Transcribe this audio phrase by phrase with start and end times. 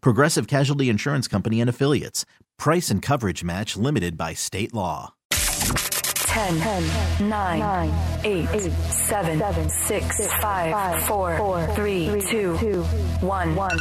[0.00, 2.24] Progressive Casualty Insurance Company and Affiliates.
[2.58, 5.14] Price and coverage match limited by state law.
[5.30, 13.54] 10, 10 9, 9 8, 8 7, 7 6, 5 4, 4 3 2 1
[13.54, 13.78] 1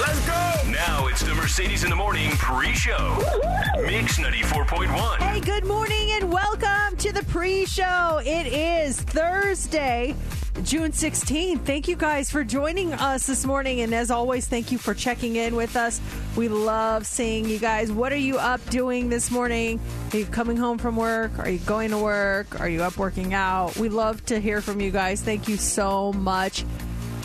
[0.00, 0.54] Let's go!
[0.70, 3.16] Now it's the Mercedes in the Morning pre-show.
[3.86, 5.18] Mix 94.1.
[5.18, 8.20] Hey, good morning and welcome to the pre show.
[8.24, 10.14] It is Thursday,
[10.62, 11.60] June 16th.
[11.62, 13.80] Thank you guys for joining us this morning.
[13.80, 16.00] And as always, thank you for checking in with us.
[16.36, 17.90] We love seeing you guys.
[17.90, 19.80] What are you up doing this morning?
[20.12, 21.38] Are you coming home from work?
[21.38, 22.60] Are you going to work?
[22.60, 23.76] Are you up working out?
[23.76, 25.20] We love to hear from you guys.
[25.20, 26.64] Thank you so much.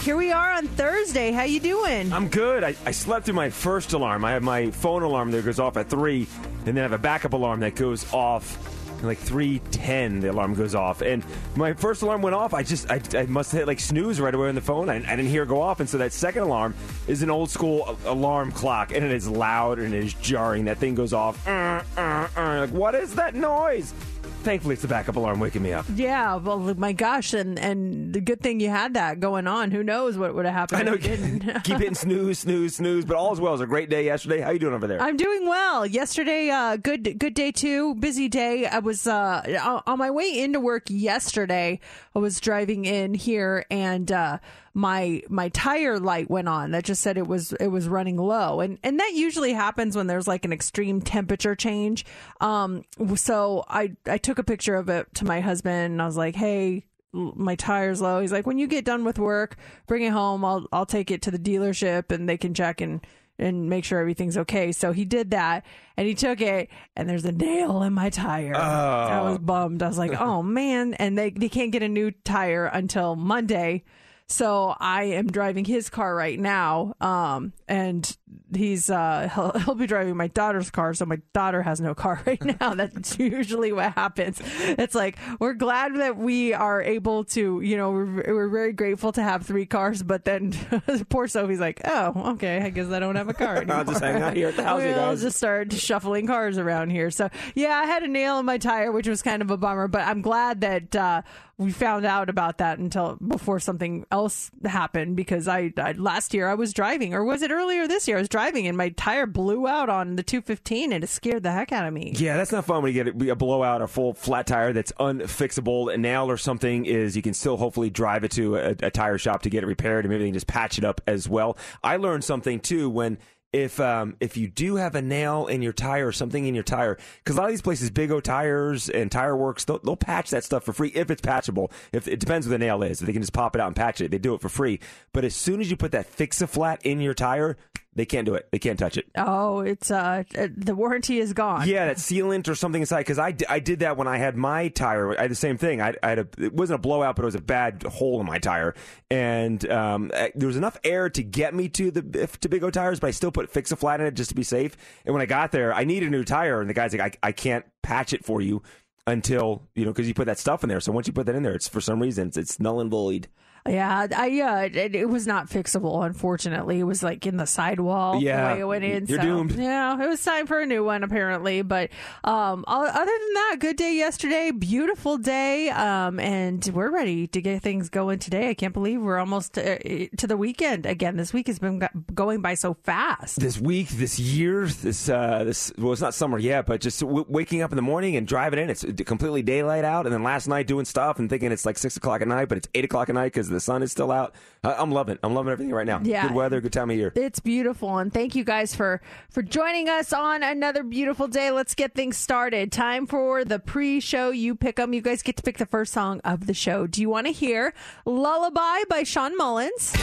[0.02, 1.32] Here we are on Thursday.
[1.32, 2.12] How you doing?
[2.12, 2.64] I'm good.
[2.64, 4.26] I, I slept through my first alarm.
[4.26, 6.26] I have my phone alarm that goes off at 3,
[6.66, 8.58] and then I have a backup alarm that goes off
[9.00, 11.02] at like 3.10 the alarm goes off.
[11.02, 11.23] And
[11.55, 14.50] my first alarm went off i just i, I must hit like snooze right away
[14.50, 14.89] on the phone.
[14.89, 15.80] I, I didn't hear it go off.
[15.80, 16.75] And so that second alarm
[17.08, 20.66] is an old school alarm clock and it is loud and it is jarring.
[20.66, 21.47] That thing goes off.
[21.47, 22.58] Uh, uh, uh.
[22.61, 23.94] like what is that noise
[24.42, 28.22] thankfully it's the backup alarm waking me up Yeah, well, my gosh, and and the
[28.22, 29.72] good thing you had that going on.
[29.72, 30.80] Who knows what would have happened?
[30.80, 30.94] I know.
[30.94, 31.64] if you didn't.
[31.64, 33.05] keep hitting snooze, snooze, snooze.
[33.05, 33.52] But all is well.
[33.52, 34.39] It was a great day yesterday.
[34.42, 35.02] How you doing over there?
[35.02, 35.86] I'm doing well.
[35.86, 37.95] Yesterday, uh, good good day too.
[37.95, 38.66] Busy day.
[38.66, 41.80] I was uh, on my way into work yesterday.
[42.16, 44.39] I was driving in here, and uh,
[44.80, 46.72] my my tire light went on.
[46.72, 50.08] That just said it was it was running low, and and that usually happens when
[50.08, 52.06] there's like an extreme temperature change.
[52.40, 52.86] Um,
[53.16, 56.36] so I I took a picture of it to my husband, and I was like,
[56.36, 56.86] hey.
[57.12, 58.22] My tire's low.
[58.22, 59.56] He's like, when you get done with work,
[59.88, 60.45] bring it home.
[60.45, 63.02] I'll I'll take it to the dealership and they can check and
[63.39, 64.72] and make sure everything's okay.
[64.72, 65.66] So he did that
[65.98, 68.56] and he took it and there's a nail in my tire.
[68.56, 69.82] I was bummed.
[69.82, 70.94] I was like, oh man.
[70.94, 73.86] And they, they can't get a new tire until Monday.
[74.32, 76.94] So I am driving his car right now.
[77.02, 78.16] Um, and
[78.56, 80.94] he's, uh, he'll, he'll be driving my daughter's car.
[80.94, 82.76] So my daughter has no car right now.
[82.76, 84.39] That's usually what happens.
[84.62, 89.12] It's like, we're glad that we are able to, you know, we're, we're very grateful
[89.14, 90.54] to have three cars, but then
[91.10, 92.62] poor Sophie's like, oh, okay.
[92.62, 93.76] I guess I don't have a car anymore.
[93.78, 95.22] I'll just hang out here at the house, We'll guys.
[95.23, 97.10] just start shuffling cars around here.
[97.10, 99.88] So yeah, I had a nail in my tire, which was kind of a bummer.
[99.88, 101.23] But I'm glad that uh,
[101.59, 105.17] we found out about that until before something else happened.
[105.17, 108.17] Because I, I last year I was driving, or was it earlier this year?
[108.17, 111.52] I was driving and my tire blew out on the 215, and it scared the
[111.52, 112.14] heck out of me.
[112.15, 115.93] Yeah, that's not fun when you get a blowout, a full flat tire that's unfixable.
[115.93, 119.17] A nail or something is you can still hopefully drive it to a, a tire
[119.17, 121.58] shop to get it repaired, and maybe they can just patch it up as well.
[121.83, 123.17] I learned something too when.
[123.52, 126.64] If um, if you do have a nail in your tire or something in your
[126.64, 129.98] tire, because a lot of these places, Big O Tires and Tire Works, they'll, they'll
[129.98, 131.71] patch that stuff for free if it's patchable.
[131.92, 134.01] If it depends what the nail is, they can just pop it out and patch
[134.01, 134.80] it, they do it for free.
[135.13, 137.57] But as soon as you put that fix a flat in your tire,
[137.95, 138.48] they can't do it.
[138.51, 139.07] They can't touch it.
[139.18, 140.24] Oh, it's uh,
[140.56, 141.68] the warranty is gone.
[141.68, 143.00] Yeah, that sealant or something inside.
[143.00, 145.18] Because I, d- I did that when I had my tire.
[145.18, 145.81] I had the same thing.
[145.81, 148.25] I, I had a, it wasn't a blowout, but it was a bad hole in
[148.27, 148.75] my tire,
[149.10, 152.63] and um, I- there was enough air to get me to the if- to Big
[152.63, 154.77] O tires, but I still put fix a flat in it just to be safe.
[155.06, 157.30] And when I got there, I needed a new tire, and the guy's like, I,
[157.30, 158.62] I can't patch it for you
[159.07, 160.80] until you know because you put that stuff in there.
[160.80, 162.91] So once you put that in there, it's for some reason it's, it's null and
[162.91, 163.27] void.
[163.67, 166.06] Yeah, I uh, it, it was not fixable.
[166.06, 168.21] Unfortunately, it was like in the sidewall.
[168.21, 169.06] Yeah, the way it went in.
[169.07, 169.56] you're so, doomed.
[169.56, 171.61] Yeah, it was time for a new one apparently.
[171.61, 171.89] But
[172.23, 177.61] um, other than that, good day yesterday, beautiful day, um, and we're ready to get
[177.61, 178.50] things going today.
[178.50, 179.77] I can't believe we're almost uh,
[180.17, 181.17] to the weekend again.
[181.17, 183.39] This week has been going by so fast.
[183.39, 187.25] this week, this year, this uh, this well, it's not summer yet, but just w-
[187.27, 188.69] waking up in the morning and driving in.
[188.69, 191.97] It's completely daylight out, and then last night doing stuff and thinking it's like six
[191.97, 194.12] o'clock at night, but it's eight o'clock at night because because the sun is still
[194.12, 194.36] out.
[194.63, 195.18] I'm loving.
[195.24, 196.01] I'm loving everything right now.
[196.04, 196.28] Yeah.
[196.28, 197.12] Good weather, good time of year.
[197.16, 201.51] It's beautiful, and thank you guys for for joining us on another beautiful day.
[201.51, 202.72] Let's get things started.
[202.72, 204.31] Time for the pre-show.
[204.31, 204.94] You pick them.
[204.94, 206.88] You guys get to pick the first song of the show.
[206.88, 207.74] Do you want to hear
[208.06, 209.94] "Lullaby" by Shawn Mullins?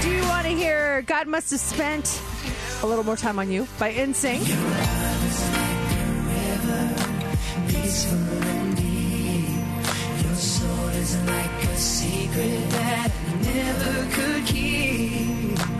[0.00, 2.22] Do you want to hear "God Must Have Spent
[2.82, 4.40] a Little More Time on You" by NSYNC?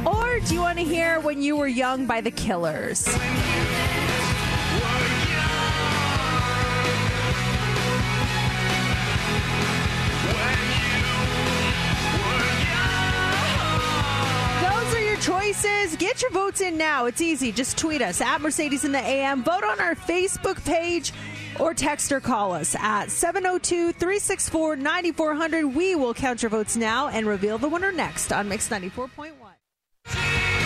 [0.06, 3.08] Or do you want to hear When You Were Young by The Killers?
[15.21, 15.97] Choices.
[15.97, 17.07] Get your votes in now.
[17.07, 17.53] It's easy.
[17.53, 19.45] Just tweet us at Mercedes in the AM.
[19.45, 21.13] Vote on our Facebook page
[21.59, 25.67] or text or call us at 702 364 9400.
[25.67, 30.60] We will count your votes now and reveal the winner next on Mix 94.1.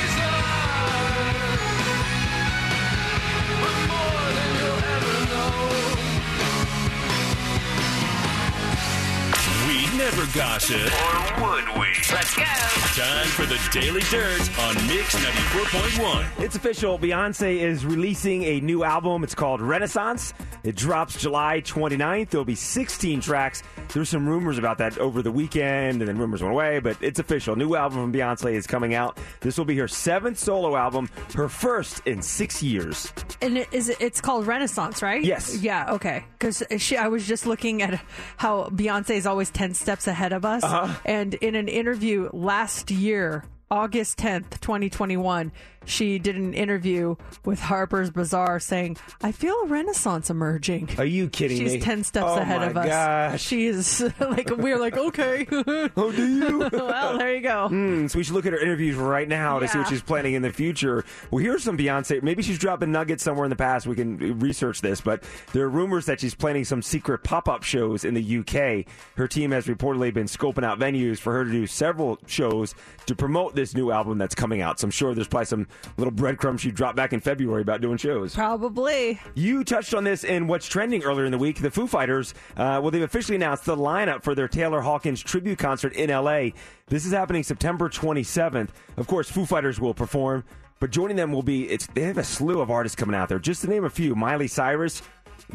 [10.05, 10.77] never gossip.
[10.77, 11.87] Or would we?
[12.12, 12.45] Let's go.
[12.45, 16.45] Time for the Daily Dirt on Mix 94.1.
[16.45, 16.99] It's official.
[16.99, 19.25] Beyonce is releasing a new album.
[19.25, 20.35] It's called Renaissance.
[20.62, 22.29] It drops July 29th.
[22.29, 23.62] There'll be 16 tracks.
[23.95, 27.19] There's some rumors about that over the weekend, and then rumors went away, but it's
[27.19, 27.56] official.
[27.56, 29.19] New album from Beyonce is coming out.
[29.41, 33.12] This will be her seventh solo album, her first in six years.
[33.41, 35.23] And it is it's called Renaissance, right?
[35.23, 35.56] Yes.
[35.62, 35.93] Yeah.
[35.93, 36.25] Okay.
[36.39, 36.62] Because
[36.99, 38.03] I was just looking at
[38.37, 40.93] how Beyonce is always ten steps ahead of us, Uh-huh.
[41.05, 45.50] and in an interview last year, August tenth, twenty twenty one,
[45.84, 51.28] she did an interview with Harper's Bazaar saying, "I feel a renaissance emerging." Are you
[51.28, 51.64] kidding me?
[51.64, 51.81] She's me?
[51.81, 52.86] ten steps Oh ahead of us.
[52.86, 53.42] gosh.
[53.42, 55.46] She is like we're like okay.
[55.96, 56.58] Oh, do you?
[56.72, 57.69] well, there you go.
[57.69, 60.34] Hmm, so we should look at her interviews right now to see what she's planning
[60.34, 61.04] in the future.
[61.31, 62.22] Well, here's some Beyonce.
[62.22, 63.86] Maybe she's dropping nuggets somewhere in the past.
[63.86, 65.22] We can research this, but
[65.52, 68.86] there are rumors that she's planning some secret pop-up shows in the UK.
[69.16, 72.75] Her team has reportedly been scoping out venues for her to do several shows
[73.06, 74.81] to promote this new album that's coming out.
[74.81, 75.66] So I'm sure there's probably some
[75.97, 78.35] little breadcrumbs you dropped back in February about doing shows.
[78.35, 79.21] Probably.
[79.35, 81.61] You touched on this in what's trending earlier in the week.
[81.61, 85.59] The Foo Fighters, uh, well, they've officially announced the lineup for their Taylor Hawkins tribute
[85.59, 86.50] concert in LA.
[86.87, 88.71] This is happening September 27th.
[88.97, 90.44] Of course, Foo Fighters will perform,
[90.81, 93.38] but joining them will be it's they have a slew of artists coming out there.
[93.38, 95.03] Just to name a few: Miley Cyrus,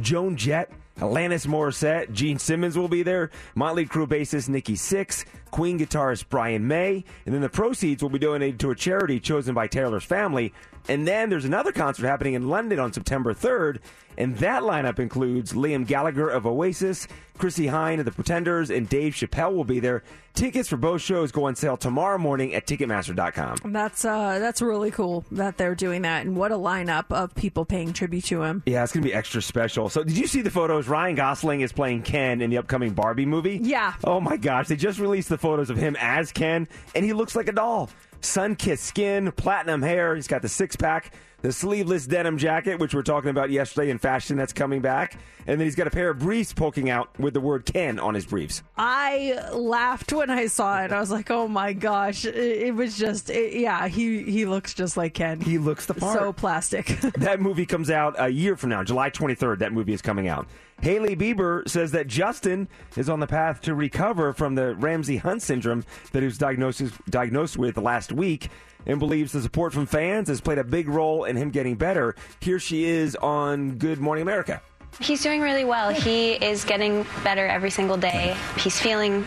[0.02, 0.72] Joan Jett.
[1.00, 6.68] Alanis Morissette, Gene Simmons will be there, Motley Crue bassist Nikki Sixx, Queen guitarist Brian
[6.68, 10.54] May, and then the proceeds will be donated to a charity chosen by Taylor's family.
[10.88, 13.80] And then there's another concert happening in London on September 3rd,
[14.18, 17.08] and that lineup includes Liam Gallagher of Oasis,
[17.38, 20.04] Chrissie Hynde of The Pretenders, and Dave Chappelle will be there.
[20.34, 23.72] Tickets for both shows go on sale tomorrow morning at Ticketmaster.com.
[23.74, 27.66] That's uh that's really cool that they're doing that and what a lineup of people
[27.66, 28.64] paying tribute to him.
[28.66, 29.90] Yeah, it's going to be extra special.
[29.90, 30.88] So, did you see the photos?
[30.90, 33.60] Ryan Gosling is playing Ken in the upcoming Barbie movie.
[33.62, 33.94] Yeah.
[34.04, 37.36] Oh my gosh, they just released the photos of him as Ken, and he looks
[37.36, 37.90] like a doll.
[38.22, 40.16] Sun kissed skin, platinum hair.
[40.16, 43.90] He's got the six pack, the sleeveless denim jacket, which we are talking about yesterday
[43.90, 45.18] in fashion that's coming back.
[45.48, 48.14] And then he's got a pair of briefs poking out with the word Ken on
[48.14, 48.62] his briefs.
[48.78, 50.92] I laughed when I saw it.
[50.92, 53.88] I was like, "Oh my gosh!" It, it was just, it, yeah.
[53.88, 55.40] He he looks just like Ken.
[55.40, 56.20] He looks the part.
[56.20, 56.88] so plastic.
[57.18, 59.60] that movie comes out a year from now, July 23rd.
[59.60, 60.48] That movie is coming out.
[60.82, 65.42] Hailey Bieber says that Justin is on the path to recover from the Ramsay Hunt
[65.42, 68.50] syndrome that he was diagnosed, diagnosed with last week
[68.90, 72.16] and believes the support from fans has played a big role in him getting better.
[72.40, 74.62] Here she is on Good Morning America.
[75.00, 75.92] He's doing really well.
[75.92, 78.36] He is getting better every single day.
[78.58, 79.24] He's feeling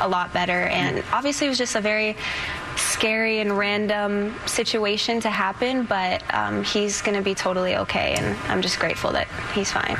[0.00, 0.64] a lot better.
[0.64, 2.16] And obviously, it was just a very
[2.76, 8.14] scary and random situation to happen, but um, he's going to be totally okay.
[8.18, 9.96] And I'm just grateful that he's fine.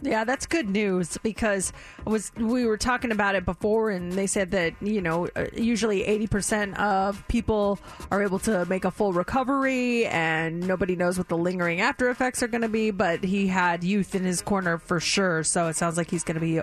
[0.00, 1.72] Yeah, that's good news because
[2.06, 5.46] I was we were talking about it before, and they said that you know uh,
[5.56, 7.80] usually eighty percent of people
[8.12, 12.44] are able to make a full recovery, and nobody knows what the lingering after effects
[12.44, 12.92] are going to be.
[12.92, 16.36] But he had youth in his corner for sure, so it sounds like he's going
[16.36, 16.60] to be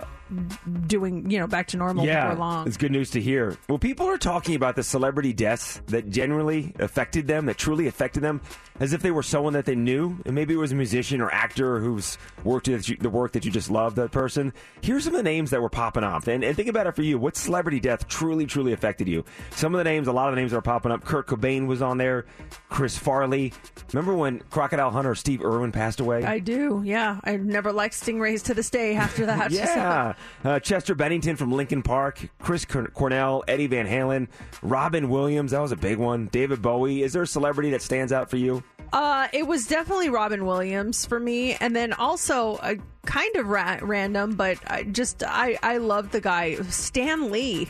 [0.88, 2.68] doing you know back to normal before long.
[2.68, 3.58] It's good news to hear.
[3.68, 8.24] Well, people are talking about the celebrity deaths that generally affected them, that truly affected
[8.24, 8.39] them,
[8.79, 11.32] as if they were someone that they knew, and maybe it was a musician or
[11.32, 14.53] actor who's worked with the work that you just love that person.
[14.82, 17.01] Here's some of the names that were popping up, and, and think about it for
[17.01, 17.17] you.
[17.17, 19.24] What celebrity death truly, truly affected you?
[19.51, 21.03] Some of the names, a lot of the names that were popping up.
[21.05, 22.25] Kurt Cobain was on there.
[22.70, 23.53] Chris Farley.
[23.94, 26.24] Remember when Crocodile Hunter Steve Irwin passed away?
[26.25, 26.82] I do.
[26.84, 28.96] Yeah, I never liked stingrays to this day.
[28.96, 30.13] After that, yeah.
[30.44, 32.29] Uh, Chester Bennington from Linkin Park.
[32.39, 33.44] Chris Cornell.
[33.48, 34.27] Eddie Van Halen.
[34.62, 35.51] Robin Williams.
[35.51, 36.27] That was a big one.
[36.27, 37.01] David Bowie.
[37.01, 38.63] Is there a celebrity that stands out for you?
[38.94, 43.80] Uh, it was definitely Robin Williams for me, and then also a kind of ra-
[43.82, 47.68] random, but I just I I love the guy Stan Lee.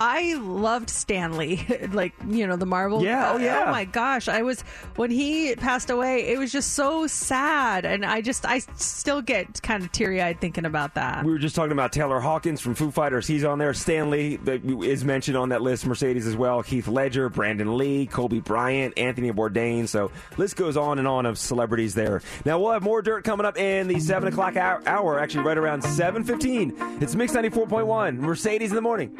[0.00, 3.02] I loved Stan Lee, like you know the Marvel.
[3.02, 3.64] Yeah, oh, oh yeah.
[3.66, 4.62] Oh my gosh, I was
[4.96, 6.26] when he passed away.
[6.26, 10.40] It was just so sad, and I just I still get kind of teary eyed
[10.40, 11.24] thinking about that.
[11.24, 13.26] We were just talking about Taylor Hawkins from Foo Fighters.
[13.26, 13.74] He's on there.
[13.74, 15.86] Stan Lee is mentioned on that list.
[15.86, 16.62] Mercedes as well.
[16.62, 19.88] Heath Ledger, Brandon Lee, Kobe Bryant, Anthony Bourdain.
[19.88, 22.22] So list goes on and on of celebrities there.
[22.44, 25.18] Now we'll have more dirt coming up in the seven o'clock hour.
[25.18, 26.74] Actually, right around seven fifteen.
[27.00, 28.20] It's Mix ninety four point one.
[28.20, 29.16] Mercedes in the morning.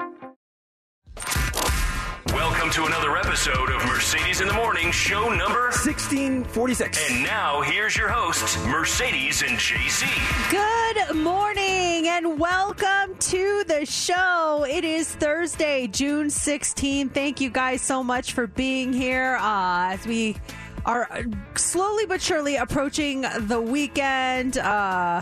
[2.64, 7.10] Welcome to another episode of Mercedes in the Morning, show number 1646.
[7.10, 10.06] And now here's your hosts, Mercedes and JC.
[10.50, 14.64] Good morning and welcome to the show.
[14.66, 17.12] It is Thursday, June 16th.
[17.12, 20.34] Thank you guys so much for being here uh, as we
[20.86, 24.56] are slowly but surely approaching the weekend.
[24.56, 25.20] Uh,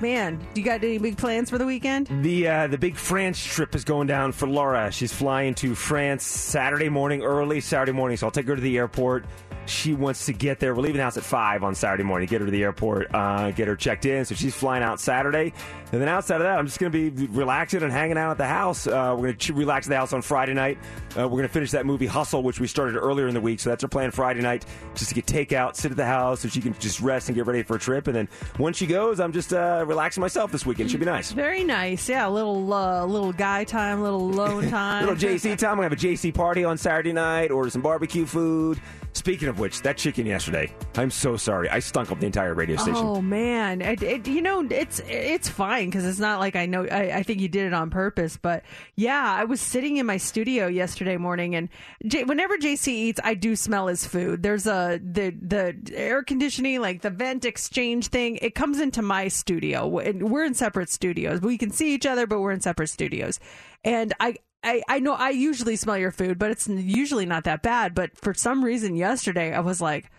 [0.00, 2.08] man, do you got any big plans for the weekend?
[2.22, 4.90] The uh, the big France trip is going down for Laura.
[4.90, 8.16] She's flying to France Saturday morning, early Saturday morning.
[8.16, 9.24] So I'll take her to the airport.
[9.68, 10.74] She wants to get there.
[10.74, 12.26] We're leaving the house at five on Saturday morning.
[12.28, 14.24] Get her to the airport, uh, get her checked in.
[14.24, 15.52] So she's flying out Saturday,
[15.92, 18.38] and then outside of that, I'm just going to be relaxing and hanging out at
[18.38, 18.86] the house.
[18.86, 20.78] Uh, we're going to relax at the house on Friday night.
[21.16, 23.60] Uh, we're going to finish that movie Hustle, which we started earlier in the week.
[23.60, 26.48] So that's our plan Friday night, just to get takeout, sit at the house, so
[26.48, 28.06] she can just rest and get ready for a trip.
[28.06, 30.90] And then once she goes, I'm just uh, relaxing myself this weekend.
[30.90, 31.32] Should be nice.
[31.32, 32.08] Very nice.
[32.08, 35.78] Yeah, a little uh, little guy time, little alone time, little JC time.
[35.78, 38.80] We're gonna have a JC party on Saturday night, order some barbecue food.
[39.14, 41.68] Speaking of which, that chicken yesterday, I'm so sorry.
[41.68, 42.94] I stunk up the entire radio station.
[42.96, 46.86] Oh man, it, it, you know it's it's fine because it's not like I know.
[46.86, 48.64] I, I, think you did it on purpose, but
[48.96, 51.68] yeah, I was sitting in my studio yesterday morning, and
[52.06, 54.42] J- whenever JC eats, I do smell his food.
[54.42, 58.38] There's a the the air conditioning, like the vent exchange thing.
[58.40, 61.40] It comes into my studio, and we're in separate studios.
[61.40, 63.40] We can see each other, but we're in separate studios,
[63.84, 67.62] and I I, I know I usually smell your food, but it's usually not that
[67.62, 67.94] bad.
[67.94, 70.10] But for some reason yesterday, I was like,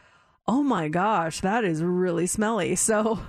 [0.47, 2.75] oh my gosh, that is really smelly.
[2.75, 3.19] So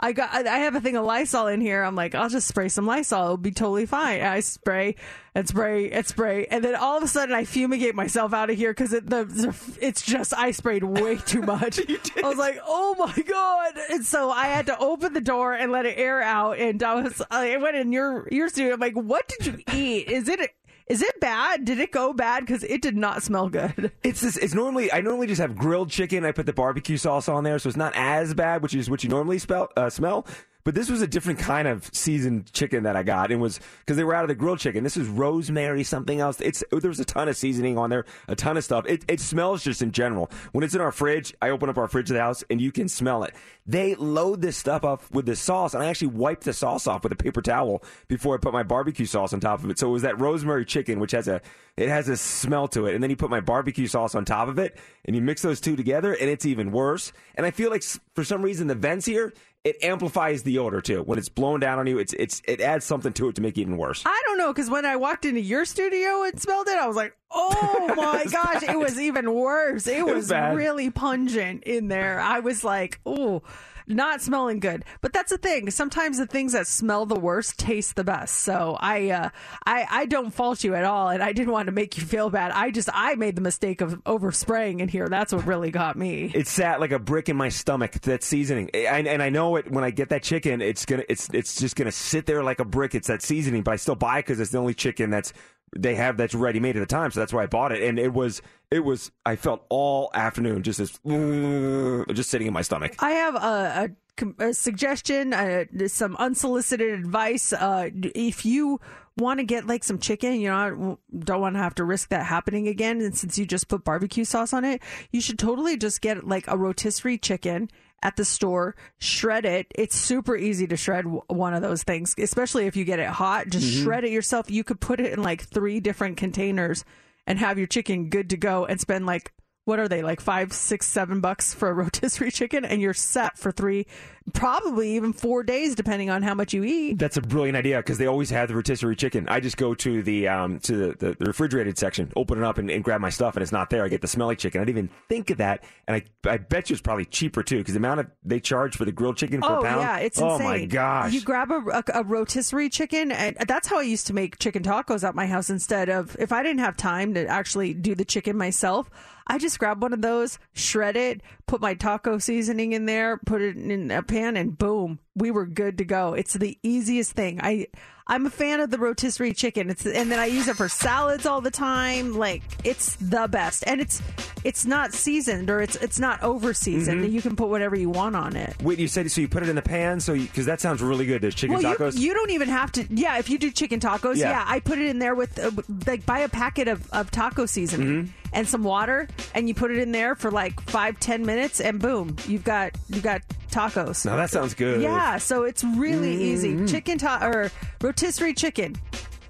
[0.00, 1.82] I got I have a thing of Lysol in here.
[1.82, 3.24] I'm like, I'll just spray some Lysol.
[3.24, 4.20] It'll be totally fine.
[4.20, 4.94] And I spray
[5.34, 8.56] and spray and spray, and then all of a sudden I fumigate myself out of
[8.56, 11.80] here because it, the, it's just I sprayed way too much.
[12.16, 13.74] I was like, oh my god!
[13.90, 16.58] And so I had to open the door and let it air out.
[16.58, 18.74] And I was I went in your your studio.
[18.74, 20.08] I'm like, what did you eat?
[20.08, 20.54] Is it
[20.88, 21.64] is it bad?
[21.64, 22.46] Did it go bad?
[22.46, 23.92] Because it did not smell good.
[24.02, 26.24] It's this, it's normally I normally just have grilled chicken.
[26.24, 29.02] I put the barbecue sauce on there, so it's not as bad, which is what
[29.04, 30.26] you normally spell, uh, smell.
[30.64, 33.30] But this was a different kind of seasoned chicken that I got.
[33.30, 34.84] It was because they were out of the grilled chicken.
[34.84, 36.40] This is rosemary, something else.
[36.40, 38.84] It's there was a ton of seasoning on there, a ton of stuff.
[38.86, 40.30] It, it smells just in general.
[40.52, 42.70] When it's in our fridge, I open up our fridge of the house and you
[42.70, 43.34] can smell it.
[43.66, 47.02] They load this stuff up with the sauce, and I actually wiped the sauce off
[47.02, 49.78] with a paper towel before I put my barbecue sauce on top of it.
[49.78, 51.42] So it was that rosemary chicken, which has a
[51.76, 54.48] it has a smell to it, and then you put my barbecue sauce on top
[54.48, 57.12] of it, and you mix those two together, and it's even worse.
[57.34, 57.84] And I feel like
[58.14, 59.32] for some reason the vents here
[59.64, 61.02] it amplifies the odor too.
[61.02, 63.58] When it's blown down on you, it's it's it adds something to it to make
[63.58, 64.02] it even worse.
[64.06, 66.96] I don't know because when I walked into your studio and smelled it, I was
[66.96, 68.74] like, "Oh my gosh!" Bad.
[68.74, 69.86] It was even worse.
[69.86, 72.20] It, it was, was really pungent in there.
[72.20, 73.42] I was like, "Oh."
[73.88, 74.84] Not smelling good.
[75.00, 75.70] But that's the thing.
[75.70, 78.36] Sometimes the things that smell the worst taste the best.
[78.36, 79.30] So I, uh,
[79.66, 82.30] I, I don't fault you at all, and I didn't want to make you feel
[82.30, 82.52] bad.
[82.52, 85.08] I just I made the mistake of overspraying in here.
[85.08, 86.30] That's what really got me.
[86.34, 87.92] It sat like a brick in my stomach.
[88.02, 90.60] That seasoning, and, and I know it when I get that chicken.
[90.60, 92.94] It's gonna, it's it's just gonna sit there like a brick.
[92.94, 95.32] It's that seasoning, but I still buy it because it's the only chicken that's
[95.76, 97.82] they have that's ready made at the time, so that's why I bought it.
[97.82, 100.98] And it was it was I felt all afternoon just as
[102.14, 102.94] just sitting in my stomach.
[102.98, 107.52] I have a, a, a suggestion, uh, some unsolicited advice.
[107.52, 108.80] Uh, if you
[109.16, 112.26] want to get like some chicken, you know, don't want to have to risk that
[112.26, 113.00] happening again.
[113.00, 116.46] And since you just put barbecue sauce on it, you should totally just get like
[116.46, 117.68] a rotisserie chicken
[118.02, 119.66] at the store, shred it.
[119.74, 123.48] It's super easy to shred one of those things, especially if you get it hot.
[123.48, 123.84] Just mm-hmm.
[123.84, 124.50] shred it yourself.
[124.50, 126.84] You could put it in like three different containers
[127.26, 129.32] and have your chicken good to go and spend like
[129.68, 133.36] what are they like five, six, seven bucks for a rotisserie chicken, and you're set
[133.38, 133.86] for three,
[134.32, 136.98] probably even four days, depending on how much you eat.
[136.98, 139.28] That's a brilliant idea because they always have the rotisserie chicken.
[139.28, 142.70] I just go to the um, to the, the refrigerated section, open it up, and,
[142.70, 143.84] and grab my stuff, and it's not there.
[143.84, 144.60] I get the smelly chicken.
[144.60, 147.58] I didn't even think of that, and I I bet you it's probably cheaper too
[147.58, 149.82] because the amount of they charge for the grilled chicken per Oh pound.
[149.82, 150.46] yeah, it's oh insane.
[150.46, 151.12] my gosh.
[151.12, 154.62] You grab a, a, a rotisserie chicken, and that's how I used to make chicken
[154.62, 155.50] tacos at my house.
[155.50, 158.90] Instead of if I didn't have time to actually do the chicken myself,
[159.28, 163.42] I just grab one of those, shred it, put my taco seasoning in there, put
[163.42, 166.14] it in a pan, and boom, we were good to go.
[166.14, 167.40] It's the easiest thing.
[167.42, 167.66] I
[168.10, 169.68] I'm a fan of the rotisserie chicken.
[169.68, 172.16] It's and then I use it for salads all the time.
[172.16, 174.00] Like it's the best, and it's
[174.44, 177.02] it's not seasoned or it's it's not over seasoned.
[177.02, 177.12] Mm-hmm.
[177.12, 178.56] You can put whatever you want on it.
[178.62, 181.04] Wait, you said so you put it in the pan, so because that sounds really
[181.04, 181.20] good.
[181.20, 181.96] There's chicken well, tacos.
[181.98, 182.86] You, you don't even have to.
[182.88, 184.30] Yeah, if you do chicken tacos, Yeah.
[184.30, 185.50] yeah, I put it in there with uh,
[185.86, 188.10] like buy a packet of, of taco seasoning Mm-hmm.
[188.32, 191.80] And some water, and you put it in there for like five ten minutes, and
[191.80, 194.04] boom, you've got you've got tacos.
[194.04, 194.80] now that sounds good.
[194.82, 196.22] Yeah, so it's really Mm-hmm.
[196.22, 196.66] easy.
[196.66, 198.76] Chicken ta- or rotisserie chicken.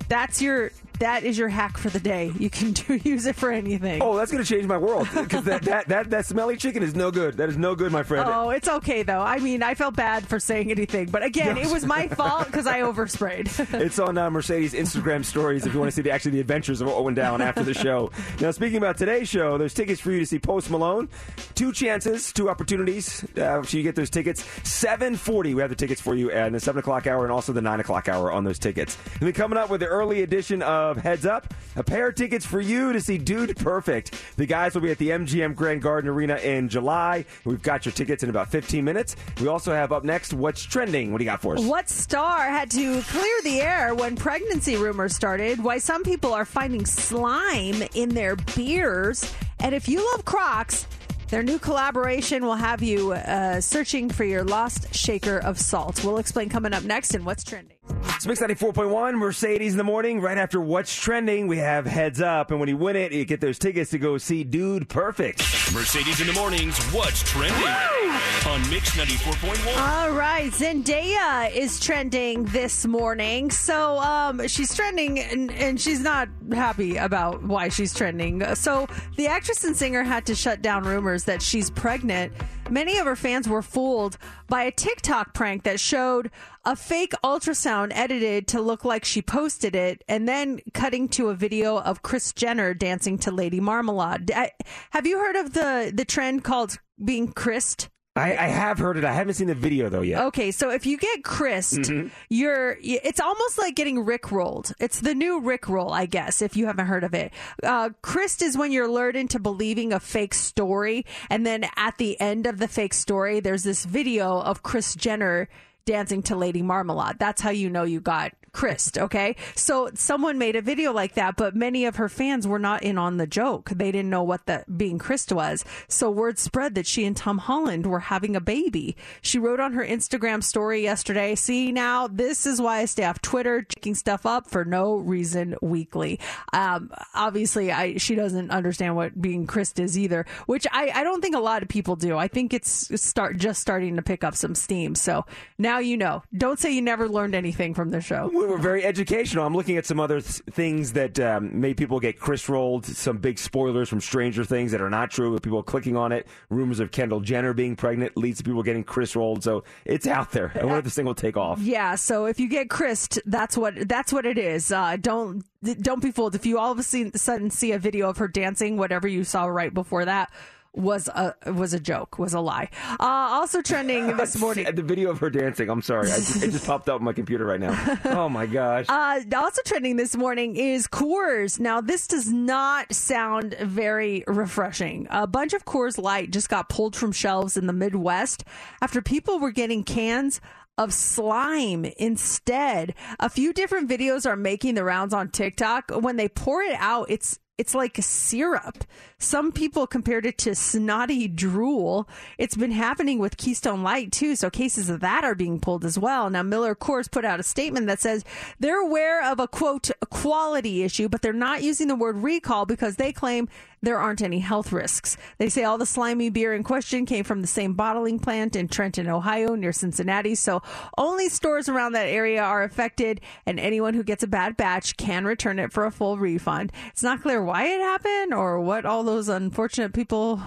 [0.08, 2.32] That's your that is your hack for the day.
[2.38, 4.02] You can do use it for anything.
[4.02, 6.94] Oh, that's going to change my world because that, that, that, that smelly chicken is
[6.94, 7.36] no good.
[7.36, 8.28] That is no good, my friend.
[8.28, 9.20] Oh, it's okay though.
[9.20, 12.66] I mean, I felt bad for saying anything, but again, it was my fault because
[12.66, 13.48] I oversprayed.
[13.88, 16.80] It's on uh, Mercedes Instagram stories if you want to see the actually the adventures
[16.80, 18.10] of what went down after the show.
[18.40, 21.08] Now, speaking about today's show, there's tickets for you to see Post Malone.
[21.54, 23.24] Two chances, two opportunities.
[23.36, 24.42] Uh, so you get those tickets.
[24.64, 25.54] 7:40.
[25.54, 27.80] We have the tickets for you at the seven o'clock hour and also the nine
[27.80, 28.96] o'clock hour on those tickets.
[29.14, 32.46] And then coming up with the early edition of Heads Up, a pair of tickets
[32.46, 34.14] for you to see Dude Perfect.
[34.36, 37.24] The guys will be at the MGM Grand Garden Arena in July.
[37.44, 39.16] We've got your tickets in about 15 minutes.
[39.40, 41.12] We also have up next what's trending.
[41.12, 41.64] What do you got for us?
[41.64, 45.62] What star had to clear the air when pregnancy rumors started?
[45.62, 49.32] Why some people are finding slime in their beers?
[49.60, 50.86] And if you love Crocs,
[51.28, 56.02] their new collaboration will have you uh, searching for your lost shaker of salt.
[56.02, 57.77] We'll explain coming up next in What's Trending.
[57.90, 60.20] It's Mix 94.1, Mercedes in the morning.
[60.20, 62.50] Right after What's Trending, we have Heads Up.
[62.50, 65.38] And when you win it, you get those tickets to go see Dude Perfect.
[65.72, 66.82] Mercedes in the mornings.
[66.86, 69.76] What's trending on Mix 94.1?
[69.80, 73.50] All right, Zendaya is trending this morning.
[73.52, 78.42] So um, she's trending, and, and she's not happy about why she's trending.
[78.56, 82.32] So the actress and singer had to shut down rumors that she's pregnant.
[82.70, 86.30] Many of her fans were fooled by a TikTok prank that showed
[86.68, 91.34] a fake ultrasound edited to look like she posted it, and then cutting to a
[91.34, 94.30] video of Kris Jenner dancing to Lady Marmalade.
[94.30, 94.52] I-
[94.90, 97.88] Have you heard of the the trend called being Krissed?
[98.16, 99.04] I, I have heard it.
[99.04, 100.20] I haven't seen the video, though, yet.
[100.24, 102.08] Okay, so if you get Krissed, Mm-hmm.
[102.28, 104.72] you're it's almost like getting Rick rolled.
[104.80, 107.32] It's the new Rick roll, I guess, if you haven't heard of it.
[107.62, 112.20] Uh, Krissed is when you're lured into believing a fake story, and then at the
[112.20, 115.48] end of the fake story, there's this video of Kris Jenner
[115.88, 117.16] dancing to Lady Marmalade.
[117.18, 119.36] That's how you know you got Krissed, okay?
[119.54, 122.98] So someone made a video like that, but many of her fans were not in
[122.98, 123.70] on the joke.
[123.70, 125.64] They didn't know what the being Krissed was.
[125.88, 128.96] So word spread that she and Tom Holland were having a baby.
[129.20, 133.20] She wrote on her Instagram story yesterday, see now, this is why I stay off
[133.22, 136.20] Twitter, checking stuff up for no reason weekly.
[136.52, 141.20] Um, obviously I, she doesn't understand what being Krissed is either, which I, I don't
[141.20, 142.16] think a lot of people do.
[142.16, 144.94] I think it's start just starting to pick up some steam.
[144.94, 145.24] So
[145.58, 146.22] now you know.
[146.36, 148.30] Don't say you never learned anything from the show.
[148.38, 149.44] We were very educational.
[149.44, 152.86] I'm looking at some other th- things that um, made people get Chris rolled.
[152.86, 155.36] Some big spoilers from Stranger Things that are not true.
[155.40, 156.28] People clicking on it.
[156.48, 159.42] Rumors of Kendall Jenner being pregnant leads to people getting Chris rolled.
[159.42, 160.52] So it's out there.
[160.54, 161.58] I wonder if this thing will take off.
[161.58, 164.70] Yeah, so if you get Krissed, that's what that's what it is.
[164.70, 165.44] Uh, don't
[165.80, 166.36] don't be fooled.
[166.36, 169.46] If you all of a sudden see a video of her dancing, whatever you saw
[169.46, 170.30] right before that
[170.74, 172.68] was a was a joke, was a lie.
[172.90, 174.66] Uh, also trending this morning.
[174.74, 175.68] The video of her dancing.
[175.68, 176.10] I'm sorry.
[176.10, 177.96] I it just popped up on my computer right now.
[178.18, 178.86] Oh my gosh.
[178.88, 181.60] Uh, also trending this morning is Coors.
[181.60, 185.06] Now, this does not sound very refreshing.
[185.10, 188.44] A bunch of Coors Light just got pulled from shelves in the Midwest
[188.80, 190.40] after people were getting cans
[190.78, 192.94] of slime instead.
[193.20, 195.90] A few different videos are making the rounds on TikTok.
[195.90, 198.84] When they pour it out, it's it's like syrup.
[199.18, 202.08] Some people compared it to snotty drool.
[202.38, 205.98] It's been happening with Keystone Light too, so cases of that are being pulled as
[205.98, 206.30] well.
[206.30, 208.24] Now, Miller Coors put out a statement that says
[208.60, 212.94] they're aware of a quote quality issue, but they're not using the word recall because
[212.94, 213.48] they claim
[213.80, 215.16] there aren't any health risks.
[215.38, 218.68] They say all the slimy beer in question came from the same bottling plant in
[218.68, 220.34] Trenton, Ohio, near Cincinnati.
[220.34, 220.62] So
[220.96, 225.24] only stores around that area are affected, and anyone who gets a bad batch can
[225.24, 226.72] return it for a full refund.
[226.88, 230.42] It's not clear why it happened or what all those unfortunate people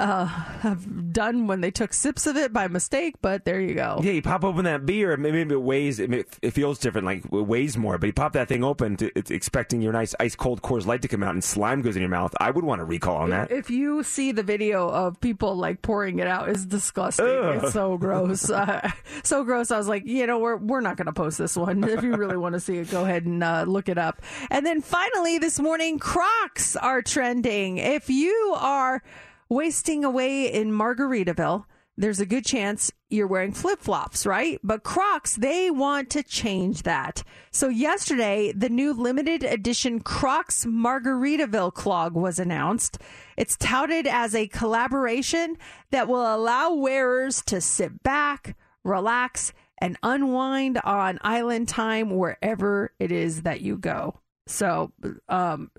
[0.00, 0.24] uh,
[0.60, 4.00] have done when they took sips of it by mistake, but there you go.
[4.02, 7.76] Yeah, you pop open that beer, maybe it weighs, it, feels different, like it weighs
[7.76, 10.86] more, but you pop that thing open, to, it's expecting your nice ice cold Coors
[10.86, 12.34] Light to come out and slime goes in your mouth.
[12.40, 13.50] I would want to recall on that.
[13.50, 17.26] If you see the video of people like pouring it out, it's disgusting.
[17.26, 17.60] Ugh.
[17.62, 18.50] It's so gross.
[18.60, 18.90] Uh,
[19.22, 19.70] so gross.
[19.70, 21.82] I was like, you know, we're we're not going to post this one.
[21.82, 24.20] If you really want to see it, go ahead and uh, look it up.
[24.50, 27.78] And then finally, this morning, Crocs are trending.
[27.78, 29.02] If you are
[29.50, 31.64] wasting away in Margaritaville,
[31.96, 34.58] there's a good chance you're wearing flip flops, right?
[34.62, 37.22] But Crocs, they want to change that.
[37.50, 42.98] So, yesterday, the new limited edition Crocs Margaritaville clog was announced.
[43.36, 45.58] It's touted as a collaboration
[45.90, 53.12] that will allow wearers to sit back, relax, and unwind on island time wherever it
[53.12, 54.20] is that you go.
[54.46, 54.92] So,
[55.28, 55.70] um,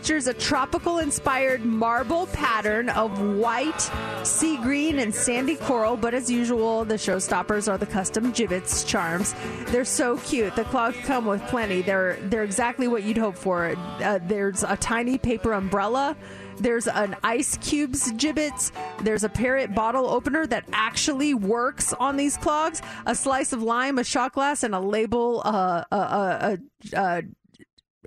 [0.00, 3.90] features a tropical inspired marble pattern of white,
[4.22, 9.34] sea green, and sandy coral, but as usual, the showstoppers are the custom Jibbitz charms.
[9.66, 10.56] They're so cute.
[10.56, 11.82] The clogs come with plenty.
[11.82, 13.76] They're they're exactly what you'd hope for.
[13.76, 16.16] Uh, there's a tiny paper umbrella.
[16.56, 18.72] There's an ice cubes Jibbitz.
[19.02, 22.80] There's a parrot bottle opener that actually works on these clogs.
[23.04, 26.58] A slice of lime, a shot glass, and a label, uh, a, a,
[26.94, 27.22] a, a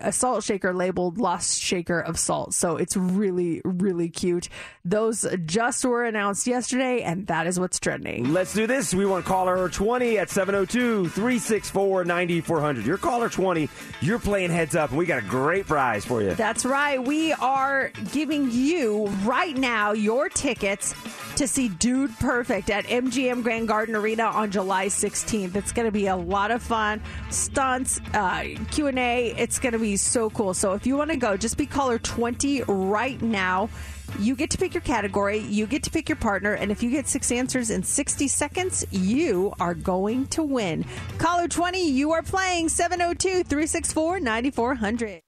[0.02, 2.54] a salt shaker labeled lost shaker of salt.
[2.54, 4.50] So it's really, really cute.
[4.84, 8.34] Those just were announced yesterday, and that is what's trending.
[8.34, 8.94] Let's do this.
[8.94, 12.86] We want caller 20 at 702 364 9400.
[12.86, 13.70] You're caller 20.
[14.02, 16.34] You're playing heads up, and we got a great prize for you.
[16.34, 17.04] That's right.
[17.04, 20.96] We are giving you right now your tickets
[21.36, 25.56] to see Dude Perfect at MGM Grand Garden Arena on July 16th.
[25.56, 27.02] It's going to be a lot of fun.
[27.30, 29.34] Stunts, uh, Q&A.
[29.38, 30.54] It's going to be so cool.
[30.54, 33.70] So if you want to go, just be caller 20 right now.
[34.18, 36.90] You get to pick your category, you get to pick your partner, and if you
[36.90, 40.86] get six answers in 60 seconds, you are going to win.
[41.18, 45.20] Caller 20, you are playing 702 364 9400.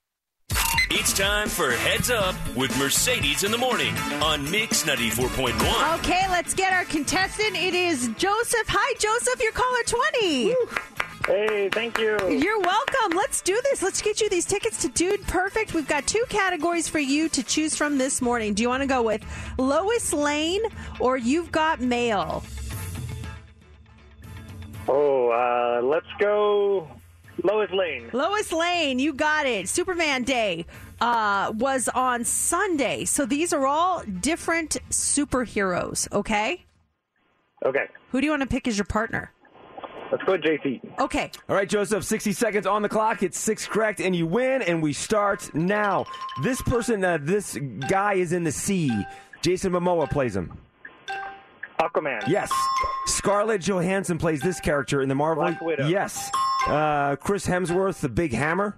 [0.92, 6.00] It's time for Heads Up with Mercedes in the Morning on Mix 94.1.
[6.00, 7.58] Okay, let's get our contestant.
[7.58, 8.68] It is Joseph.
[8.68, 9.42] Hi, Joseph.
[9.42, 10.95] You're caller 20.
[11.26, 12.18] Hey, thank you.
[12.30, 13.18] You're welcome.
[13.18, 13.82] Let's do this.
[13.82, 15.74] Let's get you these tickets to Dude Perfect.
[15.74, 18.54] We've got two categories for you to choose from this morning.
[18.54, 19.24] Do you want to go with
[19.58, 20.62] Lois Lane
[21.00, 22.44] or You've Got Mail?
[24.88, 26.88] Oh, uh, let's go
[27.44, 28.12] Lois Lane.
[28.14, 29.68] Lois Lane, you got it.
[29.68, 30.68] Superman Day
[31.02, 33.04] uh, was on Sunday.
[33.06, 36.66] So these are all different superheroes, okay?
[37.66, 39.32] Okay, Who do you want to pick as your partner?
[40.12, 40.82] Let's go with JC.
[41.00, 41.32] Okay.
[41.50, 43.24] All right, Joseph, 60 seconds on the clock.
[43.24, 46.06] It's six correct, and you win, and we start now.
[46.44, 47.58] This person, uh, this
[47.90, 49.06] guy is in the sea.
[49.42, 50.58] Jason Momoa plays him.
[51.80, 52.28] Aquaman.
[52.28, 52.52] Yes.
[53.06, 55.44] Scarlett Johansson plays this character in the Marvel.
[55.44, 55.88] Black Widow.
[55.88, 56.32] Yes.
[56.68, 58.78] Uh, Chris Hemsworth, the big hammer.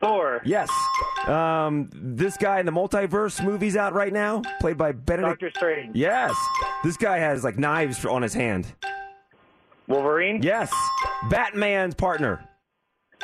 [0.00, 0.42] Thor.
[0.44, 0.68] Yes.
[1.26, 5.40] Um, this guy in the multiverse movies out right now, played by Benedict.
[5.40, 5.94] Doctor Strange.
[5.94, 6.34] Yes.
[6.82, 8.66] This guy has like knives on his hand.
[9.92, 10.42] Wolverine.
[10.42, 10.72] Yes.
[11.28, 12.48] Batman's partner.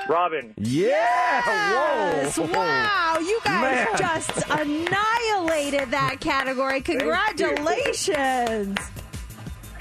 [0.09, 0.55] Robin.
[0.59, 1.43] Yeah.
[1.47, 2.39] Yes.
[2.39, 2.47] Whoa.
[2.47, 3.99] Wow, you guys Man.
[3.99, 6.81] just annihilated that category.
[6.83, 8.79] Congratulations.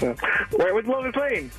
[0.00, 1.50] Where was Lois Lane?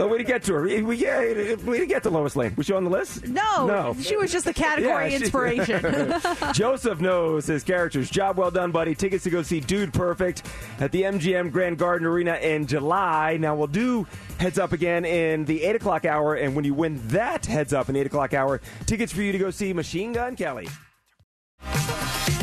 [0.00, 0.62] Oh, way to get to her.
[0.62, 1.18] We, we, yeah,
[1.64, 2.54] way to get to Lois Lane.
[2.56, 3.26] Was she on the list?
[3.26, 3.96] No, No.
[4.00, 6.14] she was just a category Yeah, she- inspiration.
[6.52, 8.10] Joseph knows his characters.
[8.10, 8.94] Job well done, buddy.
[8.94, 10.42] Tickets to go see Dude Perfect
[10.80, 13.36] at the MGM Grand Garden Arena in July.
[13.40, 14.06] Now, we'll do
[14.38, 16.34] heads up again in the 8 o'clock hour.
[16.34, 19.32] And when you win that heads up in the 8 o'clock hour, tickets for you
[19.32, 20.68] to go see Machine Gun Kelly.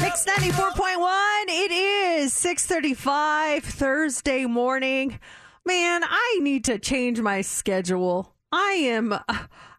[0.02, 1.44] Mix 94.1.
[1.48, 5.20] It is 635 Thursday morning.
[5.66, 8.34] Man, I need to change my schedule.
[8.52, 9.14] I am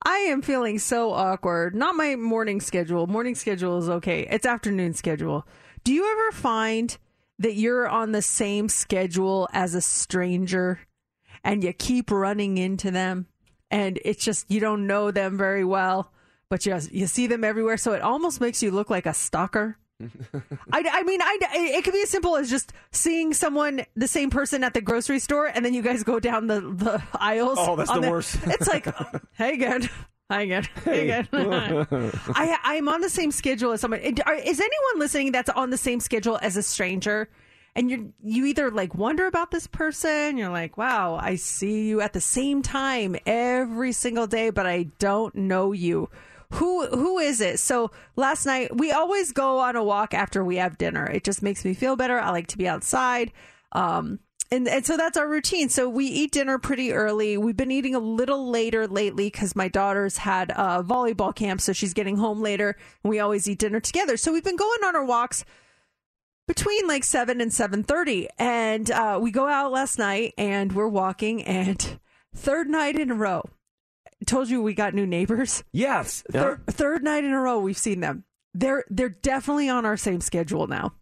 [0.03, 1.75] I am feeling so awkward.
[1.75, 3.07] Not my morning schedule.
[3.07, 4.27] Morning schedule is okay.
[4.31, 5.47] It's afternoon schedule.
[5.85, 6.97] Do you ever find
[7.39, 10.81] that you're on the same schedule as a stranger
[11.43, 13.27] and you keep running into them
[13.71, 16.13] and it's just you don't know them very well,
[16.51, 19.79] but you you see them everywhere so it almost makes you look like a stalker?
[20.73, 24.31] I, I mean, I, it could be as simple as just seeing someone, the same
[24.31, 27.59] person at the grocery store, and then you guys go down the, the aisles.
[27.61, 28.39] Oh, that's on the worst.
[28.47, 28.87] It's like,
[29.33, 29.89] hey, again.
[30.29, 30.67] I get.
[30.85, 31.07] Hey.
[31.07, 31.29] get.
[31.33, 34.01] I I'm on the same schedule as someone.
[34.01, 37.29] Is anyone listening that's on the same schedule as a stranger?
[37.75, 42.01] And you you either like wonder about this person, you're like, wow, I see you
[42.01, 46.09] at the same time every single day, but I don't know you.
[46.55, 47.61] Who who is it?
[47.61, 51.07] So last night we always go on a walk after we have dinner.
[51.07, 52.19] It just makes me feel better.
[52.19, 53.33] I like to be outside.
[53.73, 54.19] Um,
[54.53, 55.69] and, and so that's our routine.
[55.69, 57.37] So we eat dinner pretty early.
[57.39, 61.73] We've been eating a little later lately because my daughter's had a volleyball camp, so
[61.73, 62.77] she's getting home later.
[63.05, 64.17] And we always eat dinner together.
[64.17, 65.45] So we've been going on our walks
[66.49, 70.89] between like seven and seven thirty, and uh, we go out last night and we're
[70.89, 72.01] walking, and
[72.35, 73.45] third night in a row.
[74.27, 75.65] Told you we got new neighbors.
[75.73, 76.23] Yes.
[76.31, 78.25] Third, third night in a row we've seen them.
[78.53, 80.95] They're they're definitely on our same schedule now.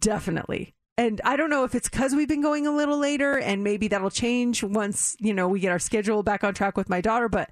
[0.00, 0.74] Definitely.
[0.98, 3.88] And I don't know if it's because we've been going a little later and maybe
[3.88, 7.28] that'll change once, you know, we get our schedule back on track with my daughter.
[7.28, 7.50] But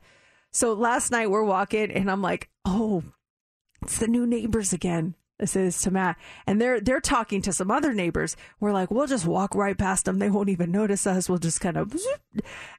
[0.50, 3.02] so last night we're walking and I'm like, oh,
[3.82, 5.14] it's the new neighbors again.
[5.38, 6.16] This is to Matt.
[6.46, 8.36] And they're they're talking to some other neighbors.
[8.60, 10.18] We're like, we'll just walk right past them.
[10.18, 11.28] They won't even notice us.
[11.28, 11.94] We'll just kind of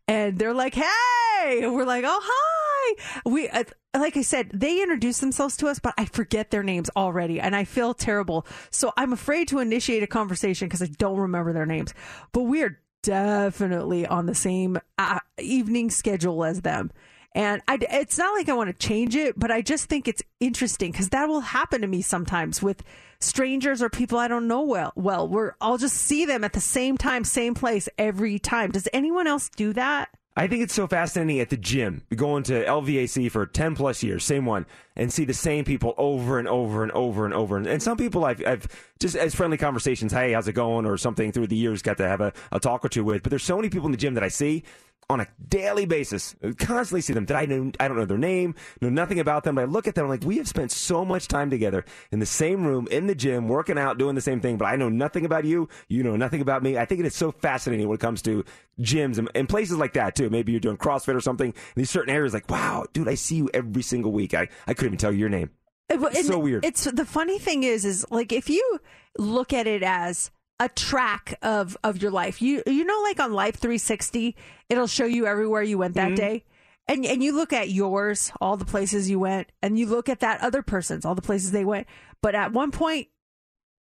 [0.07, 3.65] and they're like, "Hey!" And we're like, "Oh, hi." We uh,
[3.97, 7.55] like I said, they introduce themselves to us, but I forget their names already and
[7.55, 8.45] I feel terrible.
[8.69, 11.93] So I'm afraid to initiate a conversation because I don't remember their names.
[12.31, 16.91] But we are definitely on the same uh, evening schedule as them.
[17.35, 20.23] And I, it's not like I want to change it, but I just think it's
[20.39, 22.81] interesting because that will happen to me sometimes with
[23.19, 24.93] strangers or people I don't know well.
[24.95, 28.71] Well, where I'll just see them at the same time, same place every time.
[28.71, 30.09] Does anyone else do that?
[30.37, 34.25] I think it's so fascinating at the gym, going to LVAC for 10 plus years,
[34.25, 37.57] same one, and see the same people over and over and over and over.
[37.57, 38.67] And, some people I've, I've
[38.99, 42.07] just as friendly conversations, hey, how's it going, or something through the years, got to
[42.07, 43.23] have a, a talk or two with.
[43.23, 44.63] But there's so many people in the gym that I see
[45.09, 48.55] on a daily basis, constantly see them that I know, I don't know their name,
[48.81, 49.55] know nothing about them.
[49.55, 52.19] But I look at them, I'm like, we have spent so much time together in
[52.19, 54.89] the same room, in the gym, working out, doing the same thing, but I know
[54.89, 55.69] nothing about you.
[55.89, 56.77] You know nothing about me.
[56.77, 58.43] I think it is so fascinating when it comes to
[58.79, 60.29] gyms and, and places like that too.
[60.29, 63.35] Maybe you're doing CrossFit or something in these certain areas like, wow, dude, I see
[63.35, 64.33] you every single week.
[64.33, 65.51] I, I couldn't even tell you your name.
[65.87, 66.65] It- and so weird.
[66.65, 68.79] It's the funny thing is, is like if you
[69.19, 73.33] look at it as a track of of your life, you you know, like on
[73.33, 74.35] Life 360,
[74.69, 76.15] it'll show you everywhere you went that mm-hmm.
[76.15, 76.45] day.
[76.87, 80.19] And, and you look at yours, all the places you went, and you look at
[80.19, 81.87] that other person's, all the places they went.
[82.21, 83.07] But at one point,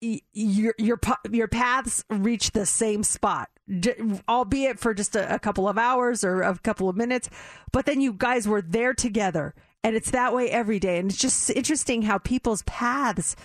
[0.03, 0.99] y- your your
[1.31, 3.97] your paths reach the same spot, j-
[4.29, 7.31] albeit for just a, a couple of hours or a couple of minutes.
[7.73, 9.55] But then you guys were there together,
[9.85, 10.99] and it's that way every day.
[10.99, 13.37] And it's just interesting how people's paths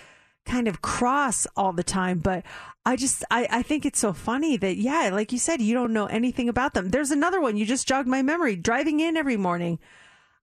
[0.44, 2.18] kind of cross all the time.
[2.18, 2.44] But
[2.84, 5.92] I just I, I think it's so funny that yeah, like you said, you don't
[5.92, 6.90] know anything about them.
[6.90, 8.56] There's another one you just jogged my memory.
[8.56, 9.78] Driving in every morning.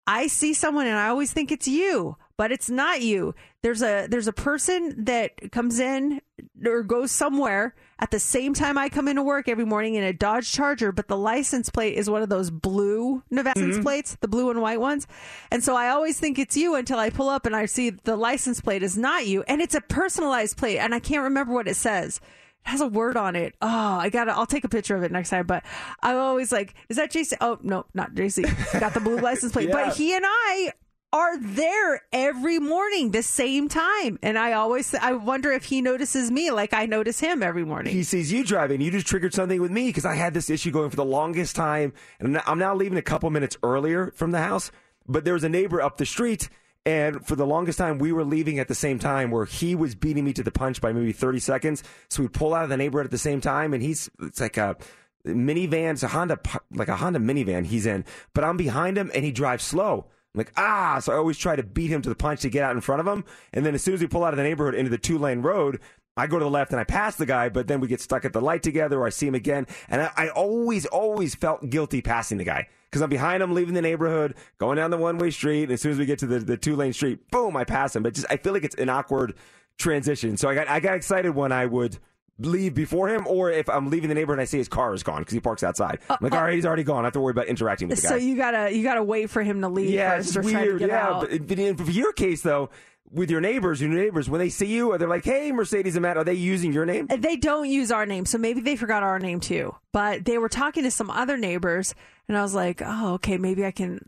[0.07, 3.35] I see someone and I always think it's you, but it's not you.
[3.61, 6.21] There's a there's a person that comes in
[6.65, 10.11] or goes somewhere at the same time I come into work every morning in a
[10.11, 13.81] Dodge Charger, but the license plate is one of those blue license mm-hmm.
[13.83, 15.07] plates, the blue and white ones.
[15.51, 18.15] And so I always think it's you until I pull up and I see the
[18.15, 21.67] license plate is not you, and it's a personalized plate, and I can't remember what
[21.67, 22.19] it says
[22.65, 23.55] it has a word on it.
[23.61, 24.31] Oh, I gotta.
[24.33, 25.47] I'll take a picture of it next time.
[25.47, 25.63] But
[26.01, 27.33] I'm always like, is that JC?
[27.41, 28.79] Oh no, not JC.
[28.79, 29.61] Got the blue license plate.
[29.71, 29.85] Yeah.
[29.85, 30.73] But he and I
[31.13, 34.95] are there every morning, the same time, and I always.
[34.95, 37.93] I wonder if he notices me like I notice him every morning.
[37.93, 38.79] he sees you driving.
[38.79, 41.55] You just triggered something with me because I had this issue going for the longest
[41.55, 44.71] time, and I'm now, leaving a couple minutes earlier from the house.
[45.07, 46.47] But there was a neighbor up the street,
[46.85, 49.95] and for the longest time, we were leaving at the same time, where he was
[49.95, 51.83] beating me to the punch by maybe 30 seconds.
[52.09, 54.57] So we pull out of the neighborhood at the same time, and he's it's like
[54.57, 54.77] a
[55.25, 56.39] minivan, it's a Honda,
[56.71, 60.05] like a Honda minivan he's in, but I'm behind him, and he drives slow.
[60.33, 62.63] I'm like, ah, so I always try to beat him to the punch to get
[62.63, 63.25] out in front of him.
[63.53, 65.41] And then as soon as we pull out of the neighborhood into the two lane
[65.41, 65.79] road,
[66.15, 68.25] I go to the left and I pass the guy, but then we get stuck
[68.25, 69.67] at the light together or I see him again.
[69.89, 73.73] And I, I always, always felt guilty passing the guy because I'm behind him, leaving
[73.73, 75.63] the neighborhood, going down the one way street.
[75.63, 77.95] And as soon as we get to the, the two lane street, boom, I pass
[77.95, 78.03] him.
[78.03, 79.35] But just, I feel like it's an awkward
[79.77, 80.37] transition.
[80.37, 81.97] So I got, I got excited when I would
[82.39, 85.03] leave before him or if I'm leaving the neighborhood and I see his car is
[85.03, 85.99] gone because he parks outside.
[86.09, 87.03] I'm like, all right, he's already gone.
[87.03, 88.15] I have to worry about interacting with the guy.
[88.15, 90.81] Uh, so you gotta you gotta wait for him to leave Yeah, it's weird.
[90.81, 92.69] Yeah, but, in, for your case though,
[93.11, 96.03] with your neighbors, your neighbors, when they see you, are they like, "Hey, Mercedes and
[96.03, 97.07] Matt," are they using your name?
[97.07, 99.75] They don't use our name, so maybe they forgot our name too.
[99.91, 101.93] But they were talking to some other neighbors,
[102.29, 103.99] and I was like, oh, okay, maybe I can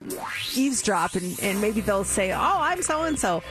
[0.55, 3.43] eavesdrop, and, and maybe they'll say, oh, I'm so and so.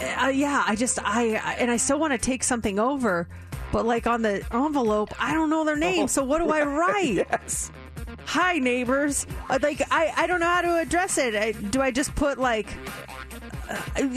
[0.00, 1.24] Uh, yeah, I just I
[1.58, 3.28] and I still want to take something over,
[3.72, 7.14] but like on the envelope, I don't know their name, so what do I write?
[7.30, 7.70] yes.
[8.24, 9.26] hi neighbors.
[9.48, 11.34] Uh, Like I, I don't know how to address it.
[11.34, 12.68] I, do I just put like,
[13.68, 13.76] uh,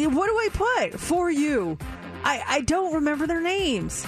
[0.10, 1.78] what do I put for you?
[2.24, 4.06] I, I don't remember their names.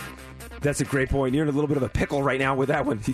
[0.62, 1.36] That's a great point.
[1.36, 3.02] You're in a little bit of a pickle right now with that one.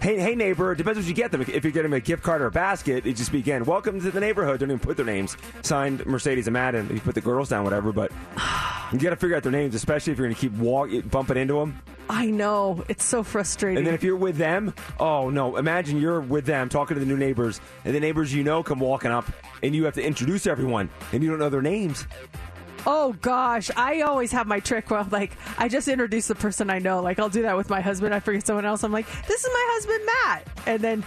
[0.00, 0.74] hey, hey, neighbor.
[0.74, 1.42] Depends what you get them.
[1.42, 3.64] If you get them a gift card or a basket, it just begin.
[3.64, 4.60] Welcome to the neighborhood.
[4.60, 5.36] Don't even put their names.
[5.62, 6.88] Signed Mercedes and Madden.
[6.92, 7.92] You put the girls down, whatever.
[7.92, 8.12] But
[8.92, 11.36] you got to figure out their names, especially if you're going to keep walk, bumping
[11.36, 11.80] into them.
[12.10, 13.78] I know it's so frustrating.
[13.78, 15.56] And then if you're with them, oh no!
[15.56, 18.80] Imagine you're with them talking to the new neighbors, and the neighbors you know come
[18.80, 19.26] walking up,
[19.62, 22.06] and you have to introduce everyone, and you don't know their names.
[22.90, 26.70] Oh gosh, I always have my trick where I'm like, I just introduce the person
[26.70, 27.02] I know.
[27.02, 28.14] Like I'll do that with my husband.
[28.14, 28.82] I forget someone else.
[28.82, 31.04] I'm like, this is my husband Matt, and then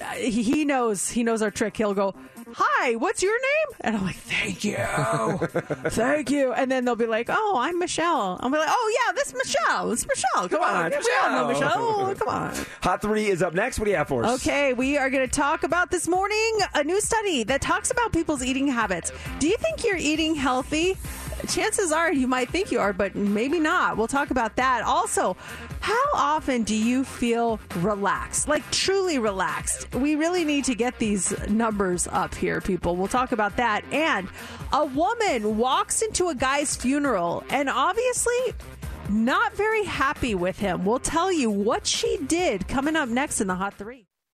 [0.00, 1.76] uh, he knows he knows our trick.
[1.76, 2.14] He'll go,
[2.52, 4.76] "Hi, what's your name?" And I'm like, "Thank you,
[5.90, 9.12] thank you." And then they'll be like, "Oh, I'm Michelle." I'll be like, "Oh yeah,
[9.12, 9.90] this Michelle.
[9.92, 10.48] It's Michelle.
[10.48, 11.74] Come, Come on, on, we all know Michelle." Michelle.
[12.10, 13.78] Oh, come on." Hot three is up next.
[13.80, 14.40] What do you have for us?
[14.46, 18.12] Okay, we are going to talk about this morning a new study that talks about
[18.12, 19.10] people's eating habits.
[19.40, 20.96] Do you think you're eating healthy?
[21.46, 23.96] Chances are you might think you are, but maybe not.
[23.96, 24.82] We'll talk about that.
[24.82, 25.36] Also,
[25.80, 28.48] how often do you feel relaxed?
[28.48, 29.94] Like truly relaxed?
[29.94, 32.96] We really need to get these numbers up here, people.
[32.96, 33.84] We'll talk about that.
[33.92, 34.28] And
[34.72, 38.54] a woman walks into a guy's funeral and obviously
[39.08, 40.84] not very happy with him.
[40.84, 44.06] We'll tell you what she did coming up next in the Hot Three.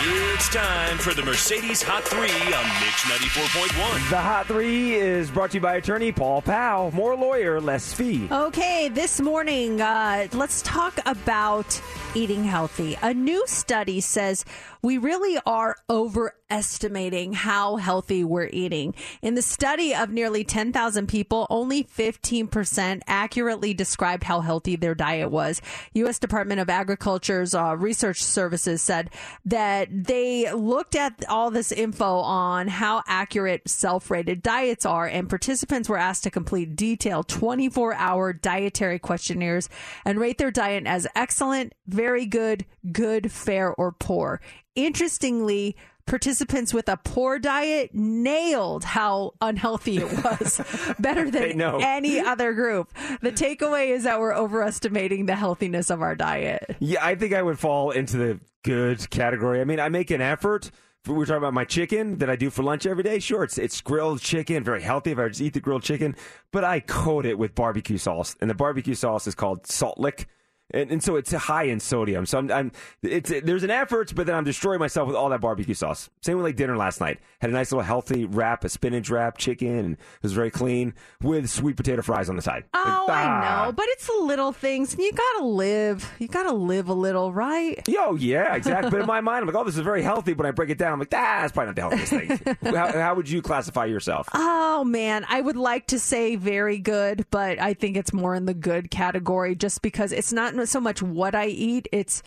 [0.00, 4.10] It's time for the Mercedes Hot 3 on Mix 94.1.
[4.10, 6.92] The Hot Three is brought to you by attorney Paul Powell.
[6.92, 8.28] More lawyer, less fee.
[8.30, 11.82] Okay, this morning, uh, let's talk about
[12.14, 12.96] eating healthy.
[13.02, 14.44] A new study says
[14.82, 18.94] we really are overestimating how healthy we're eating.
[19.22, 25.30] In the study of nearly 10,000 people, only 15% accurately described how healthy their diet
[25.30, 25.60] was.
[25.94, 26.18] U.S.
[26.18, 29.10] Department of Agriculture's uh, research services said
[29.44, 35.88] that they looked at all this info on how accurate self-rated diets are and participants
[35.88, 39.68] were asked to complete detailed 24-hour dietary questionnaires
[40.04, 44.40] and rate their diet as excellent, very good, good, fair, or poor.
[44.78, 45.74] Interestingly,
[46.06, 50.60] participants with a poor diet nailed how unhealthy it was,
[51.00, 52.92] better than any other group.
[53.20, 56.76] The takeaway is that we're overestimating the healthiness of our diet.
[56.78, 59.60] Yeah, I think I would fall into the good category.
[59.60, 60.70] I mean, I make an effort.
[61.08, 63.18] We were talking about my chicken that I do for lunch every day.
[63.18, 66.14] Sure, it's it's grilled chicken, very healthy if I just eat the grilled chicken,
[66.52, 70.28] but I coat it with barbecue sauce, and the barbecue sauce is called Salt Lick.
[70.72, 72.26] And, and so it's high in sodium.
[72.26, 75.40] So I'm, I'm it's there's an effort, but then I'm destroying myself with all that
[75.40, 76.10] barbecue sauce.
[76.20, 77.20] Same with like dinner last night.
[77.40, 80.94] Had a nice little healthy wrap, a spinach wrap, chicken, and it was very clean
[81.22, 82.64] with sweet potato fries on the side.
[82.74, 83.64] Oh, Like, I ah.
[83.64, 84.94] know, but it's the little things.
[84.98, 86.12] You gotta live.
[86.18, 87.80] You gotta live a little, right?
[87.88, 88.90] Yo, yeah, exactly.
[88.90, 90.34] But in my mind, I'm like, oh, this is very healthy.
[90.34, 92.56] But when I break it down, I'm like, ah, that's probably not the healthiest thing.
[92.74, 94.28] how, how would you classify yourself?
[94.34, 98.44] Oh man, I would like to say very good, but I think it's more in
[98.44, 102.22] the good category just because it's not so much what I eat, it's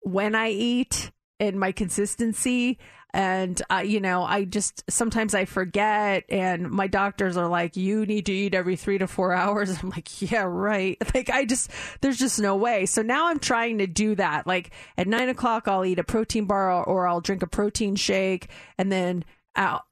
[0.00, 2.78] when I eat and my consistency.
[3.12, 8.04] And, uh, you know, I just sometimes I forget, and my doctors are like, you
[8.04, 9.70] need to eat every three to four hours.
[9.82, 10.98] I'm like, yeah, right.
[11.14, 11.70] Like, I just,
[12.02, 12.84] there's just no way.
[12.84, 14.46] So now I'm trying to do that.
[14.46, 17.96] Like, at nine o'clock, I'll eat a protein bar or, or I'll drink a protein
[17.96, 19.84] shake, and then out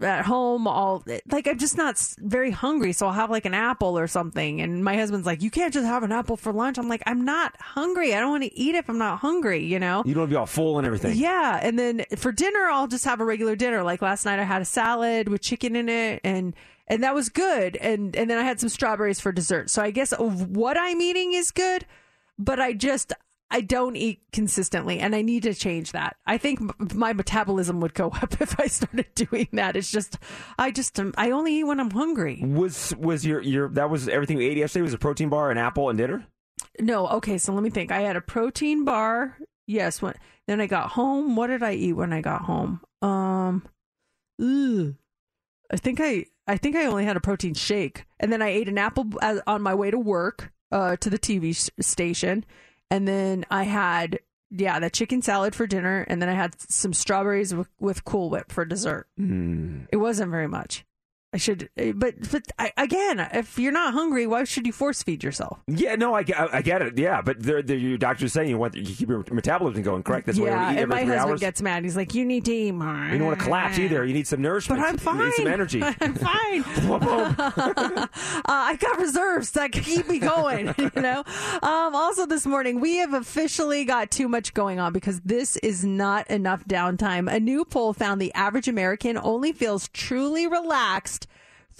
[0.00, 3.96] at home all like i'm just not very hungry so i'll have like an apple
[3.96, 4.60] or something.
[4.60, 6.78] And my husband's like you can't just have an apple for lunch.
[6.78, 8.14] I'm like i'm not hungry.
[8.14, 10.02] I don't want to eat if i'm not hungry you know?
[10.04, 11.16] You don't want to be all full and everything.
[11.16, 13.82] yeah and then for dinner i'll just have a regular dinner.
[13.82, 16.54] Like last night i had a salad with chicken in it and
[16.88, 17.76] and that was good.
[17.76, 19.70] And and then i had some strawberries for dessert.
[19.70, 21.86] So i guess what i'm eating is good
[22.38, 23.12] but i just
[23.50, 26.16] I don't eat consistently, and I need to change that.
[26.24, 29.76] I think m- my metabolism would go up if I started doing that.
[29.76, 30.18] It's just,
[30.58, 32.42] I just, um, I only eat when I'm hungry.
[32.44, 34.82] Was was your your that was everything you ate yesterday?
[34.82, 36.26] Was a protein bar, an apple, and dinner?
[36.78, 37.90] No, okay, so let me think.
[37.90, 39.36] I had a protein bar.
[39.66, 40.14] Yes, when
[40.46, 41.36] then I got home.
[41.36, 42.80] What did I eat when I got home?
[43.02, 43.66] Um,
[44.40, 44.94] ugh.
[45.72, 48.68] I think I, I think I only had a protein shake, and then I ate
[48.68, 49.06] an apple
[49.46, 52.44] on my way to work, uh, to the TV station,
[52.90, 54.20] and then I had
[54.50, 58.30] yeah the chicken salad for dinner, and then I had some strawberries with, with Cool
[58.30, 59.06] Whip for dessert.
[59.18, 59.86] Mm.
[59.90, 60.84] It wasn't very much.
[61.32, 65.22] I should, but but I, again, if you're not hungry, why should you force feed
[65.22, 65.60] yourself?
[65.68, 66.98] Yeah, no, I, get- I get it.
[66.98, 70.02] Yeah, but they're, they're, your doctor's saying you want you keep your metabolism going.
[70.02, 70.26] Correct.
[70.26, 71.40] That's why you eat and every my three husband hours.
[71.40, 71.84] gets mad.
[71.84, 74.04] He's like, "You need to eat more." you don't want to collapse either.
[74.04, 74.80] You need some nourishment.
[74.80, 75.18] But I'm You fine.
[75.26, 75.82] need some energy.
[76.00, 76.64] I'm fine.
[76.90, 78.06] uh,
[78.44, 80.74] I got reserves that can keep me going.
[80.78, 81.22] You know.
[81.62, 85.84] Um, also, this morning we have officially got too much going on because this is
[85.84, 87.32] not enough downtime.
[87.32, 91.19] A new poll found the average American only feels truly relaxed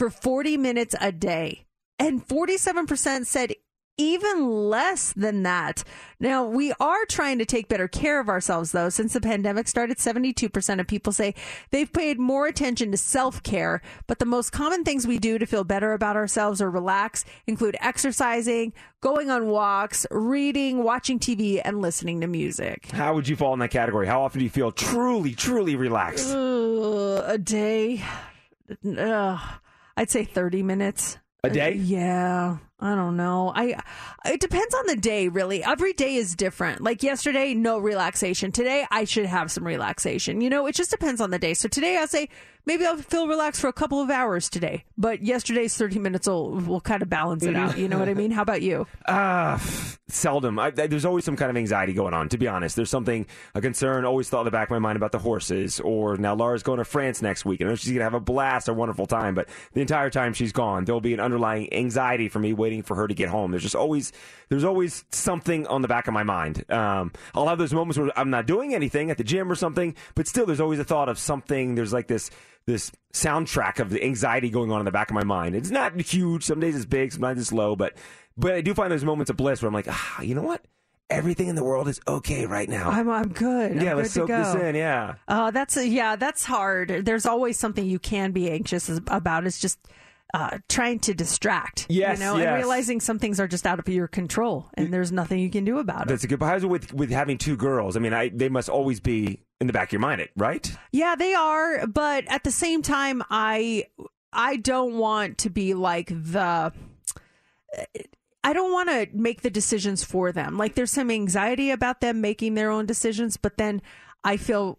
[0.01, 1.66] for 40 minutes a day,
[1.98, 3.53] and 47% said
[3.98, 5.84] even less than that.
[6.18, 8.88] Now, we are trying to take better care of ourselves, though.
[8.88, 11.34] Since the pandemic started, 72% of people say
[11.70, 13.82] they've paid more attention to self care.
[14.07, 17.76] But the most common things we do to feel better about ourselves or relax include
[17.78, 18.72] exercising,
[19.03, 22.90] going on walks, reading, watching TV, and listening to music.
[22.90, 24.07] How would you fall in that category?
[24.07, 26.30] How often do you feel truly, truly relaxed?
[26.32, 28.03] A day.
[28.96, 29.40] Ugh,
[29.97, 31.18] I'd say 30 minutes.
[31.45, 31.72] A uh, day?
[31.74, 32.59] Yeah.
[32.82, 33.53] I don't know.
[33.55, 33.78] I
[34.24, 35.62] it depends on the day, really.
[35.62, 36.80] Every day is different.
[36.80, 38.53] Like yesterday, no relaxation.
[38.53, 40.41] Today, I should have some relaxation.
[40.41, 41.53] You know, it just depends on the day.
[41.53, 42.30] So today, I'll say
[42.70, 44.84] maybe I'll feel relaxed for a couple of hours today.
[44.96, 47.76] But yesterday's thirty minutes will will kind of balance it out.
[47.76, 48.30] You know what I mean?
[48.30, 48.86] How about you?
[49.08, 49.60] Ah,
[50.08, 50.58] seldom.
[50.58, 52.28] I, I- there's always some kind of anxiety going on.
[52.28, 54.96] To be honest, there's something a concern always thought in the back of my mind
[54.96, 55.80] about the horses.
[55.80, 58.20] Or now Laura's going to France next week, and I know she's gonna have a
[58.20, 59.34] blast, a wonderful time.
[59.34, 62.94] But the entire time she's gone, there'll be an underlying anxiety for me waiting for
[62.94, 63.50] her to get home.
[63.50, 64.12] There's just always
[64.48, 66.70] there's always something on the back of my mind.
[66.70, 69.94] Um, I'll have those moments where I'm not doing anything at the gym or something,
[70.14, 71.74] but still there's always a thought of something.
[71.74, 72.30] There's like this
[72.66, 75.54] this soundtrack of the anxiety going on in the back of my mind.
[75.54, 76.44] It's not huge.
[76.44, 77.96] Some days it's big, sometimes it's low, but
[78.36, 80.64] but I do find those moments of bliss where I'm like, ah, you know what?
[81.11, 82.88] Everything in the world is okay right now.
[82.88, 83.72] I'm I'm good.
[83.72, 84.61] I'm yeah, good let's soak this go.
[84.61, 84.76] in.
[84.76, 85.14] Yeah.
[85.26, 87.04] Oh, that's yeah, that's hard.
[87.04, 89.46] There's always something you can be anxious about.
[89.46, 89.78] It's just
[90.33, 91.87] uh, trying to distract.
[91.89, 92.47] Yes, you know, yes.
[92.47, 95.64] and realizing some things are just out of your control, and there's nothing you can
[95.64, 96.09] do about it.
[96.09, 96.39] That's a good.
[96.39, 97.97] But how's it with with having two girls?
[97.97, 100.70] I mean, I, they must always be in the back of your mind, right?
[100.93, 103.87] Yeah, they are, but at the same time, I
[104.33, 106.72] I don't want to be like the.
[108.43, 110.57] I don't want to make the decisions for them.
[110.57, 113.83] Like there's some anxiety about them making their own decisions, but then
[114.24, 114.78] I feel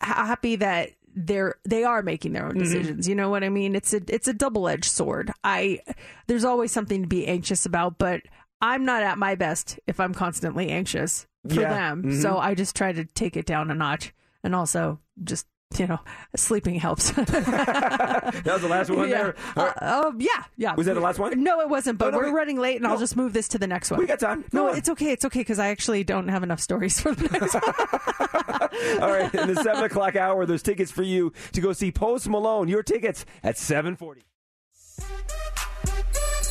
[0.00, 2.58] happy that they're they are making their own Mhm.
[2.60, 3.08] decisions.
[3.08, 3.74] You know what I mean?
[3.74, 5.30] It's a it's a double edged sword.
[5.44, 5.80] I
[6.26, 8.22] there's always something to be anxious about, but
[8.60, 11.70] I'm not at my best if I'm constantly anxious for Yeah.
[11.74, 12.02] them.
[12.04, 12.22] Mhm.
[12.22, 15.46] So I just try to take it down a notch and also just
[15.80, 16.00] you know,
[16.36, 17.10] sleeping helps.
[17.10, 19.22] that was the last one yeah.
[19.22, 19.36] there.
[19.56, 20.74] Uh, um, yeah, yeah.
[20.74, 21.42] Was that the last one?
[21.42, 21.98] No, it wasn't.
[21.98, 22.32] But Oh, no, we're wait.
[22.34, 24.00] running late, and I'll just move this to the next one.
[24.00, 24.44] We got time.
[24.52, 24.76] No, on.
[24.76, 25.12] it's okay.
[25.12, 29.00] It's okay because I actually don't have enough stories for the next one.
[29.02, 32.28] All right, in the seven o'clock hour, there's tickets for you to go see Post
[32.28, 32.68] Malone.
[32.68, 34.22] Your tickets at seven forty.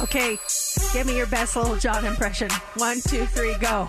[0.02, 0.38] Okay,
[0.94, 2.50] give me your best little John impression.
[2.76, 3.88] One, two, three, go.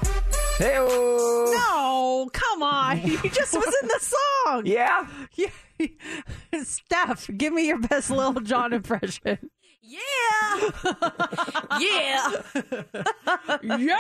[0.59, 3.01] Hey, No, come on.
[3.03, 4.63] You just was in the song.
[4.67, 5.07] Yeah.
[5.35, 5.87] Yeah.
[6.63, 9.39] Steph, give me your best little John impression.
[9.85, 9.99] Yeah.
[11.81, 12.31] yeah.
[13.63, 13.99] Yeah.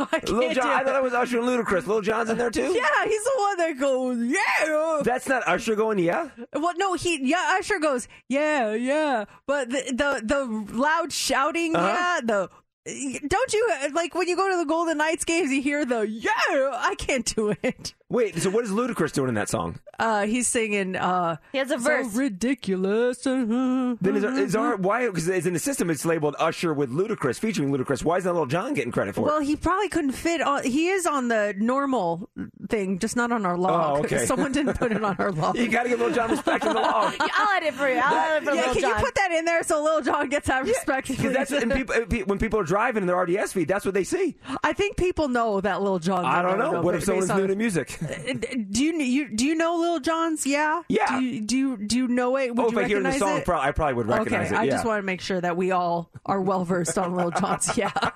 [0.00, 0.98] I Little John, I thought it.
[0.98, 1.86] it was Usher and Ludacris.
[1.86, 2.62] Little John's in there too.
[2.72, 5.00] Yeah, he's the one that goes, yeah.
[5.04, 6.30] That's not Usher going, yeah.
[6.54, 7.56] Well, no, he yeah.
[7.58, 11.86] Usher goes, yeah, yeah, but the the, the loud shouting, Uh-huh.
[11.86, 12.50] yeah, the.
[12.86, 15.50] Don't you like when you go to the Golden Knights games?
[15.50, 16.30] You hear the yeah.
[16.50, 17.94] I can't do it.
[18.10, 19.80] Wait, so what is Ludacris doing in that song?
[19.98, 20.94] Uh, he's singing.
[20.94, 22.12] Uh, He has a verse.
[22.12, 23.18] so ridiculous.
[23.22, 25.06] Then is, our- is our why?
[25.06, 28.04] Because it's in the system, it's labeled Usher with Ludacris featuring Ludacris.
[28.04, 29.34] Why is that Little John getting credit for Well, it?
[29.38, 30.62] Well, he probably couldn't fit on.
[30.64, 32.28] He is on the normal
[32.68, 33.98] thing, just not on our log.
[34.00, 34.26] Oh, okay.
[34.26, 35.56] Someone didn't put it on our log.
[35.56, 37.10] You got to give Little John respect in the law.
[37.10, 37.96] Yeah, I'll add it for you.
[37.96, 38.90] I'll add it for yeah, Lil can John.
[38.98, 41.08] you put that in there so little John gets that respect?
[41.08, 41.62] Because that's please?
[41.62, 44.36] and people, uh, when people are driving in their RDS feed, that's what they see.
[44.64, 46.24] I think people know that Lil Jon.
[46.24, 46.82] I don't know.
[46.82, 47.96] What if someone's new to music?
[48.70, 50.44] Do you you do you know Lil Jon's?
[50.44, 50.82] Yeah.
[50.88, 51.06] Yeah.
[51.18, 52.54] Do you do you, do you know it?
[52.56, 54.58] Would oh, if I hear the song, pro- I probably would recognize okay, it.
[54.58, 54.72] I yeah.
[54.72, 57.70] just want to make sure that we all are well versed on Lil Jon's.
[57.76, 57.92] Yeah,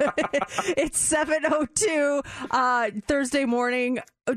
[0.76, 4.00] it's seven oh two uh, Thursday morning.
[4.26, 4.34] Uh,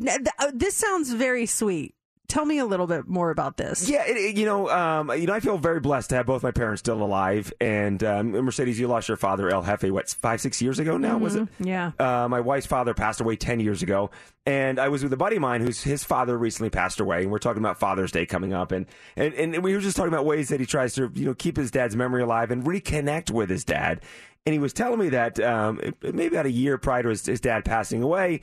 [0.53, 1.95] This sounds very sweet.
[2.31, 3.89] Tell me a little bit more about this.
[3.89, 6.43] Yeah, it, it- you know, um, you know, I feel very blessed to have both
[6.43, 7.51] my parents still alive.
[7.59, 11.17] And um, Mercedes, you lost your father, El Jefe, what five, six years ago now?
[11.17, 11.49] Was it?
[11.59, 11.91] Yeah.
[11.99, 14.11] Uh, my wife's father passed away 10 years ago.
[14.45, 17.23] And I was with a buddy of mine whose his father recently passed away.
[17.23, 18.71] And we're talking about Father's Day coming up.
[18.71, 18.85] And,
[19.17, 21.57] and, and we were just talking about ways that he tries to, you know, keep
[21.57, 23.99] his dad's memory alive and reconnect with his dad.
[24.45, 27.41] And he was telling me that um, maybe about a year prior to his, his
[27.41, 28.39] dad passing away,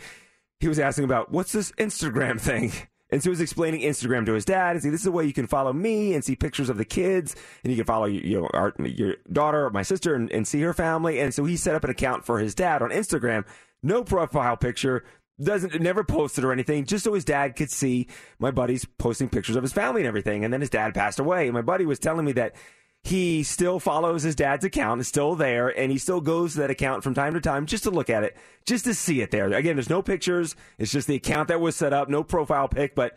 [0.61, 2.71] he was asking about what's this Instagram thing?
[3.11, 5.25] And so he was explaining Instagram to his dad and see this is a way
[5.25, 7.35] you can follow me and see pictures of the kids
[7.65, 10.75] and you can follow you know our, your daughter my sister and, and see her
[10.75, 11.21] family.
[11.21, 13.47] And so he set up an account for his dad on Instagram,
[13.83, 15.05] no profile picture,
[15.41, 19.57] doesn't never posted or anything, just so his dad could see my buddy's posting pictures
[19.57, 20.45] of his family and everything.
[20.45, 21.47] And then his dad passed away.
[21.47, 22.57] And my buddy was telling me that
[23.05, 25.01] he still follows his dad's account.
[25.01, 27.85] It's still there, and he still goes to that account from time to time just
[27.85, 28.37] to look at it,
[28.67, 29.47] just to see it there.
[29.53, 30.57] Again, there's no pictures.
[30.79, 33.17] It's just the account that was set up, no profile pic, but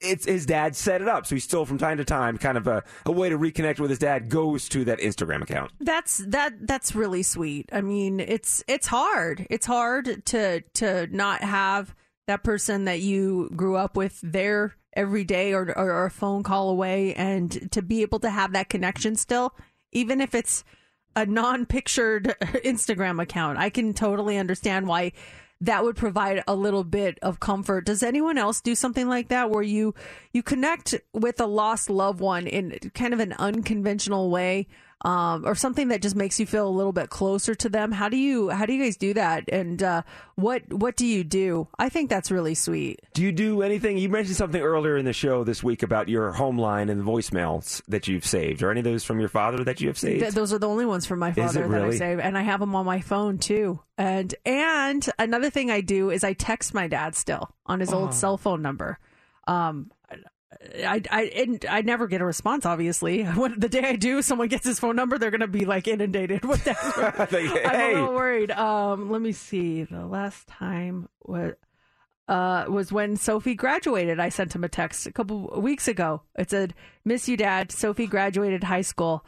[0.00, 1.26] it's his dad set it up.
[1.26, 3.90] So he's still from time to time, kind of a, a way to reconnect with
[3.90, 5.72] his dad, goes to that Instagram account.
[5.80, 7.70] That's that that's really sweet.
[7.72, 9.46] I mean, it's it's hard.
[9.50, 11.94] It's hard to to not have
[12.26, 16.42] that person that you grew up with there every day or, or, or a phone
[16.42, 19.54] call away and to be able to have that connection still
[19.92, 20.64] even if it's
[21.16, 22.24] a non-pictured
[22.64, 23.58] Instagram account.
[23.58, 25.12] I can totally understand why
[25.62, 27.86] that would provide a little bit of comfort.
[27.86, 29.94] Does anyone else do something like that where you
[30.32, 34.68] you connect with a lost loved one in kind of an unconventional way?
[35.06, 37.92] Um, or something that just makes you feel a little bit closer to them.
[37.92, 39.44] How do you how do you guys do that?
[39.48, 40.02] And uh,
[40.34, 41.68] what what do you do?
[41.78, 42.98] I think that's really sweet.
[43.14, 43.98] Do you do anything?
[43.98, 47.04] You mentioned something earlier in the show this week about your home line and the
[47.04, 48.64] voicemails that you've saved.
[48.64, 50.22] Are any of those from your father that you have saved?
[50.22, 52.58] Th- those are the only ones from my father that I save, and I have
[52.58, 53.78] them on my phone too.
[53.96, 57.98] And and another thing I do is I text my dad still on his Oh.
[57.98, 58.98] old cell phone number.
[59.46, 59.92] Um,
[60.78, 62.66] I I I never get a response.
[62.66, 65.88] Obviously, when, the day I do, someone gets his phone number, they're gonna be like
[65.88, 66.76] inundated with that.
[67.32, 68.50] Like, I'm a little worried.
[68.50, 69.84] Um, let me see.
[69.84, 71.54] The last time was
[72.28, 74.20] uh, was when Sophie graduated.
[74.20, 76.22] I sent him a text a couple weeks ago.
[76.38, 77.72] It said, "Miss you, Dad.
[77.72, 79.24] Sophie graduated high school.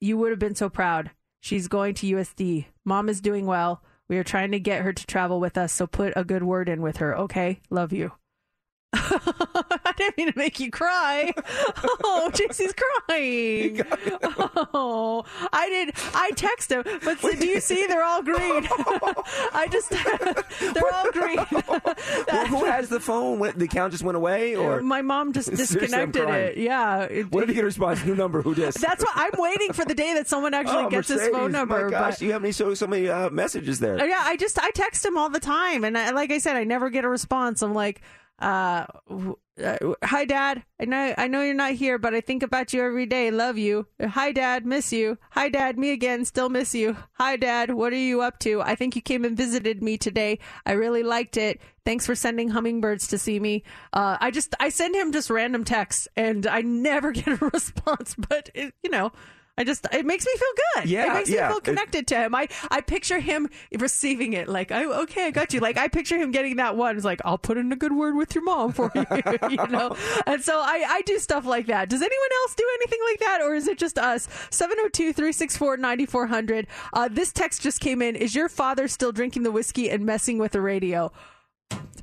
[0.00, 1.10] You would have been so proud.
[1.40, 2.66] She's going to USD.
[2.84, 3.82] Mom is doing well.
[4.08, 6.68] We are trying to get her to travel with us, so put a good word
[6.68, 7.16] in with her.
[7.16, 8.12] Okay, love you."
[8.94, 11.32] I didn't mean to make you cry.
[12.10, 12.74] Oh, JC's
[13.06, 13.82] crying.
[14.74, 15.94] Oh, I did.
[16.14, 17.86] I text him, but do you see?
[17.86, 18.66] They're all green.
[19.52, 21.38] I just, they're all green.
[21.52, 23.38] well, who has the phone?
[23.38, 26.56] What, the account just went away, or My mom just disconnected it.
[26.56, 27.02] Yeah.
[27.02, 28.04] It- what if you get a response?
[28.04, 28.42] New number.
[28.42, 28.76] Who dis?
[28.76, 31.52] That's why I'm waiting for the day that someone actually oh, gets his Mercedes, phone
[31.52, 31.84] number.
[31.84, 34.04] My gosh, but you have any so so many uh, messages there.
[34.06, 36.64] Yeah, I just I text him all the time, and I, like I said, I
[36.64, 37.62] never get a response.
[37.62, 38.00] I'm like,
[38.38, 38.86] Uh,
[39.62, 40.62] uh, hi, Dad.
[40.80, 43.30] I know I know you're not here, but I think about you every day.
[43.30, 43.86] Love you.
[44.00, 44.64] Hi, Dad.
[44.64, 45.18] Miss you.
[45.30, 45.76] Hi, Dad.
[45.76, 46.24] Me again.
[46.24, 46.96] Still miss you.
[47.14, 47.74] Hi, Dad.
[47.74, 48.60] What are you up to?
[48.62, 50.38] I think you came and visited me today.
[50.64, 51.60] I really liked it.
[51.84, 53.64] Thanks for sending hummingbirds to see me.
[53.92, 58.14] Uh, I just I send him just random texts, and I never get a response.
[58.16, 59.12] But it, you know.
[59.58, 60.88] I just it makes me feel good.
[60.88, 61.48] Yeah, it makes yeah.
[61.48, 62.34] me feel It- connected to him.
[62.34, 65.60] I I picture him receiving it like, I okay, I got you.
[65.60, 66.96] Like I picture him getting that one.
[66.96, 69.04] It's like I'll put in a good word with your mom for you,
[69.50, 69.94] you know.
[70.26, 71.90] And so I I do stuff like that.
[71.90, 74.26] Does anyone else do anything like that, or is it just us?
[74.50, 76.66] 702-364-9400.
[76.92, 78.16] Uh, this text just came in.
[78.16, 81.12] Is your father still drinking the whiskey and messing with the radio?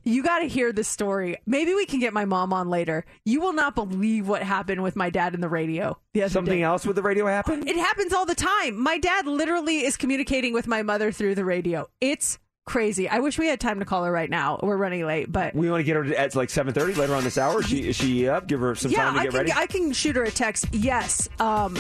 [0.08, 1.38] You got to hear this story.
[1.48, 3.06] Maybe we can get my mom on later.
[3.26, 5.98] You will not believe what happened with my dad in the radio.
[6.14, 6.64] The other Something day.
[6.64, 7.68] else with the radio happened?
[7.68, 8.80] It happens all the time.
[8.80, 11.90] My dad literally is communicating with my mother through the radio.
[12.02, 12.38] It's
[12.68, 13.10] crazy.
[13.10, 14.60] I wish we had time to call her right now.
[14.62, 17.24] We're running late, but We want to get her at like seven thirty later on
[17.24, 17.64] this hour.
[17.64, 18.48] She is she up?
[18.48, 19.52] Give her some yeah, time to I get can ready.
[19.54, 20.68] I can shoot her a text.
[20.72, 21.78] Yes, um,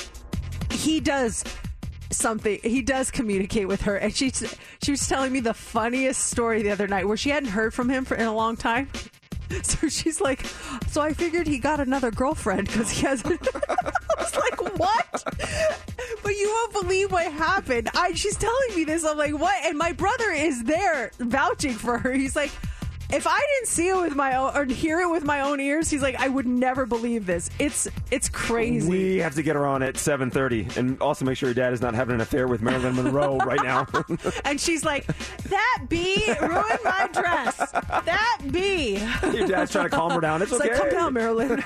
[0.72, 1.44] he does
[2.12, 2.60] something.
[2.64, 4.32] He does communicate with her, and she
[4.82, 7.90] she was telling me the funniest story the other night where she hadn't heard from
[7.90, 8.90] him for in a long time.
[9.62, 10.44] So she's like,
[10.88, 13.24] so I figured he got another girlfriend because he has.
[13.26, 13.30] I
[14.18, 15.24] was like, what?
[16.24, 17.90] But you won't believe what happened.
[17.94, 19.06] I she's telling me this.
[19.06, 19.56] I'm like, what?
[19.66, 22.12] And my brother is there vouching for her.
[22.12, 22.52] He's like.
[23.12, 25.90] If I didn't see it with my own or hear it with my own ears,
[25.90, 27.50] he's like, I would never believe this.
[27.60, 28.90] It's it's crazy.
[28.90, 31.74] We have to get her on at seven thirty, and also make sure your dad
[31.74, 33.88] is not having an affair with Marilyn Monroe right now.
[34.46, 35.06] and she's like,
[35.44, 37.58] that bee ruined my dress.
[37.58, 38.98] That bee.
[39.34, 40.42] your dad's trying to calm her down.
[40.42, 40.72] It's, It's okay.
[40.72, 41.64] like, come down, Marilyn.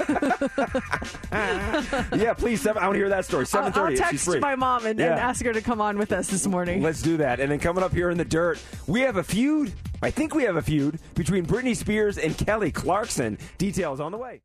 [2.20, 2.62] yeah, please.
[2.62, 3.46] Seven, I want to hear that story.
[3.54, 3.96] I'll, I'll thirty.
[3.96, 6.82] She's text my mom and, and ask her to come on with us this morning.
[6.84, 7.40] Let's do that.
[7.40, 9.72] And then coming up here in the dirt, we have a feud.
[10.02, 13.38] I think we have a feud between Britney Spears and Kelly Clarkson.
[13.58, 14.42] Details on the way.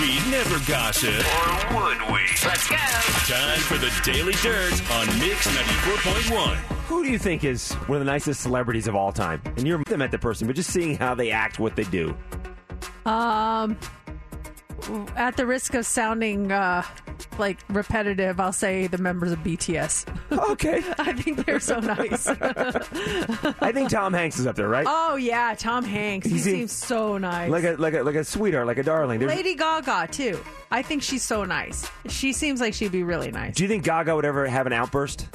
[0.00, 1.10] We never gossip.
[1.10, 2.20] Or would we?
[2.44, 2.76] Let's go.
[2.76, 6.56] Time for the Daily Dirt on Mix 94.1.
[6.86, 9.42] Who do you think is one of the nicest celebrities of all time?
[9.56, 12.16] And you're the met the person, but just seeing how they act, what they do.
[13.04, 13.76] Um,
[15.16, 16.82] at the risk of sounding uh,
[17.38, 20.06] like repetitive, I'll say the members of BTS.
[20.50, 20.82] Okay.
[20.98, 22.26] I think they're so nice.
[22.28, 24.86] I think Tom Hanks is up there, right?
[24.88, 26.26] oh yeah, Tom Hanks.
[26.26, 27.50] He He seems- seems so nice.
[27.50, 29.20] Like a like a like a sweetheart, like a darling.
[29.20, 30.38] There's- Lady Gaga too.
[30.70, 31.88] I think she's so nice.
[32.08, 33.54] She seems like she'd be really nice.
[33.54, 35.28] do you think Gaga would ever have an outburst?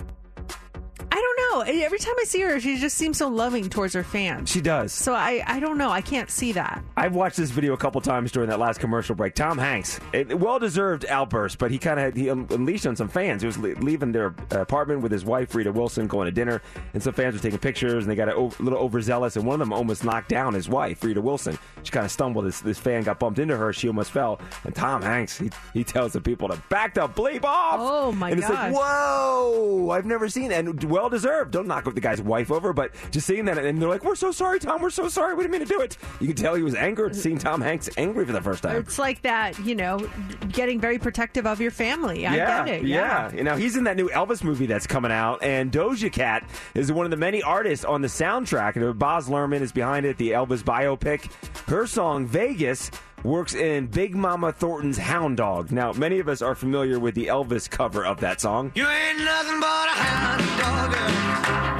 [1.12, 1.41] I don't know.
[1.60, 4.50] Every time I see her, she just seems so loving towards her fans.
[4.50, 4.94] She does.
[4.94, 5.90] So I, I don't know.
[5.90, 6.82] I can't see that.
[6.96, 9.36] I've watched this video a couple times during that last commercial break.
[9.36, 10.00] Tom Hanks,
[10.30, 13.42] well deserved outburst, but he kind of he unleashed on some fans.
[13.42, 16.62] He was le- leaving their uh, apartment with his wife Rita Wilson, going to dinner,
[16.94, 19.56] and some fans were taking pictures, and they got a o- little overzealous, and one
[19.62, 21.58] of them almost knocked down his wife Rita Wilson.
[21.84, 22.46] She kind of stumbled.
[22.46, 23.74] This this fan got bumped into her.
[23.74, 27.44] She almost fell, and Tom Hanks he, he tells the people to back the bleep
[27.44, 27.76] off.
[27.80, 31.41] Oh, my And it's like whoa, I've never seen that, and well deserved.
[31.46, 34.32] Don't knock the guy's wife over, but just seeing that, and they're like, "We're so
[34.32, 34.82] sorry, Tom.
[34.82, 35.34] We're so sorry.
[35.34, 37.90] We didn't mean to do it." You can tell he was angered seeing Tom Hanks
[37.98, 38.78] angry for the first time.
[38.78, 40.08] It's like that, you know,
[40.52, 42.26] getting very protective of your family.
[42.28, 42.88] I yeah, get it.
[42.88, 43.32] Yeah.
[43.34, 46.92] You know, he's in that new Elvis movie that's coming out, and Doja Cat is
[46.92, 48.76] one of the many artists on the soundtrack.
[48.76, 51.32] And Baz Luhrmann is behind it, the Elvis biopic.
[51.68, 52.92] Her song Vegas
[53.24, 55.72] works in Big Mama Thornton's Hound Dog.
[55.72, 58.72] Now, many of us are familiar with the Elvis cover of that song.
[58.76, 60.92] You ain't nothing but a hound dog.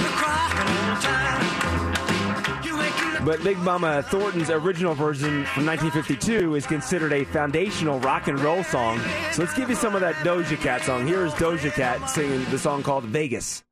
[0.02, 2.66] You're crying all the time.
[2.66, 8.28] You ain't But Big Mama Thornton's original version from 1952 is considered a foundational rock
[8.28, 9.00] and roll song.
[9.32, 11.08] So let's give you some of that Doja Cat song.
[11.08, 13.64] Here is Doja Cat singing the song called Vegas.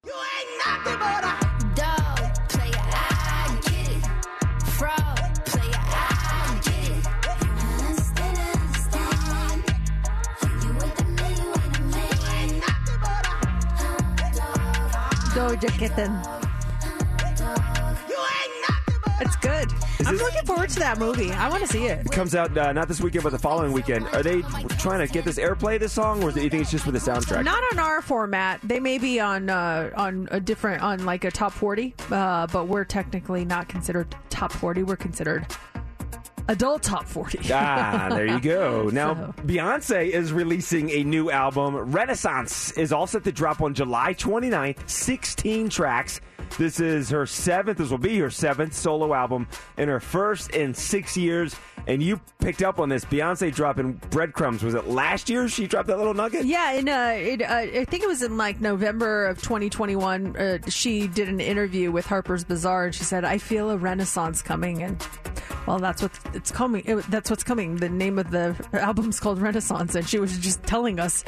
[15.39, 16.11] Doja Kitten.
[19.21, 19.71] It's good.
[20.05, 21.31] I'm this- looking forward to that movie.
[21.31, 22.05] I want to see it.
[22.05, 24.05] It comes out uh, not this weekend, but the following weekend.
[24.07, 24.41] Are they
[24.79, 26.99] trying to get this airplay, this song, or do you think it's just for the
[26.99, 27.45] soundtrack?
[27.45, 28.59] Not on our format.
[28.65, 32.67] They may be on uh, on a different on like a top forty, uh, but
[32.67, 34.83] we're technically not considered top forty.
[34.83, 35.47] We're considered
[36.49, 37.39] adult top forty.
[37.53, 38.89] ah, there you go.
[38.93, 41.75] Now, So- Beyonce is releasing a new album.
[41.91, 46.19] Renaissance is all set to drop on July 29th, 16 tracks.
[46.57, 49.47] This is her seventh, this will be her seventh solo album
[49.77, 51.55] and her first in six years.
[51.87, 53.05] And you picked up on this.
[53.05, 54.63] Beyonce dropping breadcrumbs.
[54.63, 56.45] Was it last year she dropped that little nugget?
[56.45, 60.35] Yeah, and uh, it, uh, I think it was in like November of 2021.
[60.35, 64.41] Uh, she did an interview with Harper's Bazaar, and she said, "I feel a renaissance
[64.41, 65.01] coming." And
[65.69, 66.81] Well, that's what it's coming.
[66.87, 67.75] It, that's what's coming.
[67.75, 71.23] The name of the album's called Renaissance, and she was just telling us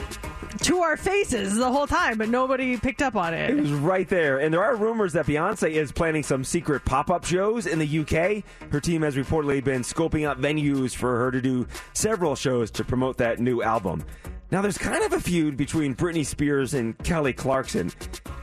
[0.63, 3.55] to our faces the whole time, but nobody picked up on It it.
[3.57, 4.39] was right there.
[4.39, 7.99] And there are rumors that Beyonce is planning some secret pop up shows in the
[7.99, 8.43] UK.
[8.71, 12.83] Her team has reportedly been scoping out venues for her to do several shows to
[12.83, 14.03] promote that new album.
[14.51, 17.89] Now, there's kind of a feud between Britney Spears and Kelly Clarkson.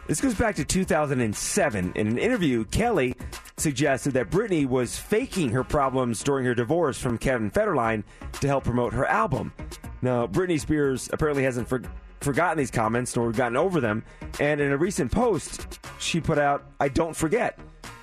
[0.06, 1.92] This goes back to 2007.
[1.94, 3.14] In an interview, Kelly
[3.58, 8.04] suggested that Britney was faking her problems during her divorce from Kevin Federline
[8.40, 9.52] to help promote her album.
[10.00, 11.82] Now, Britney Spears apparently hasn't for-
[12.22, 14.02] forgotten these comments nor gotten over them.
[14.40, 17.58] And in a recent post, she put out, I don't forget.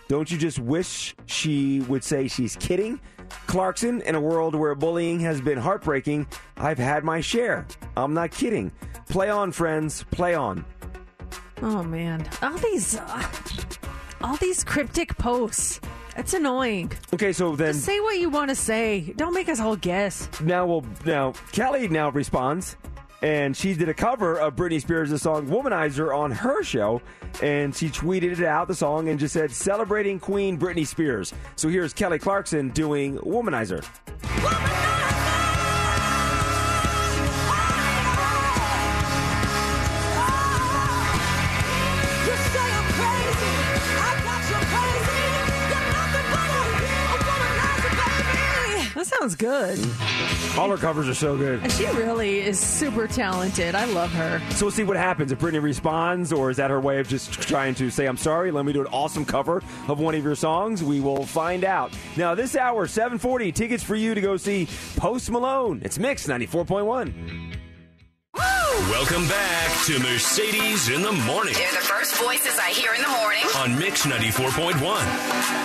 [0.07, 2.99] Don't you just wish she would say she's kidding?
[3.47, 7.65] Clarkson, in a world where bullying has been heartbreaking, I've had my share.
[7.95, 8.71] I'm not kidding.
[9.09, 10.03] Play on, friends.
[10.11, 10.65] Play on.
[11.61, 13.23] Oh man, all these, uh,
[14.21, 15.79] all these cryptic posts.
[16.17, 16.91] It's annoying.
[17.13, 19.13] Okay, so then Just say what you want to say.
[19.17, 20.29] Don't make us all guess.
[20.41, 22.77] now we'll now Kelly now responds
[23.21, 27.01] and she did a cover of Britney Spears' song Womanizer on her show
[27.41, 31.33] and she tweeted it out the song and just said celebrating Queen Britney Spears.
[31.55, 33.85] So here's Kelly Clarkson doing Womanizer.
[34.21, 35.14] That
[49.25, 49.79] sounds good.
[50.57, 51.59] All her covers are so good.
[51.63, 53.73] And she really is super talented.
[53.73, 54.39] I love her.
[54.51, 57.31] So we'll see what happens if Britney responds, or is that her way of just
[57.33, 60.35] trying to say, I'm sorry, let me do an awesome cover of one of your
[60.35, 60.83] songs?
[60.83, 61.91] We will find out.
[62.15, 64.67] Now, this hour, 740, tickets for you to go see
[64.97, 65.81] Post Malone.
[65.83, 67.53] It's Mix 94.1.
[68.91, 73.07] Welcome back to Mercedes in the Morning They're the first voices I hear in the
[73.07, 73.41] morning.
[73.55, 75.64] on Mix 94.1.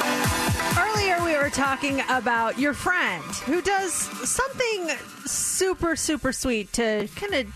[1.41, 4.91] Were talking about your friend who does something
[5.25, 7.47] super, super sweet to kind of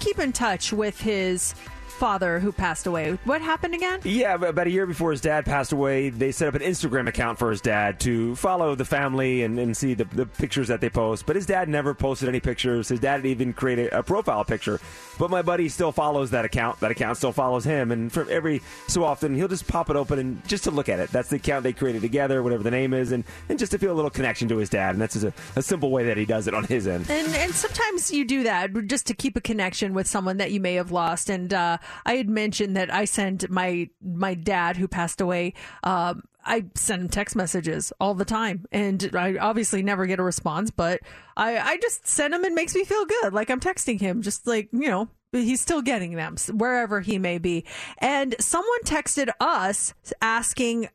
[0.00, 1.54] keep in touch with his
[1.94, 3.18] father who passed away.
[3.24, 4.00] What happened again?
[4.02, 7.38] Yeah, about a year before his dad passed away, they set up an Instagram account
[7.38, 10.90] for his dad to follow the family and, and see the, the pictures that they
[10.90, 11.26] post.
[11.26, 12.88] But his dad never posted any pictures.
[12.88, 14.80] His dad even create a, a profile picture.
[15.18, 16.80] But my buddy still follows that account.
[16.80, 17.92] That account still follows him.
[17.92, 20.98] And for every so often, he'll just pop it open and just to look at
[20.98, 21.10] it.
[21.10, 23.92] That's the account they created together, whatever the name is, and, and just to feel
[23.92, 24.90] a little connection to his dad.
[24.90, 27.10] And that's just a, a simple way that he does it on his end.
[27.10, 30.60] And and sometimes you do that just to keep a connection with someone that you
[30.60, 31.30] may have lost.
[31.30, 35.54] And uh, I had mentioned that I sent my my dad who passed away.
[35.82, 40.22] Um, I send him text messages all the time, and I obviously never get a
[40.22, 40.70] response.
[40.70, 41.00] But
[41.36, 44.46] I I just send him and makes me feel good, like I'm texting him, just
[44.46, 45.08] like you know.
[45.32, 47.64] He's still getting them wherever he may be.
[47.98, 49.92] And someone texted us
[50.22, 50.90] asking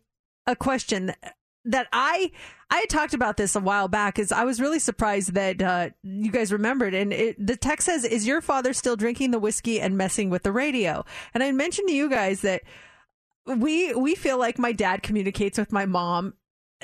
[0.48, 1.14] a question
[1.66, 2.32] that I
[2.72, 5.90] I had talked about this a while back is I was really surprised that uh,
[6.04, 9.82] you guys remembered and it, the text says is your father still drinking the whiskey
[9.82, 12.62] and messing with the radio and I mentioned to you guys that
[13.58, 16.34] we we feel like my dad communicates with my mom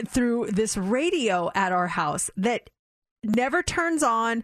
[0.08, 2.70] through this radio at our house that
[3.24, 4.44] never turns on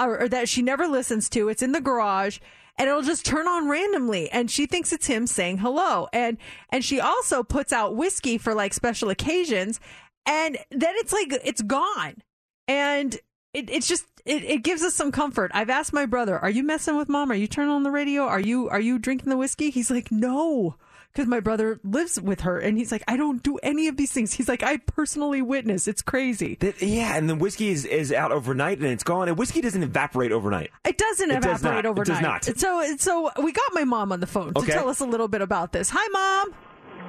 [0.00, 1.48] or, or that she never listens to.
[1.48, 2.38] It's in the garage
[2.78, 4.30] and it'll just turn on randomly.
[4.30, 6.08] And she thinks it's him saying hello.
[6.12, 6.38] And
[6.70, 9.80] and she also puts out whiskey for like special occasions.
[10.26, 12.22] And then it's like it's gone.
[12.68, 13.14] And
[13.54, 15.50] it, it's just it, it gives us some comfort.
[15.54, 17.30] I've asked my brother are you messing with mom?
[17.30, 18.22] Are you turning on the radio?
[18.22, 19.70] Are you are you drinking the whiskey?
[19.70, 20.76] He's like no
[21.12, 24.10] because my brother lives with her and he's like i don't do any of these
[24.12, 28.12] things he's like i personally witness it's crazy That- yeah, and the whiskey is, is
[28.12, 29.28] out overnight and it's gone.
[29.28, 30.70] And whiskey doesn't evaporate overnight.
[30.84, 31.84] It doesn't It does evaporate not.
[31.84, 32.42] It overnight.
[32.42, 32.58] does not.
[32.58, 35.40] So, so we got my mom on the phone to tell us a little bit
[35.42, 35.90] about this.
[35.92, 36.54] Hi, mom.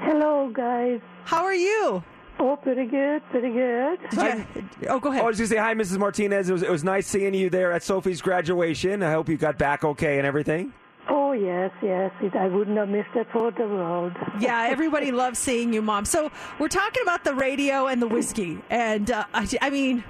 [0.01, 0.99] Hello, guys.
[1.25, 2.03] How are you?
[2.39, 3.99] Oh, pretty good, pretty good.
[4.89, 5.21] oh, go ahead.
[5.21, 5.97] Oh, I was going to say, hi, Mrs.
[5.97, 6.49] Martinez.
[6.49, 9.01] It was, it was nice seeing you there at Sophie's graduation.
[9.03, 10.73] I hope you got back okay and everything.
[11.09, 12.11] Oh, yes, yes.
[12.21, 14.13] It, I wouldn't have missed it for the world.
[14.39, 16.05] yeah, everybody loves seeing you, mom.
[16.05, 20.03] So we're talking about the radio and the whiskey, and uh, I, I mean.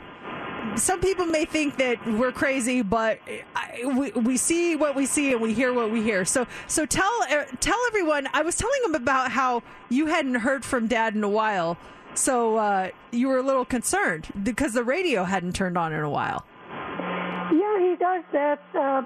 [0.75, 3.19] Some people may think that we're crazy, but
[3.53, 6.23] I, we, we see what we see and we hear what we hear.
[6.25, 8.27] So, so tell uh, tell everyone.
[8.33, 11.77] I was telling them about how you hadn't heard from Dad in a while,
[12.15, 16.09] so uh, you were a little concerned because the radio hadn't turned on in a
[16.09, 16.45] while.
[16.69, 18.63] Yeah, he does that.
[18.73, 19.03] Uh,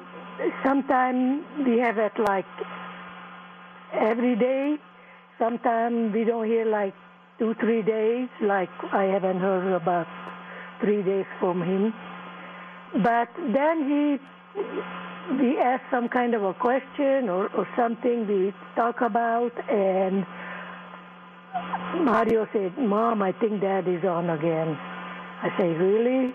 [0.63, 2.45] Sometimes we have it like
[3.93, 4.77] every day.
[5.39, 6.93] Sometimes we don't hear like
[7.39, 8.29] two, three days.
[8.41, 10.07] Like I haven't heard about
[10.81, 11.93] three days from him.
[13.03, 14.61] But then he,
[15.41, 20.25] we ask some kind of a question or, or something we talk about, and
[22.05, 24.77] Mario said, "Mom, I think Dad is on again."
[25.41, 26.33] I say, really?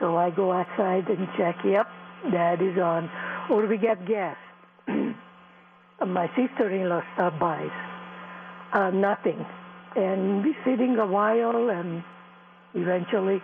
[0.00, 1.56] So I go outside and check.
[1.64, 1.86] Yep,
[2.32, 3.08] Dad is on.
[3.50, 4.36] Or we get gas.
[4.86, 7.68] My sister-in-law stopped by.
[8.72, 9.44] Uh, nothing.
[9.96, 12.04] And we sitting a while, and
[12.74, 13.42] eventually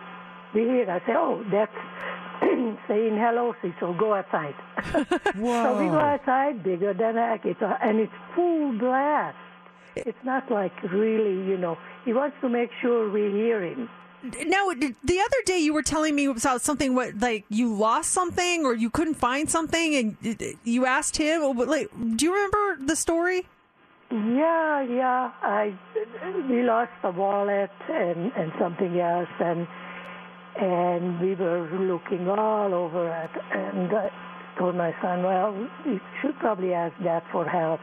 [0.53, 0.89] we hear.
[0.89, 1.71] I say, oh, that's
[2.87, 4.55] saying hello, so Go outside.
[5.35, 7.45] So we go outside, bigger than heck.
[7.45, 9.37] It's a, and it's full blast.
[9.95, 11.77] It's not like really, you know.
[12.05, 13.89] He wants to make sure we hear him.
[14.23, 16.95] Now, the other day you were telling me about something.
[16.95, 21.41] What like you lost something or you couldn't find something, and you asked him.
[21.43, 23.47] Oh, like, do you remember the story?
[24.09, 25.31] Yeah, yeah.
[25.41, 25.77] I
[26.49, 29.67] we lost a wallet and and something else, and
[30.59, 33.31] and we were looking all over it.
[33.51, 34.09] And I
[34.57, 35.53] told my son, well,
[35.85, 37.79] you should probably ask Dad for help.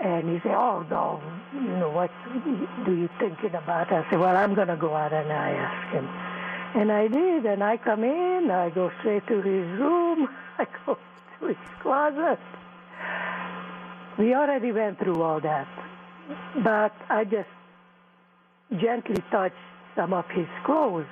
[0.00, 1.22] And he said, oh no,
[1.54, 2.10] you know what
[2.84, 3.92] do you thinking about?
[3.92, 6.08] I said, well, I'm gonna go out and I ask him.
[6.80, 10.28] And I did, and I come in, I go straight to his room,
[10.58, 10.98] I go
[11.40, 12.40] to his closet.
[14.18, 15.68] We already went through all that,
[16.64, 17.48] but I just
[18.80, 19.54] gently touched
[19.94, 21.06] some of his clothes,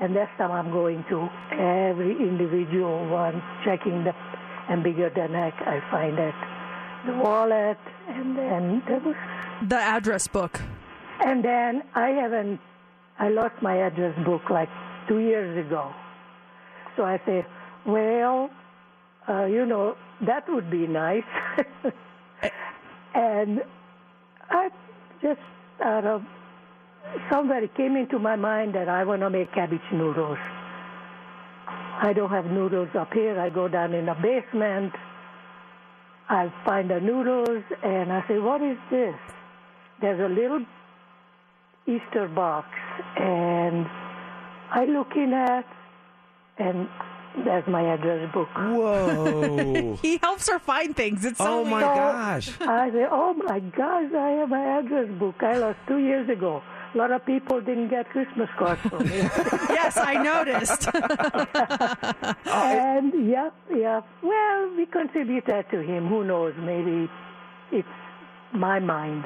[0.00, 4.12] and that's time I'm going to every individual one, checking the,
[4.68, 6.57] and bigger than heck, I find that
[7.06, 7.78] the wallet,
[8.08, 9.16] and then was,
[9.68, 10.60] The address book.
[11.24, 12.60] and then I haven't,
[13.18, 14.68] I lost my address book like
[15.08, 15.92] two years ago.
[16.96, 17.44] So I say,
[17.86, 18.50] well,
[19.28, 19.96] uh, you know,
[20.26, 21.22] that would be nice.
[23.14, 23.62] and
[24.50, 24.68] I
[25.22, 25.40] just
[25.84, 26.22] out of
[27.30, 30.38] somewhere it came into my mind that I want to make cabbage noodles.
[32.00, 33.38] I don't have noodles up here.
[33.40, 34.92] I go down in the basement.
[36.30, 39.14] I find the noodles and I say, what is this?
[40.00, 40.64] There's a little
[41.86, 42.66] Easter box
[43.16, 43.86] and
[44.70, 45.64] I look in at
[46.58, 46.88] and
[47.44, 48.48] there's my address book.
[48.54, 49.96] Whoa.
[50.02, 51.24] he helps her find things.
[51.24, 51.96] It's so Oh, my weird.
[51.96, 52.60] gosh.
[52.60, 55.36] I say, oh my gosh, I have my address book.
[55.40, 56.62] I lost two years ago.
[56.94, 59.16] A lot of people didn't get Christmas cards from me.
[59.18, 60.88] yes, I noticed.
[62.46, 64.00] and yeah, yeah.
[64.22, 66.08] Well, we contribute that to him.
[66.08, 66.54] Who knows?
[66.58, 67.10] Maybe
[67.72, 67.88] it's
[68.52, 69.24] my mind.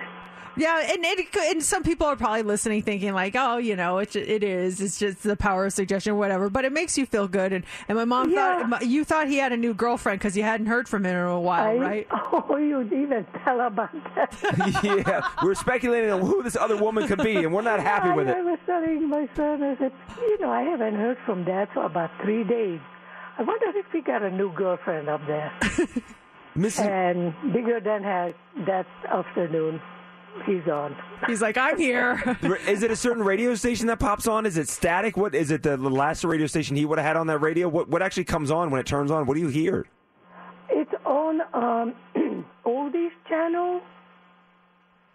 [0.56, 3.74] Yeah, and, and it could- and some people are probably listening, thinking like, "Oh, you
[3.76, 4.80] know, it it is.
[4.80, 7.52] It's just the power of suggestion, whatever." But it makes you feel good.
[7.52, 10.66] And and my mom thought you thought he had a new girlfriend because you hadn't
[10.66, 12.08] heard from him in a while, I- right?
[12.34, 14.80] Oh, you even tell about that.
[14.82, 18.28] yeah, we're speculating on who this other woman could be, and we're not happy with
[18.28, 21.68] I, I was telling my son, I said, you know, I haven't heard from Dad
[21.72, 22.80] for about three days.
[23.38, 25.52] I wonder if he got a new girlfriend up there.
[26.56, 26.80] Mrs.
[26.84, 28.34] And bigger than her
[28.66, 29.80] that afternoon,
[30.46, 30.96] he's on.
[31.26, 32.36] He's like, I'm here.
[32.66, 34.46] Is it a certain radio station that pops on?
[34.46, 35.16] Is it static?
[35.16, 35.62] What is it?
[35.62, 37.68] The last radio station he would have had on that radio?
[37.68, 39.26] What what actually comes on when it turns on?
[39.26, 39.86] What do you hear?
[40.68, 41.94] It's on um,
[42.66, 43.80] oldies channel.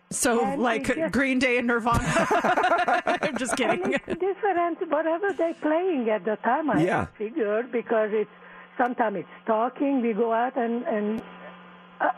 [0.09, 2.01] So, And like just- Green Day and Nirvana.
[3.21, 3.83] I'm just kidding.
[3.83, 6.69] And it's different, whatever they're playing at the time.
[6.69, 7.07] I Yeah.
[7.17, 8.29] figured because it's
[8.77, 10.01] sometimes it's talking.
[10.01, 11.21] We go out and and
[11.99, 12.11] uh,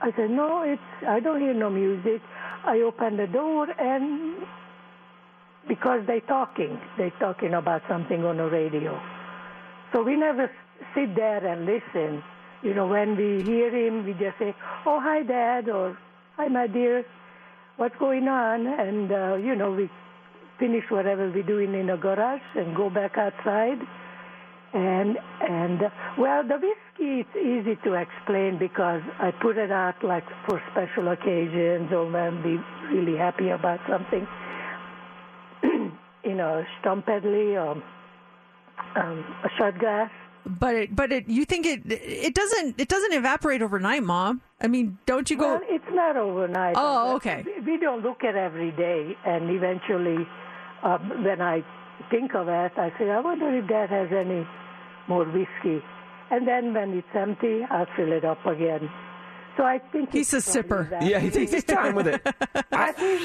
[0.00, 2.22] I said no, it's I don't hear no music.
[2.68, 4.36] I open the door and
[5.66, 9.00] because they're talking, they're talking about something on the radio.
[9.92, 10.50] So we never
[10.94, 12.22] sit there and listen.
[12.62, 14.54] You know, when we hear him, we just say,
[14.84, 15.96] "Oh, hi, Dad," or
[16.36, 17.06] "Hi, my dear,
[17.76, 19.88] what's going on?" And uh, you know, we
[20.58, 23.78] finish whatever we're doing in the garage and go back outside.
[24.74, 25.88] And and uh,
[26.18, 31.08] well, the whiskey it's easy to explain because I put it out like for special
[31.08, 32.58] occasions or when we
[32.94, 34.26] really happy about something.
[35.62, 37.82] you know, Stompedley or
[39.00, 40.10] um, a shot glass.
[40.46, 44.40] But it, but it, you think it, it doesn't, it doesn't evaporate overnight, Mom.
[44.60, 45.46] I mean, don't you go?
[45.54, 46.74] Well, it's not overnight.
[46.78, 47.44] Oh, okay.
[47.44, 50.26] We- We don't look at every day, and eventually,
[50.82, 51.62] um, when I
[52.10, 54.46] think of it, I say, I wonder if Dad has any
[55.08, 55.82] more whiskey.
[56.30, 58.88] And then when it's empty, I'll fill it up again.
[59.56, 60.88] So I think He's a sipper.
[60.90, 61.02] that.
[61.02, 62.20] Yeah, he takes his time with it.
[62.72, 63.22] I, think,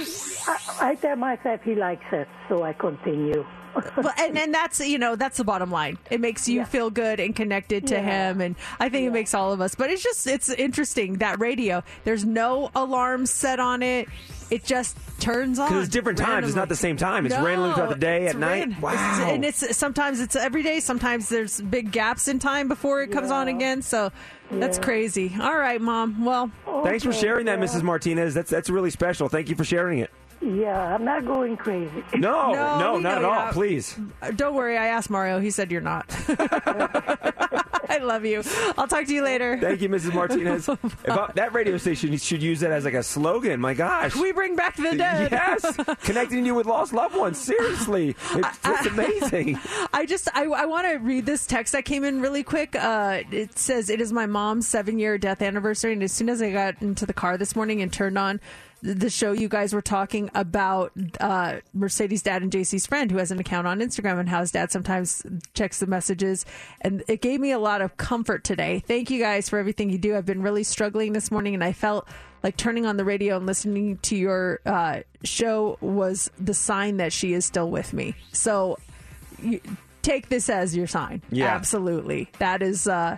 [0.48, 3.46] I, I tell myself he likes it, so I continue.
[3.98, 5.98] well, and and that's you know that's the bottom line.
[6.12, 8.30] It makes you feel good and connected to Yeah.
[8.32, 9.74] him, and I think it makes all of us.
[9.74, 11.84] But it's just it's interesting that radio.
[12.04, 14.08] There's no alarm set on it.
[14.54, 15.68] It just turns on.
[15.70, 16.48] Because it's different times.
[16.48, 17.26] It's not the same time.
[17.26, 18.68] It's randomly throughout the day, it's at night.
[18.70, 18.92] ran- Wow.
[18.92, 20.80] it's- and it's sometimes it's every day.
[20.80, 23.82] Sometimes there's big gaps in time before it comes on again.
[23.82, 24.12] So
[24.52, 24.84] that's Yeah.
[24.84, 25.36] crazy.
[25.42, 26.24] All right, Mom.
[26.24, 26.52] Well,
[26.84, 27.82] Thanks for sharing that, Mrs.
[27.82, 28.34] Martinez.
[28.34, 29.28] That's that's really special.
[29.30, 30.12] Thank you for sharing it.
[30.42, 32.04] Yeah, I'm not going crazy.
[32.16, 33.34] No, no, we not at all.
[33.34, 33.54] not.
[33.54, 33.98] Please.
[34.36, 35.40] Don't worry, I asked Mario.
[35.40, 36.06] He said you're not.
[37.94, 38.44] I love you.
[38.78, 39.58] I'll talk to you later.
[39.60, 40.14] Thank you, Mrs.
[40.14, 40.68] Martinez.
[40.84, 43.60] If I- that radio station should use that as like a slogan.
[43.60, 44.16] My gosh.
[44.16, 45.32] We bring back the dead.
[45.44, 47.38] Yes, connecting you with lost loved ones.
[47.40, 49.60] Seriously, it's, it's amazing.
[49.94, 52.76] I just I, I want to read this text that came in really quick.
[52.76, 56.42] Uh, it says it is my mom's seven year death anniversary, and as soon as
[56.42, 58.40] I got into the car this morning and turned on
[58.84, 63.32] the show, you guys were talking about uh, Mercedes' dad and JC's friend who has
[63.32, 65.24] an account on Instagram and how his dad sometimes
[65.54, 66.46] checks the messages,
[66.82, 68.84] and it gave me a lot of comfort today.
[68.86, 70.18] Thank you guys for everything you do.
[70.18, 72.08] I've been really struggling this morning, and I felt
[72.44, 77.14] like turning on the radio and listening to your uh, show was the sign that
[77.14, 78.16] she is still with me.
[78.34, 78.80] So
[80.04, 81.22] take this as your sign.
[81.32, 81.48] Yeah.
[81.48, 82.30] Absolutely.
[82.38, 83.18] That is, uh,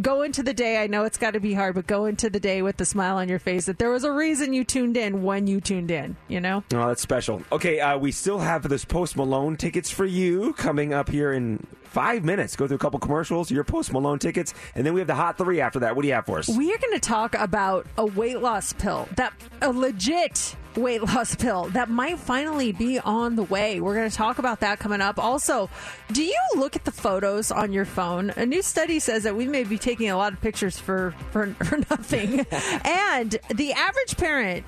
[0.00, 0.82] go into the day.
[0.82, 3.16] I know it's got to be hard, but go into the day with the smile
[3.16, 6.16] on your face that there was a reason you tuned in when you tuned in,
[6.28, 6.62] you know?
[6.72, 7.42] Oh, that's special.
[7.50, 11.66] Okay, uh, we still have this Post Malone tickets for you coming up here in
[11.90, 12.56] five minutes.
[12.56, 15.36] Go through a couple commercials, your Post Malone tickets, and then we have the Hot
[15.36, 15.96] Three after that.
[15.96, 16.48] What do you have for us?
[16.48, 21.34] We are going to talk about a weight loss pill that a legit weight loss
[21.34, 23.80] pill that might finally be on the way.
[23.80, 25.18] We're going to talk about that coming up.
[25.18, 25.68] Also,
[26.12, 28.30] do you look at the photos on your phone?
[28.36, 31.46] A new study says that we may be taking a lot of pictures for for,
[31.64, 32.40] for nothing.
[32.84, 34.64] and the average parent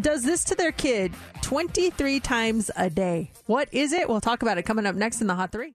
[0.00, 3.30] does this to their kid 23 times a day.
[3.46, 4.08] What is it?
[4.08, 5.74] We'll talk about it coming up next in the Hot 3.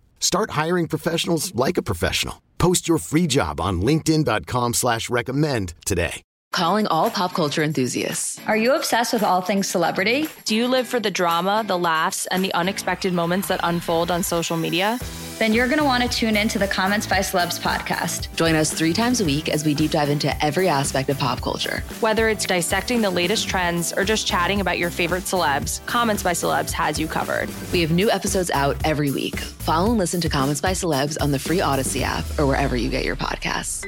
[0.21, 2.41] Start hiring professionals like a professional.
[2.57, 6.21] Post your free job on linkedin.com slash recommend today.
[6.53, 8.39] Calling all pop culture enthusiasts.
[8.45, 10.27] Are you obsessed with all things celebrity?
[10.45, 14.21] Do you live for the drama, the laughs, and the unexpected moments that unfold on
[14.21, 14.99] social media?
[15.39, 18.33] Then you're going to want to tune in to the Comments by Celebs podcast.
[18.35, 21.41] Join us three times a week as we deep dive into every aspect of pop
[21.41, 21.83] culture.
[21.99, 26.33] Whether it's dissecting the latest trends or just chatting about your favorite celebs, Comments by
[26.33, 27.49] Celebs has you covered.
[27.73, 29.39] We have new episodes out every week.
[29.39, 32.89] Follow and listen to Comments by Celebs on the free Odyssey app or wherever you
[32.89, 33.87] get your podcasts.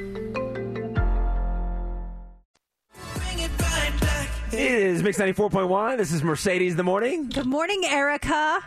[4.51, 5.97] It is Mix 94.1.
[5.97, 7.29] This is Mercedes in the morning.
[7.29, 8.59] Good morning, Erica.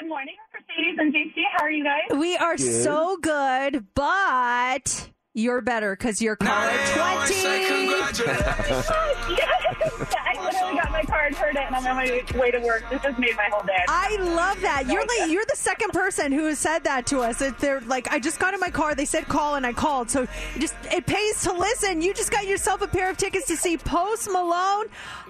[0.00, 0.34] Good morning,
[0.68, 1.42] Mercedes and JC.
[1.56, 2.02] How are you guys?
[2.18, 2.82] We are Good.
[2.82, 7.34] so good, but you're better because you're caller 20.
[7.34, 8.20] yes!
[10.20, 12.84] I literally got my card, and heard it, and I'm on my way to work.
[12.90, 13.84] This just made my whole day.
[13.88, 14.86] I love that.
[14.86, 17.38] You're like you're the second person who has said that to us.
[17.38, 18.94] That they're like, I just got in my car.
[18.94, 20.10] They said call, and I called.
[20.10, 22.02] So it just it pays to listen.
[22.02, 24.86] You just got yourself a pair of tickets to see Post Malone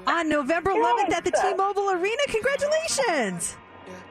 [0.07, 2.23] on November 11th at the T-Mobile Arena.
[2.29, 3.57] Congratulations!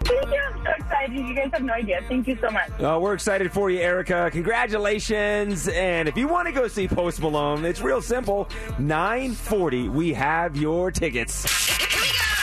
[0.01, 0.41] Thank you.
[0.41, 1.15] I'm so excited.
[1.15, 2.01] You guys have no idea.
[2.07, 2.69] Thank you so much.
[2.80, 4.30] Uh, we're excited for you, Erica.
[4.32, 5.67] Congratulations.
[5.67, 8.47] And if you want to go see Post Malone, it's real simple.
[8.80, 11.45] 940, we have your tickets.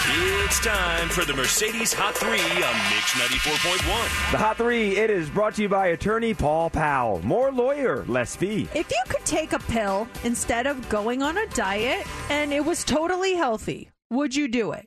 [0.06, 4.32] It's time for the Mercedes Hot 3 on Mix 94.1.
[4.32, 7.24] The Hot Three, it is brought to you by attorney Paul Powell.
[7.24, 8.68] More lawyer, less fee.
[8.74, 12.84] If you could take a pill instead of going on a diet and it was
[12.84, 14.86] totally healthy, would you do it?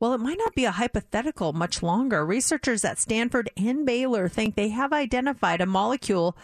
[0.00, 2.24] Well, it might not be a hypothetical much longer.
[2.24, 6.36] Researchers at Stanford and Baylor think they have identified a molecule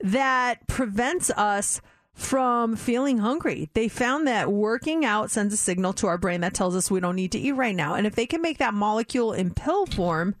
[0.00, 1.80] that prevents us
[2.12, 3.68] from feeling hungry.
[3.74, 6.98] They found that working out sends a signal to our brain that tells us we
[6.98, 7.94] don't need to eat right now.
[7.94, 10.34] And if they can make that molecule in pill form,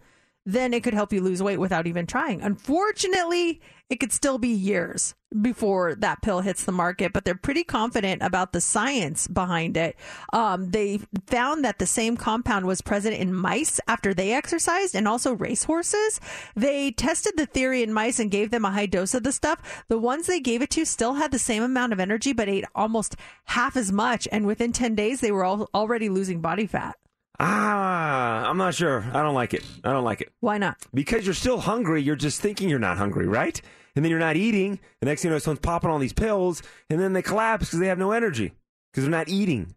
[0.46, 2.40] then it could help you lose weight without even trying.
[2.40, 7.64] Unfortunately, it could still be years before that pill hits the market, but they're pretty
[7.64, 9.96] confident about the science behind it.
[10.32, 15.06] Um, they found that the same compound was present in mice after they exercised and
[15.06, 16.20] also racehorses.
[16.54, 19.84] They tested the theory in mice and gave them a high dose of the stuff.
[19.88, 22.64] The ones they gave it to still had the same amount of energy, but ate
[22.74, 23.16] almost
[23.46, 24.26] half as much.
[24.30, 26.96] And within 10 days, they were all already losing body fat.
[27.38, 29.04] Ah, I'm not sure.
[29.12, 29.64] I don't like it.
[29.84, 30.32] I don't like it.
[30.40, 30.78] Why not?
[30.94, 32.02] Because you're still hungry.
[32.02, 33.60] You're just thinking you're not hungry, right?
[33.94, 34.78] And then you're not eating.
[35.00, 37.78] The next thing you know, someone's popping all these pills, and then they collapse because
[37.78, 38.52] they have no energy
[38.92, 39.74] because they're not eating.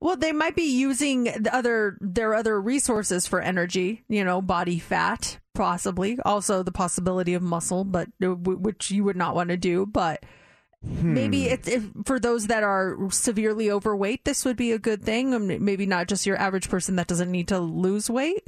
[0.00, 4.80] Well, they might be using the other their other resources for energy, you know, body
[4.80, 6.18] fat, possibly.
[6.24, 9.86] Also, the possibility of muscle, but uh, which you would not want to do.
[9.86, 10.24] But
[10.82, 15.34] maybe it's if, for those that are severely overweight, this would be a good thing.
[15.34, 18.42] Um, Maybe not just your average person that doesn't need to lose weight.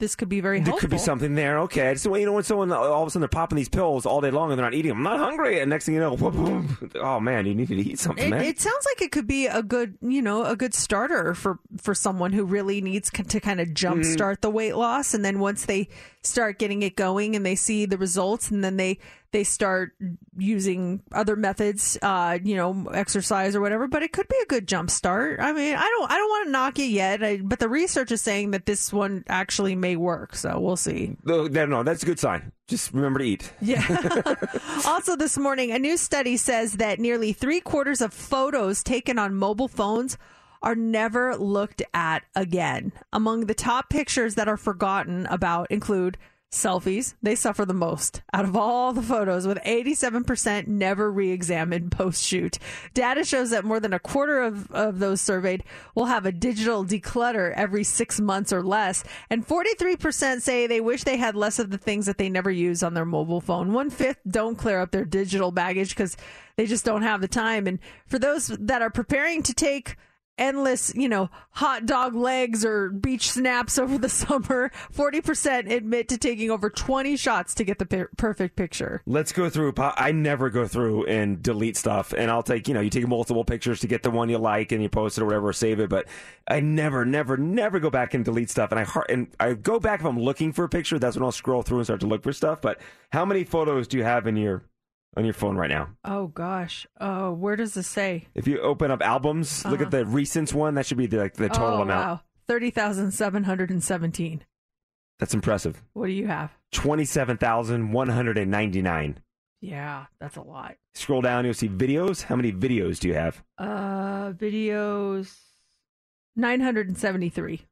[0.00, 1.60] this could be very There could be something there.
[1.60, 1.94] Okay.
[1.94, 4.30] So, you know, when someone all of a sudden they're popping these pills all day
[4.30, 5.60] long and they're not eating them, I'm not hungry.
[5.60, 6.32] And next thing you know, boom,
[6.78, 6.90] boom.
[6.96, 8.42] oh man, you need to eat something, It, man.
[8.44, 11.94] it sounds like it could be a good, you know, a good starter for for
[11.94, 15.88] someone who really needs to kind of jumpstart the weight loss, and then once they
[16.22, 18.98] start getting it going and they see the results, and then they
[19.34, 19.94] they start
[20.38, 23.88] using other methods, uh, you know, exercise or whatever.
[23.88, 25.40] But it could be a good jump start.
[25.40, 28.12] I mean, I don't I don't want to knock it yet, I, but the research
[28.12, 31.16] is saying that this one actually may work, so we'll see.
[31.24, 32.52] no, no, no, that's a good sign.
[32.68, 33.52] Just remember to eat.
[33.60, 33.84] Yeah.
[34.86, 39.34] also, this morning, a new study says that nearly three quarters of photos taken on
[39.34, 40.16] mobile phones
[40.62, 42.92] are never looked at again.
[43.12, 46.18] Among the top pictures that are forgotten about include
[46.54, 47.14] selfies.
[47.22, 52.24] They suffer the most out of all the photos, with 87% never re examined post
[52.24, 52.58] shoot.
[52.94, 56.84] Data shows that more than a quarter of, of those surveyed will have a digital
[56.84, 59.04] declutter every six months or less.
[59.30, 62.82] And 43% say they wish they had less of the things that they never use
[62.82, 63.72] on their mobile phone.
[63.72, 66.16] One fifth don't clear up their digital baggage because
[66.56, 67.66] they just don't have the time.
[67.66, 69.96] And for those that are preparing to take
[70.38, 76.18] endless, you know, hot dog legs or beach snaps over the summer, 40% admit to
[76.18, 79.02] taking over 20 shots to get the per- perfect picture.
[79.06, 79.74] Let's go through.
[79.78, 83.44] I never go through and delete stuff, and I'll take you know you take multiple
[83.44, 85.80] pictures to get the one you like, and you post it or whatever, or save
[85.80, 85.88] it.
[85.88, 86.06] But
[86.48, 88.70] I never, never, never go back and delete stuff.
[88.70, 90.98] And I har- and I go back if I'm looking for a picture.
[90.98, 92.60] That's when I'll scroll through and start to look for stuff.
[92.60, 92.80] But
[93.12, 94.62] how many photos do you have in your
[95.16, 95.88] on your phone right now?
[96.04, 96.86] Oh gosh.
[97.00, 98.26] Oh, where does this say?
[98.34, 99.84] If you open up albums, look Uh-huh.
[99.84, 100.74] at the recent one.
[100.74, 102.06] That should be the, like the total oh, amount.
[102.08, 102.20] Wow.
[102.48, 104.44] 30,717.
[105.18, 105.82] That's impressive.
[105.92, 106.50] What do you have?
[106.72, 109.18] Twenty-seven thousand one hundred and ninety-nine.
[109.60, 110.76] Yeah, that's a lot.
[110.94, 112.22] Scroll down, you'll see videos.
[112.24, 113.42] How many videos do you have?
[113.56, 115.36] Uh videos
[116.36, 117.62] 973.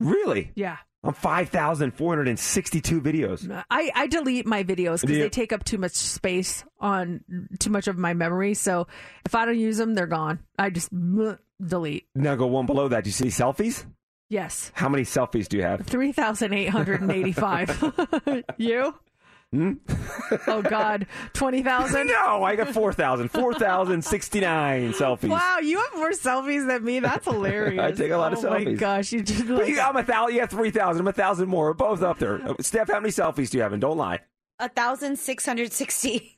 [0.00, 0.50] Really?
[0.54, 0.78] Yeah.
[1.06, 3.64] On five thousand four hundred and sixty-two videos.
[3.70, 7.20] I, I delete my videos because they take up too much space on
[7.58, 8.54] too much of my memory.
[8.54, 8.86] So
[9.24, 10.40] if I don't use them, they're gone.
[10.58, 12.08] I just bleh, delete.
[12.14, 13.04] Now go one below that.
[13.04, 13.86] Do you see selfies?
[14.28, 14.72] Yes.
[14.74, 15.86] How many selfies do you have?
[15.86, 18.44] 3,885.
[18.56, 18.92] you?
[19.56, 19.72] Hmm?
[20.46, 21.06] Oh, God.
[21.32, 22.06] 20,000?
[22.26, 23.28] No, I got 4,000.
[23.30, 25.28] 4,069 selfies.
[25.28, 27.00] Wow, you have more selfies than me.
[27.00, 27.80] That's hilarious.
[27.80, 28.66] I take a lot of selfies.
[28.66, 30.34] oh my gosh, you just like, you, I'm a thousand.
[30.34, 31.00] You have 3,000.
[31.00, 31.66] I'm a thousand more.
[31.66, 32.40] We're both up there.
[32.46, 33.72] Uh, Steph, how many selfies do you have?
[33.72, 34.20] And don't lie.
[34.58, 36.35] A thousand six hundred sixty.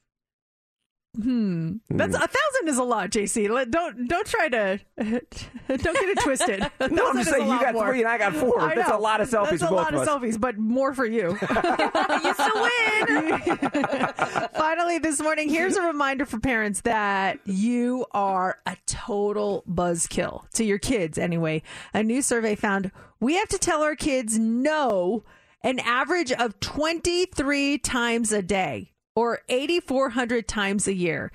[1.14, 1.76] Hmm.
[1.90, 3.48] That's a thousand is a lot, JC.
[3.48, 5.20] Let, don't don't try to don't
[5.68, 6.60] get it twisted.
[6.90, 7.88] No, I'm just saying you got more.
[7.88, 8.60] three and I got four.
[8.60, 10.14] I That's a lot of selfies That's a lot of of us.
[10.14, 11.28] selfies, but more for you.
[11.40, 14.48] you still win.
[14.54, 20.64] Finally, this morning, here's a reminder for parents that you are a total buzzkill to
[20.64, 21.18] your kids.
[21.18, 21.62] Anyway,
[21.94, 22.90] a new survey found
[23.20, 25.24] we have to tell our kids no
[25.62, 31.32] an average of 23 times a day or 8,400 times a year.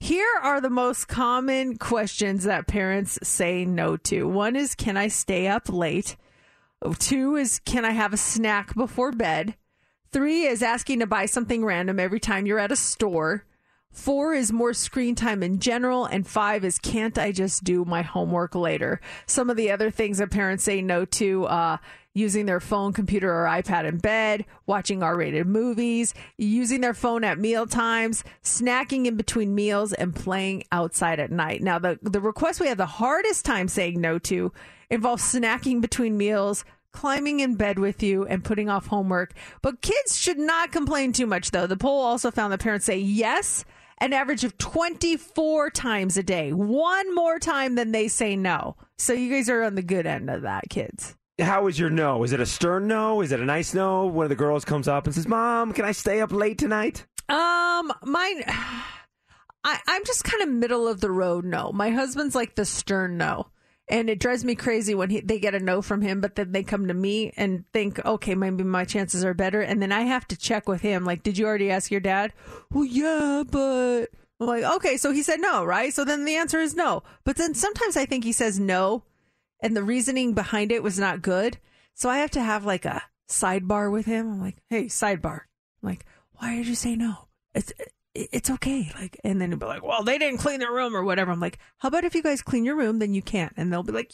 [0.00, 4.26] Here are the most common questions that parents say no to.
[4.26, 6.16] One is, Can I stay up late?
[6.98, 9.54] Two is, Can I have a snack before bed?
[10.12, 13.44] Three is asking to buy something random every time you're at a store.
[13.92, 16.06] Four is more screen time in general.
[16.06, 18.98] And five is can't I just do my homework later?
[19.26, 21.76] Some of the other things that parents say no to, uh,
[22.16, 27.24] using their phone, computer, or iPad in bed, watching R rated movies, using their phone
[27.24, 31.62] at meal times, snacking in between meals, and playing outside at night.
[31.62, 34.50] Now, the, the request we have the hardest time saying no to
[34.88, 39.34] involves snacking between meals, climbing in bed with you and putting off homework.
[39.60, 41.66] But kids should not complain too much, though.
[41.66, 43.66] The poll also found that parents say yes
[43.98, 48.76] an average of 24 times a day, one more time than they say no.
[48.98, 51.16] So you guys are on the good end of that, kids.
[51.38, 52.22] How is your no?
[52.24, 53.20] Is it a stern no?
[53.20, 54.06] Is it a nice no?
[54.06, 57.06] One of the girls comes up and says, Mom, can I stay up late tonight?
[57.28, 58.42] Um, mine.
[59.62, 61.44] I, I'm just kind of middle of the road.
[61.44, 63.48] No, my husband's like the stern no,
[63.88, 66.52] and it drives me crazy when he, they get a no from him, but then
[66.52, 70.02] they come to me and think, okay, maybe my chances are better, and then I
[70.02, 71.04] have to check with him.
[71.04, 72.32] Like, did you already ask your dad?
[72.70, 74.06] Well, yeah, but
[74.40, 75.92] I'm like, okay, so he said no, right?
[75.92, 77.02] So then the answer is no.
[77.24, 79.02] But then sometimes I think he says no,
[79.60, 81.58] and the reasoning behind it was not good.
[81.94, 84.30] So I have to have like a sidebar with him.
[84.30, 85.40] I'm like, hey, sidebar.
[85.82, 87.28] I'm like, why did you say no?
[87.54, 87.72] It's
[88.18, 88.90] it's okay.
[88.98, 91.30] Like, and then he'll be like, well, they didn't clean their room or whatever.
[91.30, 93.52] I'm like, how about if you guys clean your room, then you can't.
[93.56, 94.10] And they'll be like,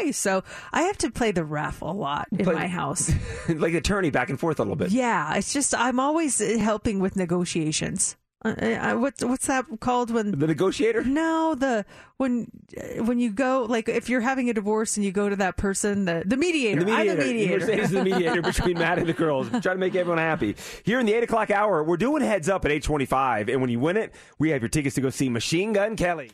[0.00, 0.12] yay.
[0.12, 0.42] So
[0.72, 3.12] I have to play the ref a lot in Play- my house.
[3.48, 4.90] like attorney back and forth a little bit.
[4.90, 8.16] Yeah, it's just I'm always eh, helping with negotiations.
[8.44, 11.02] Uh, uh, what's what's that called when the negotiator?
[11.02, 11.86] No, the
[12.18, 15.36] when uh, when you go like if you're having a divorce and you go to
[15.36, 16.84] that person, the the mediator.
[16.84, 17.22] The I'm mediator.
[17.22, 17.58] the mediator.
[17.60, 19.48] Mercedes is the mediator between Matt and the girls.
[19.50, 20.56] Trying to make everyone happy.
[20.84, 23.48] Here in the 8 o'clock hour, we're doing heads up at 825.
[23.48, 26.30] And when you win it, we have your tickets to go see Machine Gun Kelly.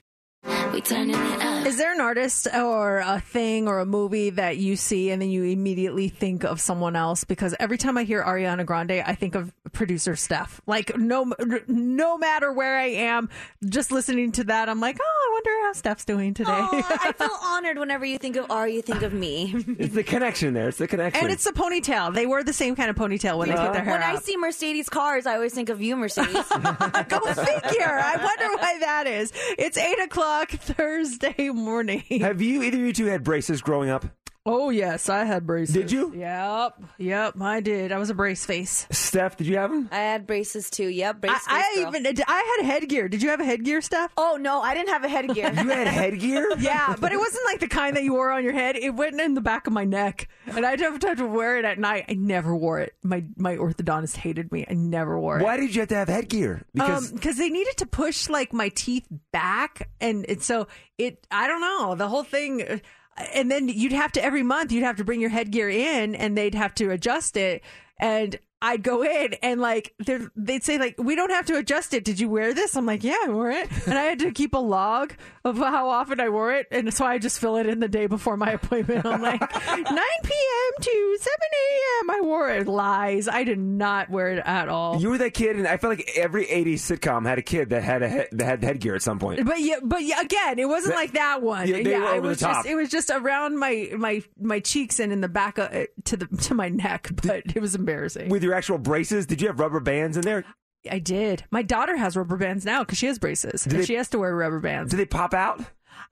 [0.72, 1.66] We turning it up.
[1.66, 5.28] Is there an artist or a thing or a movie that you see and then
[5.28, 7.24] you immediately think of someone else?
[7.24, 10.60] Because every time I hear Ariana Grande, I think of producer Steph.
[10.66, 11.32] Like no,
[11.68, 13.28] no matter where I am,
[13.68, 16.50] just listening to that, I'm like, oh, I wonder how Steph's doing today.
[16.52, 19.54] Aw, I feel honored whenever you think of Ari, you think of me.
[19.80, 20.68] It's the connection there.
[20.68, 21.24] It's the connection.
[21.24, 22.14] and it's the ponytail.
[22.14, 24.36] They wear the same kind of ponytail when they put their hair when I see
[24.36, 26.32] Mercedes cars, I always think of you, Mercedes.
[26.34, 26.68] Go figure.
[27.88, 29.32] I wonder why that is.
[29.58, 32.04] It's eight o'clock Thursday morning.
[32.20, 34.06] Have you, either of you two, had braces growing up?
[34.50, 35.74] Oh yes, I had braces.
[35.74, 36.12] Did you?
[36.14, 37.92] Yep, yep, I did.
[37.92, 38.86] I was a brace face.
[38.90, 39.88] Steph, did you have them?
[39.92, 40.88] I had braces too.
[40.88, 41.96] Yep, brace I, I face girl.
[41.96, 43.08] even I had headgear.
[43.08, 44.12] Did you have a headgear, Steph?
[44.16, 45.52] Oh no, I didn't have a headgear.
[45.52, 46.46] You had headgear?
[46.58, 48.76] yeah, but it wasn't like the kind that you wore on your head.
[48.76, 51.78] It went in the back of my neck, and I'd have to wear it at
[51.78, 52.06] night.
[52.08, 52.94] I never wore it.
[53.02, 54.66] My my orthodontist hated me.
[54.68, 55.44] I never wore it.
[55.44, 56.62] Why did you have to have headgear?
[56.74, 60.66] Because um, because they needed to push like my teeth back, and it, so
[60.98, 61.26] it.
[61.30, 62.80] I don't know the whole thing.
[63.34, 66.36] And then you'd have to every month you'd have to bring your headgear in, and
[66.36, 67.62] they'd have to adjust it.
[67.98, 69.94] And I'd go in, and like
[70.36, 72.04] they'd say like we don't have to adjust it.
[72.04, 72.76] Did you wear this?
[72.76, 75.14] I'm like yeah, I wore it, and I had to keep a log
[75.44, 78.06] of how often I wore it, and so I just fill it in the day
[78.06, 79.06] before my appointment.
[79.06, 80.82] I'm like 9 p.m.
[80.82, 82.10] to 7 a.m.
[82.10, 82.68] I wore it.
[82.68, 83.26] Lies.
[83.28, 85.00] I did not wear it at all.
[85.00, 87.82] you were that kid, and I felt like every 80s sitcom had a kid that
[87.82, 89.44] had a head, that had headgear at some point.
[89.46, 91.66] But yeah, but yeah, again, it wasn't That- like that one.
[91.68, 95.20] Yeah, yeah, it was just it was just around my my my cheeks and in
[95.20, 95.70] the back of,
[96.04, 97.08] to the to my neck.
[97.22, 98.28] But it was embarrassing.
[98.28, 100.44] With your actual braces, did you have rubber bands in there?
[100.90, 101.44] I did.
[101.50, 104.18] My daughter has rubber bands now because she has braces and they- she has to
[104.18, 104.90] wear rubber bands.
[104.90, 105.60] Do they pop out?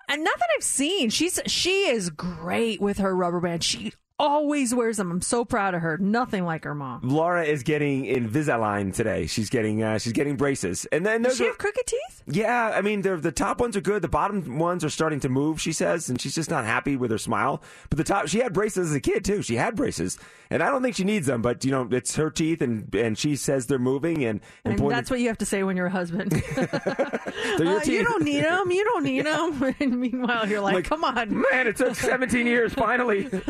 [0.08, 1.10] And not that I've seen.
[1.10, 3.62] She's she is great with her rubber band.
[3.64, 5.10] She always wears them.
[5.10, 5.98] I'm so proud of her.
[5.98, 7.00] Nothing like her mom.
[7.02, 9.26] Laura is getting Invisalign today.
[9.26, 12.22] She's getting uh, she's getting braces, and then Does she are, have crooked teeth?
[12.26, 14.02] Yeah, I mean, the the top ones are good.
[14.02, 15.60] The bottom ones are starting to move.
[15.60, 17.62] She says, and she's just not happy with her smile.
[17.90, 19.42] But the top, she had braces as a kid too.
[19.42, 20.18] She had braces,
[20.50, 21.42] and I don't think she needs them.
[21.42, 24.90] But you know, it's her teeth, and and she says they're moving, and and, And
[24.90, 26.30] that's what you have to say when you're a husband.
[26.56, 28.70] they're your Uh, you don't need them.
[28.70, 29.74] You don't need them.
[29.80, 33.28] and meanwhile, you're like, Like, come on, man, it took 17 years finally.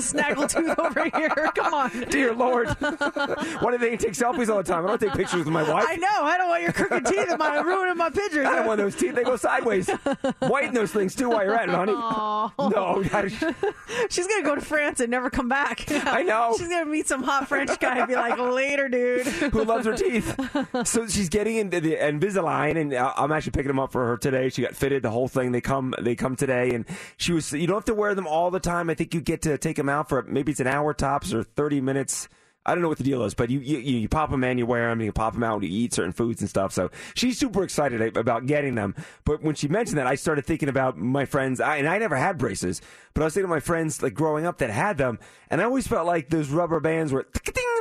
[0.58, 0.78] Snaggletooth
[1.10, 1.52] over here.
[1.54, 1.90] Come on.
[2.10, 4.84] Dear Lord, why do they take selfies all the time?
[4.84, 5.86] I don't take pictures with my wife.
[5.88, 6.06] I know.
[6.10, 8.46] I don't want your crooked teeth in my ruining my pictures.
[8.46, 9.14] I don't want those teeth.
[9.14, 9.88] They go sideways.
[10.40, 11.92] Whiten those things too while you're at it, honey.
[11.94, 12.68] Aw.
[12.68, 13.02] No,
[14.10, 15.84] She's gonna go to France and never come back.
[15.90, 16.54] I know.
[16.58, 19.94] She's gonna meet some hot French guy and be like, "Later, dude." who loves her
[19.94, 20.34] teeth.
[20.84, 24.16] So she's getting into the Invisalign, and uh, I'm actually picking them up for her
[24.16, 24.48] today.
[24.48, 25.52] She got fitted, the whole thing.
[25.52, 26.84] They come, they come today, and
[27.16, 27.52] she was.
[27.52, 28.90] You don't have to wear them all the time.
[28.90, 31.42] I think you get to take them out for maybe it's an hour tops or
[31.42, 32.28] 30 minutes.
[32.66, 34.66] I don't know what the deal is, but you you, you pop them in, you
[34.66, 36.72] wear them, you pop them out when you eat certain foods and stuff.
[36.72, 38.94] So she's super excited about getting them.
[39.24, 42.16] But when she mentioned that, I started thinking about my friends, I, and I never
[42.16, 42.82] had braces,
[43.14, 45.18] but I was thinking of my friends like growing up that had them,
[45.48, 47.26] and I always felt like those rubber bands were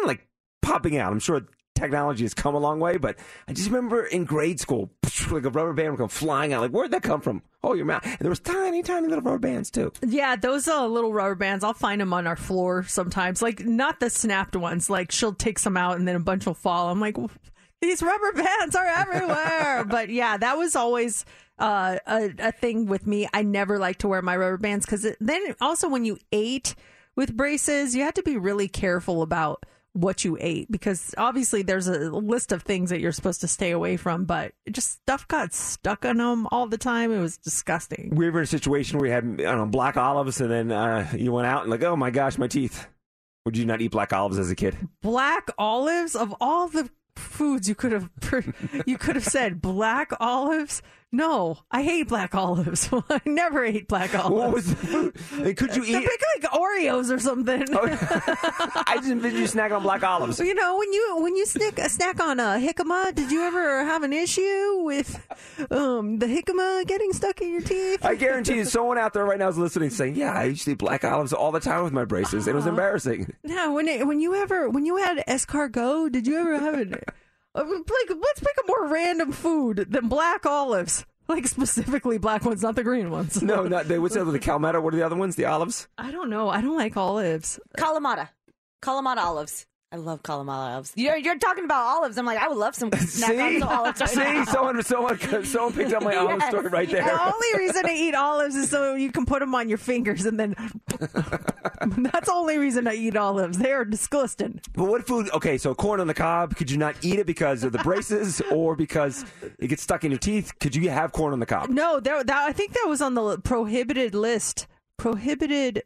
[0.06, 0.26] like
[0.62, 1.12] popping out.
[1.12, 1.42] I'm sure
[1.78, 3.18] technology has come a long way, but
[3.48, 4.90] I just remember in grade school,
[5.32, 6.62] like a rubber band would come flying out.
[6.62, 7.42] Like, where'd that come from?
[7.64, 8.04] Oh, your mouth.
[8.06, 9.92] And there was tiny, tiny little rubber bands too.
[10.06, 11.64] Yeah, those uh, little rubber bands.
[11.64, 13.42] I'll find them on our floor sometimes.
[13.42, 14.90] Like not the snapped ones.
[14.90, 16.90] Like she'll take some out and then a bunch will fall.
[16.90, 17.18] I'm like,
[17.82, 19.86] these rubber bands are everywhere.
[19.90, 21.26] but yeah, that was always
[21.60, 23.28] uh, a, a thing with me.
[23.34, 26.76] I never liked to wear my rubber bands because then also when you ate
[27.16, 29.66] with braces, you had to be really careful about
[29.98, 33.72] what you ate because obviously there's a list of things that you're supposed to stay
[33.72, 37.12] away from, but it just stuff got stuck on them all the time.
[37.12, 38.12] It was disgusting.
[38.14, 40.72] We were in a situation where we had, I don't know, black olives, and then
[40.72, 42.88] uh, you went out and like, oh my gosh, my teeth.
[43.46, 44.78] Would you not eat black olives as a kid?
[45.02, 48.10] black olives of all the foods you could have
[48.86, 54.14] you could have said black olives no i hate black olives i never ate black
[54.14, 55.94] olives What was the Could you eat?
[56.06, 60.40] big like oreos or something I just envisioned you snacking on black olives.
[60.40, 63.84] you know when you when you snack a snack on a jicama did you ever
[63.86, 65.16] have an issue with
[65.72, 69.40] um the jicama getting stuck in your teeth I guarantee you, someone out there right
[69.40, 71.94] now is listening, saying, "Yeah, I used to eat black olives all the time with
[71.94, 72.48] my braces.
[72.48, 76.38] It was embarrassing." No, when it, when you ever when you had escargot, did you
[76.38, 77.04] ever have it?
[77.58, 81.06] Uh, like, let's pick a more random food than black olives.
[81.30, 83.44] Like specifically black ones, not the green ones.
[83.44, 84.32] No, not the, what's the other?
[84.32, 84.82] The Calmetta.
[84.82, 85.36] What are the other ones?
[85.36, 85.90] The olives.
[85.98, 86.48] I don't know.
[86.48, 87.60] I don't like olives.
[87.78, 88.30] Kalamata.
[88.82, 89.68] Kalamata olives.
[89.90, 90.92] I love column olives.
[90.96, 92.18] You're, you're talking about olives.
[92.18, 94.02] I'm like, I would love some snack on some olives.
[94.02, 94.44] right see, now.
[94.44, 97.06] someone, someone, someone picked up my olive story right there.
[97.06, 100.26] The only reason to eat olives is so you can put them on your fingers
[100.26, 100.56] and then.
[100.90, 103.60] That's the only reason I eat olives.
[103.60, 104.60] They are disgusting.
[104.74, 105.30] But what food?
[105.32, 106.58] Okay, so corn on the cob.
[106.58, 109.24] Could you not eat it because of the braces, or because
[109.58, 110.52] it gets stuck in your teeth?
[110.60, 111.70] Could you have corn on the cob?
[111.70, 114.68] No, there, that, I think that was on the prohibited list.
[114.98, 115.84] Prohibited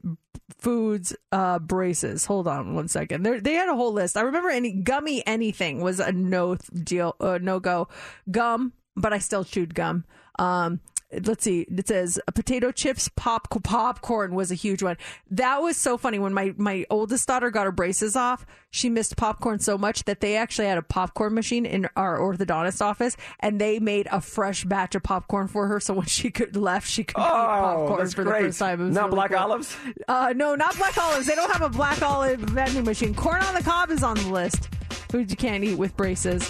[0.60, 2.26] foods uh, braces.
[2.26, 3.24] Hold on one second.
[3.24, 4.18] They they had a whole list.
[4.18, 7.88] I remember any gummy anything was a no deal, uh, no go.
[8.30, 10.06] Gum, but I still chewed gum.
[10.40, 10.80] Um,
[11.26, 11.62] let's see.
[11.62, 14.98] It says potato chips, pop popcorn was a huge one.
[15.32, 18.46] That was so funny when my my oldest daughter got her braces off.
[18.74, 22.82] She missed popcorn so much that they actually had a popcorn machine in our orthodontist
[22.82, 25.80] office, and they made a fresh batch of popcorn for her.
[25.82, 28.42] So when she could left, she could eat popcorn Oh, for great.
[28.42, 28.94] the first time.
[28.94, 29.40] Not really black cool.
[29.40, 29.76] olives?
[30.08, 31.28] Uh, no, not black olives.
[31.28, 33.14] They don't have a black olive vending machine.
[33.14, 34.70] Corn on the cob is on the list.
[35.10, 36.50] Foods you can't eat with braces.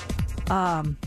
[0.51, 0.97] Um,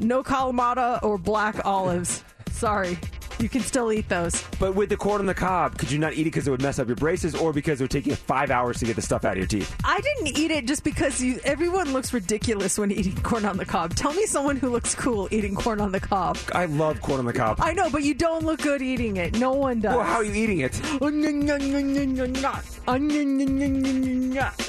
[0.00, 2.24] no Kalamata or black olives.
[2.64, 2.96] Sorry.
[3.40, 4.42] You can still eat those.
[4.58, 6.62] But with the corn on the cob, could you not eat it because it would
[6.62, 9.02] mess up your braces, or because it would take you five hours to get the
[9.02, 9.76] stuff out of your teeth?
[9.84, 13.66] I didn't eat it just because you, everyone looks ridiculous when eating corn on the
[13.66, 13.94] cob.
[13.94, 16.38] Tell me someone who looks cool eating corn on the cob.
[16.54, 17.58] I love corn on the cob.
[17.60, 19.38] I know, but you don't look good eating it.
[19.38, 19.94] No one does.
[19.94, 20.80] Well, how are you eating it?
[21.02, 21.10] Oh,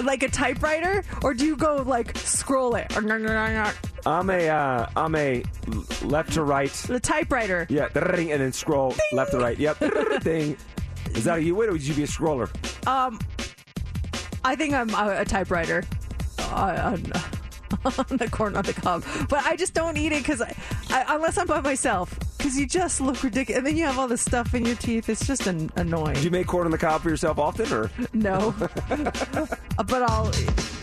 [0.03, 2.95] like a typewriter, or do you go like scroll it?
[4.05, 5.43] I'm a, uh, I'm a
[6.03, 6.71] left to right.
[6.71, 7.65] The typewriter.
[7.69, 7.89] Yeah,
[8.31, 9.57] and then scroll left to right.
[9.57, 9.77] Yep,
[10.21, 10.57] Thing.
[11.13, 12.49] Is that how you would, or would you be a scroller?
[12.87, 13.19] Um,
[14.43, 15.83] I think I'm a, a typewriter.
[16.39, 17.03] Uh, on
[18.17, 20.55] the corn on the cob, but I just don't eat it because I,
[20.89, 24.07] I, unless I'm by myself, because you just look ridiculous, and then you have all
[24.07, 25.09] the stuff in your teeth.
[25.09, 26.13] It's just an, annoying.
[26.13, 27.89] Do you make corn on the cob for yourself often, or?
[28.13, 28.53] No,
[28.91, 30.31] uh, but I'll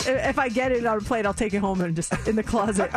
[0.05, 2.43] if I get it on a plate, I'll take it home and just in the
[2.43, 2.91] closet.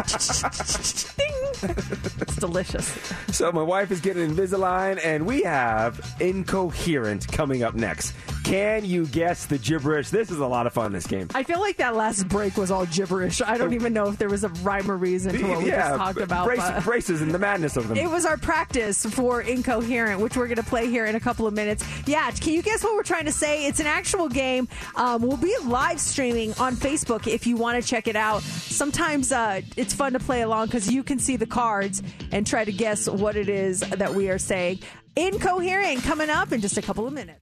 [1.15, 1.29] Ding.
[2.21, 2.87] It's delicious.
[3.35, 8.13] So my wife is getting Invisalign, and we have Incoherent coming up next.
[8.45, 10.09] Can you guess the gibberish?
[10.09, 10.93] This is a lot of fun.
[10.93, 11.27] This game.
[11.33, 13.41] I feel like that last break was all gibberish.
[13.41, 15.95] I don't even know if there was a rhyme or reason to what we just
[15.97, 16.45] talked about.
[16.45, 17.97] brace- but- braces and the madness of them.
[17.97, 21.45] It was our practice for Incoherent, which we're going to play here in a couple
[21.47, 21.83] of minutes.
[22.05, 23.65] Yeah, can you guess what we're trying to say?
[23.65, 24.67] It's an actual game.
[24.95, 28.43] Um, we'll be live streaming on Facebook if you want to check it out.
[28.43, 32.01] Sometimes uh, it's fun to play along because you can see the cards
[32.31, 34.79] and try to guess what it is that we are saying.
[35.15, 37.39] Incoherent coming up in just a couple of minutes.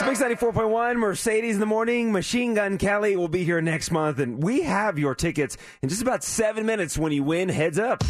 [0.00, 2.12] It's Mix 94.1, Mercedes in the morning.
[2.12, 6.02] Machine Gun Kelly will be here next month, and we have your tickets in just
[6.02, 7.48] about seven minutes when you win.
[7.48, 8.04] Heads up.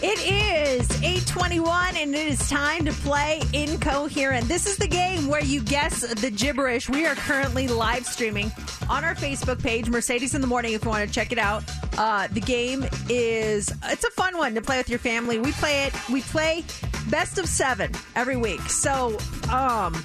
[0.00, 4.46] It is 821 and it is time to play Incoherent.
[4.46, 6.88] This is the game where you guess the gibberish.
[6.88, 8.52] We are currently live streaming
[8.88, 11.64] on our Facebook page, Mercedes in the Morning, if you want to check it out.
[11.98, 15.40] Uh, the game is, it's a fun one to play with your family.
[15.40, 16.64] We play it, we play
[17.10, 18.60] best of seven every week.
[18.60, 19.18] So,
[19.50, 20.00] um,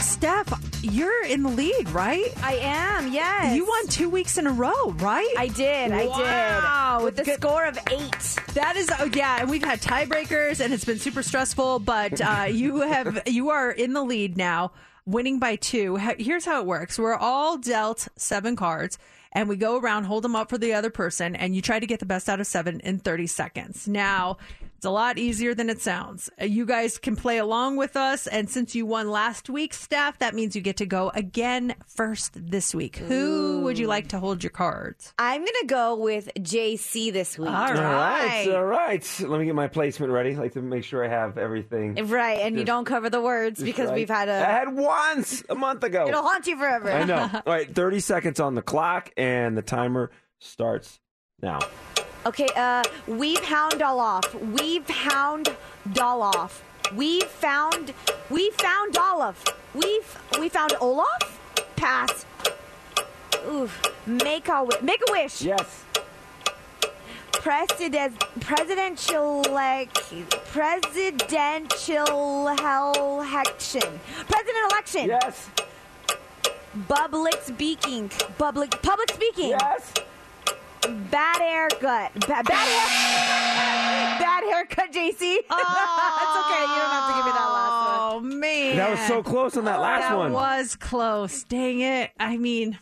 [0.00, 2.32] Steph, you're in the lead, right?
[2.42, 3.56] I am, yes.
[3.56, 5.32] You won two weeks in a row, right?
[5.36, 6.98] I did, I wow.
[6.98, 7.04] did.
[7.04, 8.36] With the Good- score of eight.
[8.54, 11.80] That is, oh yeah, and we've had tiebreakers, and it's been super stressful.
[11.80, 14.72] But uh, you have, you are in the lead now,
[15.06, 15.96] winning by two.
[15.96, 18.98] Here's how it works: we're all dealt seven cards,
[19.32, 21.86] and we go around, hold them up for the other person, and you try to
[21.86, 23.88] get the best out of seven in 30 seconds.
[23.88, 24.36] Now.
[24.82, 26.28] It's a lot easier than it sounds.
[26.40, 30.18] Uh, You guys can play along with us, and since you won last week, staff,
[30.18, 32.96] that means you get to go again first this week.
[32.96, 35.14] Who would you like to hold your cards?
[35.20, 37.48] I'm going to go with JC this week.
[37.48, 38.48] All All right.
[38.48, 39.20] All right.
[39.20, 40.34] Let me get my placement ready.
[40.34, 41.94] I like to make sure I have everything.
[42.08, 43.94] Right, and you don't cover the words because right.
[43.94, 44.44] we've had I a.
[44.44, 46.08] had once a month ago.
[46.08, 46.90] It'll haunt you forever.
[46.90, 47.30] I know.
[47.32, 50.10] All right, 30 seconds on the clock, and the timer
[50.40, 50.98] starts
[51.40, 51.60] now.
[52.24, 54.32] Okay, uh, we've hound doll off.
[54.34, 55.56] We've hound
[55.92, 56.62] doll off.
[56.94, 57.92] We found,
[58.30, 59.42] we found Olaf.
[59.74, 61.40] We've, we found Olaf?
[61.74, 62.24] Pass.
[63.48, 63.82] Oof.
[64.06, 65.42] Make a, make a wish.
[65.42, 65.84] Yes.
[67.32, 69.92] President, presidential, like,
[70.52, 74.00] presidential election.
[74.28, 75.06] President election.
[75.06, 75.48] Yes.
[76.86, 78.10] Public speaking.
[78.38, 79.50] Public, public speaking.
[79.50, 79.92] Yes.
[81.10, 82.14] Bad haircut.
[82.14, 84.18] Ba- bad hair.
[84.20, 85.12] bad haircut, JC.
[85.12, 85.42] it's okay.
[85.50, 87.98] You don't have to give me that last one.
[88.14, 90.32] Oh man, That was so close on that last that one.
[90.32, 91.44] That was close.
[91.44, 92.10] Dang it!
[92.18, 92.78] I mean,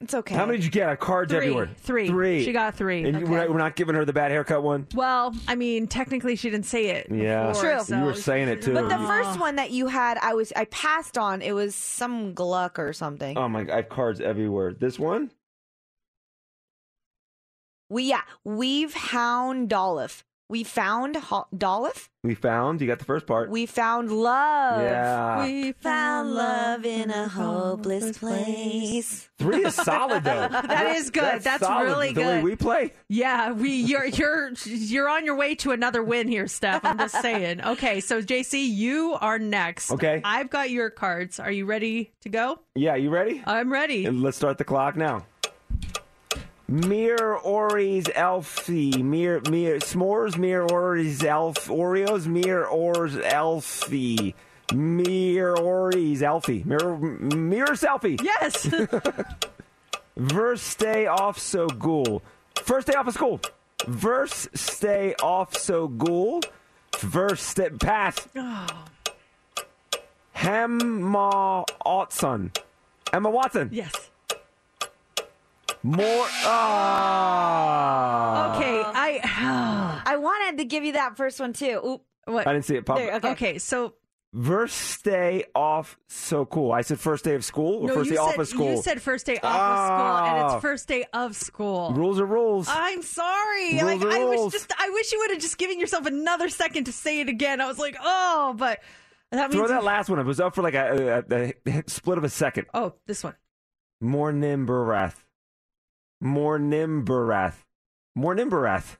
[0.00, 0.34] It's okay.
[0.34, 0.88] How many did you get?
[0.88, 1.38] I cards Three.
[1.38, 1.70] everywhere.
[1.78, 2.08] Three.
[2.08, 2.44] Three.
[2.44, 3.04] She got three.
[3.04, 3.24] And Okay.
[3.24, 4.86] we're, not, we're not giving her the bad haircut one.
[4.94, 7.08] Well, I mean, technically, she didn't say it.
[7.10, 7.48] Yeah.
[7.48, 7.80] before, True.
[7.84, 8.74] so You were saying it too.
[8.74, 11.42] But the first one that you had, I was I passed on.
[11.42, 13.36] It was some Gluck or something.
[13.36, 13.66] Oh my!
[13.70, 14.72] I have cards everywhere.
[14.72, 15.30] This one.
[17.90, 20.24] We yeah, we've hound Dolph.
[20.50, 22.08] We found ho- Dolph.
[22.24, 22.80] We found.
[22.80, 23.50] You got the first part.
[23.50, 24.80] We found love.
[24.80, 25.44] Yeah.
[25.44, 29.28] We found love in a hopeless place.
[29.38, 30.48] Three is solid though.
[30.50, 31.42] That is good.
[31.42, 31.84] That's, solid.
[31.84, 32.26] really the good.
[32.38, 32.92] way we play.
[33.08, 36.82] Yeah, we you're you're you're on your way to another win here, Steph.
[36.84, 37.62] I'm just saying.
[37.62, 39.90] Okay, so JC, you are next.
[39.92, 40.22] Okay.
[40.24, 41.38] I've got your cards.
[41.38, 42.60] Are you ready to go?
[42.74, 43.42] Yeah, you ready?
[43.46, 44.06] I'm ready.
[44.06, 45.26] And let's start the clock now.
[46.68, 49.02] Mir Ori's Elfie.
[49.02, 54.34] Mir Mir S'mores Mir Ori's Elf Oreos Mir Or's Elfie.
[54.74, 56.62] Mir Ori's Elfie.
[56.66, 58.20] Mir Mirror selfie.
[58.22, 58.66] Yes.
[60.16, 62.22] Verse stay off so ghoul.
[62.56, 63.40] First day off of school.
[63.86, 66.42] Verse stay off so ghoul.
[66.98, 68.28] Verse stay pass.
[68.36, 68.66] Oh.
[70.36, 72.54] Hemma Otson.
[73.12, 73.70] Emma Watson.
[73.72, 74.10] Yes.
[75.96, 76.26] More.
[76.44, 78.56] Ah.
[78.56, 81.80] Okay, I I wanted to give you that first one too.
[81.84, 82.02] Oop.
[82.26, 82.46] what?
[82.46, 82.98] I didn't see it pop.
[82.98, 83.30] There, okay.
[83.32, 83.94] Okay, so
[84.44, 86.70] First day off so cool.
[86.70, 88.70] I said first day of school or no, first you day said off of school.
[88.76, 90.54] you said first day off of school, and Ah.
[90.56, 91.92] it's first day of school.
[91.94, 92.68] rules are rules.
[92.70, 93.80] I'm sorry.
[93.80, 94.52] Rules like are I was rules.
[94.52, 97.62] just I wish you would have just given yourself another second to say it again.
[97.62, 98.80] I was like, oh, but
[99.32, 100.18] that Throw means that last one.
[100.18, 102.66] It was up for like a, a, a split of a second.
[102.74, 103.34] Oh, this one.
[104.02, 105.14] More Nimbarath.
[106.20, 107.64] More Nimbarath.
[108.14, 108.96] More Nimbarath.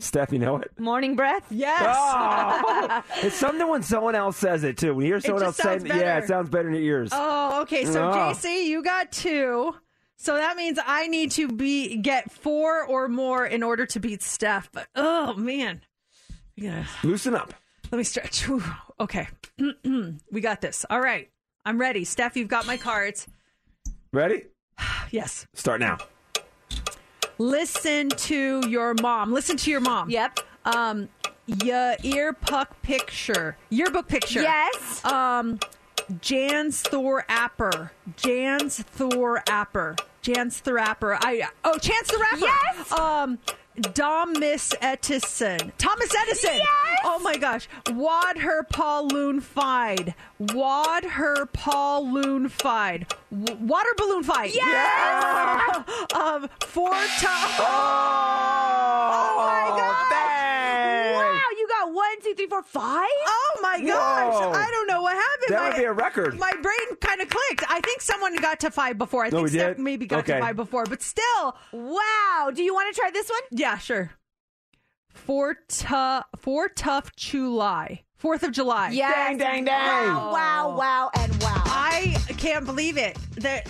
[0.00, 0.70] Steph, you know it?
[0.78, 1.46] Morning breath.
[1.50, 1.96] Yes.
[1.98, 4.94] Oh, it's something when someone else says it too.
[4.94, 7.10] When you hear someone else saying, sounds yeah, it sounds better in your ears.
[7.12, 7.84] Oh, okay.
[7.84, 8.30] So ah.
[8.30, 8.32] Oh.
[8.32, 9.74] JC, you got two.
[10.16, 14.22] So that means I need to be get four or more in order to beat
[14.22, 14.70] Steph.
[14.72, 15.80] But oh man,
[16.56, 16.84] yeah.
[17.02, 17.54] Loosen up.
[17.90, 18.46] Let me stretch.
[18.46, 18.62] Whew.
[19.00, 19.28] Okay,
[20.30, 20.84] we got this.
[20.90, 21.30] All right,
[21.64, 22.04] I'm ready.
[22.04, 23.26] Steph, you've got my cards.
[24.12, 24.44] Ready?
[25.10, 25.46] Yes.
[25.54, 25.96] Start now.
[27.38, 29.32] Listen to your mom.
[29.32, 30.10] Listen to your mom.
[30.10, 30.40] Yep.
[30.64, 31.08] Um,
[31.46, 33.56] your ear puck picture.
[33.70, 34.42] Yearbook picture.
[34.42, 35.04] Yes.
[35.04, 35.58] Um,
[36.20, 37.90] Jans Thor Apper.
[38.16, 39.98] Jans Thor Apper.
[40.22, 41.16] Jans Thor Apper.
[41.20, 42.46] I oh Chance the Rapper.
[42.76, 42.92] Yes.
[42.92, 43.38] Um,
[43.82, 45.72] Thomas Edison.
[45.78, 46.54] Thomas Edison.
[46.54, 46.98] Yes.
[47.04, 47.68] Oh my gosh.
[47.90, 50.14] Wad her Paul Loon Fide.
[50.38, 53.06] Wad her Paul Loon Fide.
[53.30, 54.54] W- water balloon fight.
[54.54, 55.76] Yes.
[56.14, 57.58] um, four times.
[57.60, 60.10] Oh, my God.
[60.10, 61.14] dang.
[61.14, 63.08] Wow, you got one, two, three, four, five.
[63.26, 64.34] Oh my gosh!
[64.34, 64.52] Whoa.
[64.52, 65.48] I don't know what happened.
[65.50, 66.38] That my, would be a record.
[66.38, 67.64] My brain kind of clicked.
[67.68, 69.24] I think someone got to five before.
[69.24, 69.82] I No, think we Steph did?
[69.82, 70.34] maybe got Okay.
[70.34, 72.50] to five before, but still, Wow.
[72.54, 73.40] Do you want to try this one?
[73.50, 74.10] yeah, sure.
[75.12, 78.90] Four tough, four tough July, Fourth of July.
[78.90, 79.12] Yes.
[79.14, 80.14] Dang, dang, dang.
[80.14, 81.62] Wow, wow, wow, and wow.
[81.66, 83.16] I can't believe it.
[83.36, 83.68] That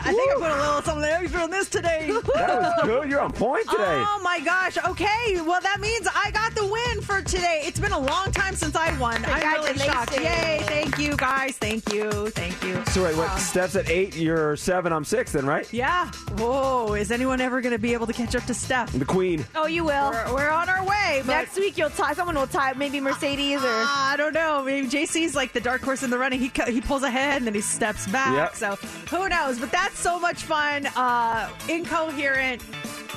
[0.00, 2.06] I think I put a little something extra on this today.
[2.38, 3.10] That was good.
[3.10, 3.82] You're on point today.
[4.06, 4.78] Oh my gosh.
[4.78, 5.40] Okay.
[5.40, 7.62] Well, that means I got the win for today.
[7.64, 9.24] It's been a long time since I won.
[9.24, 10.14] I'm really shocked.
[10.16, 10.60] Yay.
[10.64, 11.56] Thank you, guys.
[11.56, 12.30] Thank you.
[12.30, 12.82] Thank you.
[12.92, 13.30] So wait, what?
[13.30, 14.14] Um, Steph's at eight.
[14.16, 14.92] You're seven.
[14.92, 15.32] I'm six.
[15.32, 15.70] Then right?
[15.72, 16.10] yeah.
[16.38, 16.94] Whoa.
[16.94, 18.92] Is anyone ever going to be able to catch up to Steph?
[18.92, 19.44] The queen.
[19.56, 20.10] oh, you will.
[20.10, 21.22] We're, we're on our way.
[21.26, 22.12] But Next week you'll tie.
[22.14, 22.72] Someone will tie.
[22.74, 23.66] Maybe Mercedes or.
[23.68, 24.62] I don't know.
[24.64, 26.38] Maybe JC's like the dark horse in the running.
[26.40, 28.34] He he pulls ahead and then he steps back.
[28.34, 28.54] Yep.
[28.54, 28.76] So
[29.16, 29.58] who knows?
[29.58, 30.86] But that's so much fun.
[30.96, 32.62] Uh, incoherent.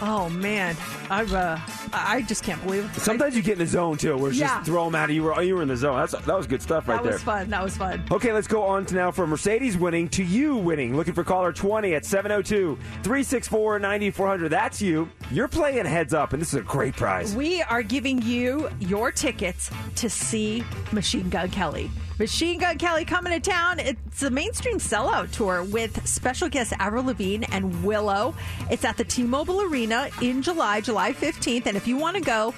[0.03, 0.75] Oh man,
[1.11, 1.59] I uh,
[1.93, 2.99] I just can't believe it.
[2.99, 4.47] Sometimes you get in the zone too, where it's Yeah.
[4.55, 5.11] just throw them out.
[5.11, 5.99] You were you were in the zone.
[5.99, 7.11] That's that was good stuff right that there.
[7.11, 7.49] That was fun.
[7.51, 8.03] That was fun.
[8.09, 10.97] Okay, let's go on to now from Mercedes winning to you winning.
[10.97, 14.49] Looking for caller 20 at 702 364 9400.
[14.49, 15.07] That's you.
[15.31, 17.35] You're playing heads up, and this is a great prize.
[17.35, 21.91] We are giving you your tickets to see Machine Gun Kelly.
[22.21, 23.79] Machine Gun Kelly coming to town.
[23.79, 28.35] It's a mainstream sellout tour with special guests Avril Lavigne and Willow.
[28.69, 31.65] It's at the T-Mobile Arena in July, July 15th.
[31.65, 32.53] And if you want to go,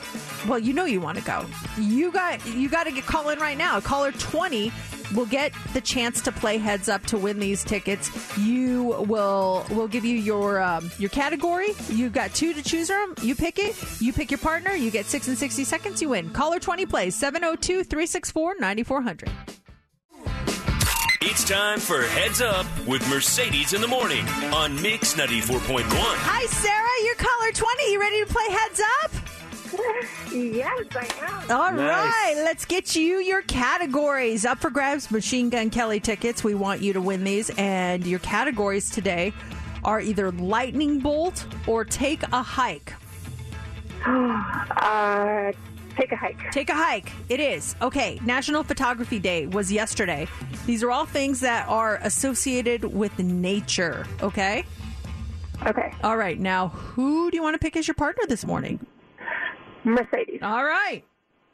[0.49, 1.45] well, you know you want to go.
[1.79, 3.79] You got you got to get call in right now.
[3.79, 4.69] Caller 20
[5.13, 8.11] will get the chance to play heads up to win these tickets.
[8.37, 11.69] You will will give you your um, your category.
[11.89, 13.15] You've got two to choose from.
[13.21, 13.75] You pick it.
[14.01, 14.71] You pick your partner.
[14.73, 16.01] You get six and sixty seconds.
[16.01, 16.29] You win.
[16.31, 19.29] Caller twenty plays 702-364-9400.
[21.25, 25.83] It's time for Heads Up with Mercedes in the Morning on Mix 94.1.
[25.89, 27.05] Hi, Sarah.
[27.05, 27.91] You're caller twenty.
[27.93, 29.11] You ready to play heads up?
[30.33, 31.51] Yes, I am.
[31.51, 32.43] All right, Nice.
[32.43, 35.11] let's get you your categories up for grabs.
[35.11, 36.43] Machine Gun Kelly tickets.
[36.43, 39.31] We want you to win these, and your categories today
[39.83, 42.93] are either lightning bolt or take a hike.
[44.05, 45.51] uh,
[45.95, 46.51] take a hike.
[46.51, 47.11] Take a hike.
[47.29, 47.75] It is.
[47.81, 50.27] Okay, National Photography Day was yesterday.
[50.65, 54.63] These are all things that are associated with nature, okay?
[55.65, 55.93] Okay.
[56.03, 58.85] All right, now who do you want to pick as your partner this morning?
[59.83, 60.39] Mercedes.
[60.41, 61.03] All right.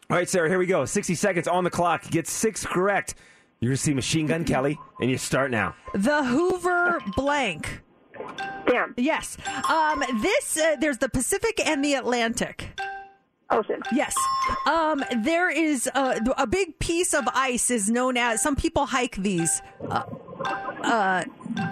[0.10, 0.86] All right, Sarah, here we go.
[0.86, 2.10] 60 seconds on the clock.
[2.10, 3.16] Get six correct.
[3.60, 5.76] You're going to see Machine Gun Kelly, and you start now.
[5.94, 7.82] The Hoover blank.
[8.68, 8.94] Dam.
[8.98, 9.38] Yes.
[9.70, 12.80] Um, this, uh, there's the Pacific and the Atlantic.
[13.52, 13.82] Ocean.
[13.92, 14.16] Yes.
[14.68, 19.16] Um, there is a, a big piece of ice is known as, some people hike
[19.16, 19.62] these.
[19.90, 20.04] Uh,
[20.84, 21.24] uh,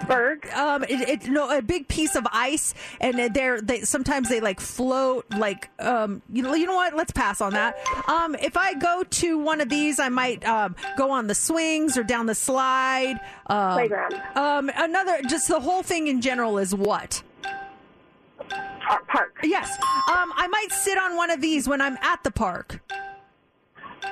[0.06, 0.48] Berg.
[0.52, 4.60] Um, it, it, no, a big piece of ice, and they're they sometimes they like
[4.60, 6.22] float like um.
[6.32, 6.94] You know, you know what?
[6.94, 7.78] Let's pass on that.
[8.08, 11.96] Um, if I go to one of these, I might um go on the swings
[11.96, 13.20] or down the slide.
[13.46, 14.14] Um, Playground.
[14.34, 17.22] Um, another just the whole thing in general is what.
[18.48, 19.06] Park.
[19.06, 19.36] park.
[19.42, 19.70] Yes.
[20.10, 22.80] Um, I might sit on one of these when I'm at the park.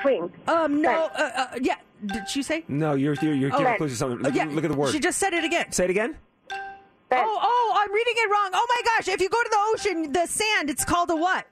[0.02, 0.30] Swing.
[0.47, 1.10] Um, no.
[1.14, 1.76] Uh, uh, yeah.
[2.05, 2.64] Did she say?
[2.68, 3.59] No, you're you're, you're Oh.
[3.59, 4.18] giving clues to something.
[4.18, 4.93] Look, yeah, look at the word.
[4.93, 5.73] She just said it again.
[5.73, 6.16] Say it again.
[6.51, 8.51] Oh, oh, I'm reading it wrong.
[8.52, 9.09] Oh my gosh!
[9.09, 11.47] If you go to the ocean, the sand, it's called a what?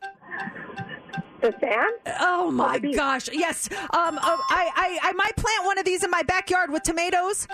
[1.41, 1.95] The sand?
[2.21, 3.29] Oh my gosh!
[3.33, 3.69] Yes.
[3.73, 7.47] Um, uh, I, I, I might plant one of these in my backyard with tomatoes.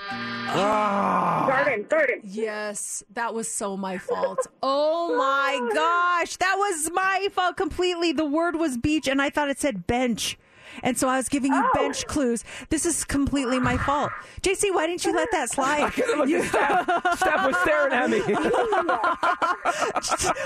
[0.00, 1.44] Ah.
[1.48, 1.86] Garden.
[1.88, 2.20] Garden.
[2.24, 4.46] Yes, that was so my fault.
[4.62, 8.12] Oh my gosh, that was my fault completely.
[8.12, 10.38] The word was beach, and I thought it said bench.
[10.82, 12.12] And so I was giving you bench oh.
[12.12, 12.44] clues.
[12.68, 14.12] This is completely my fault.
[14.42, 15.82] JC, why didn't you let that slide?
[15.82, 17.18] I couldn't look at Steph.
[17.18, 18.20] Steph was staring at me.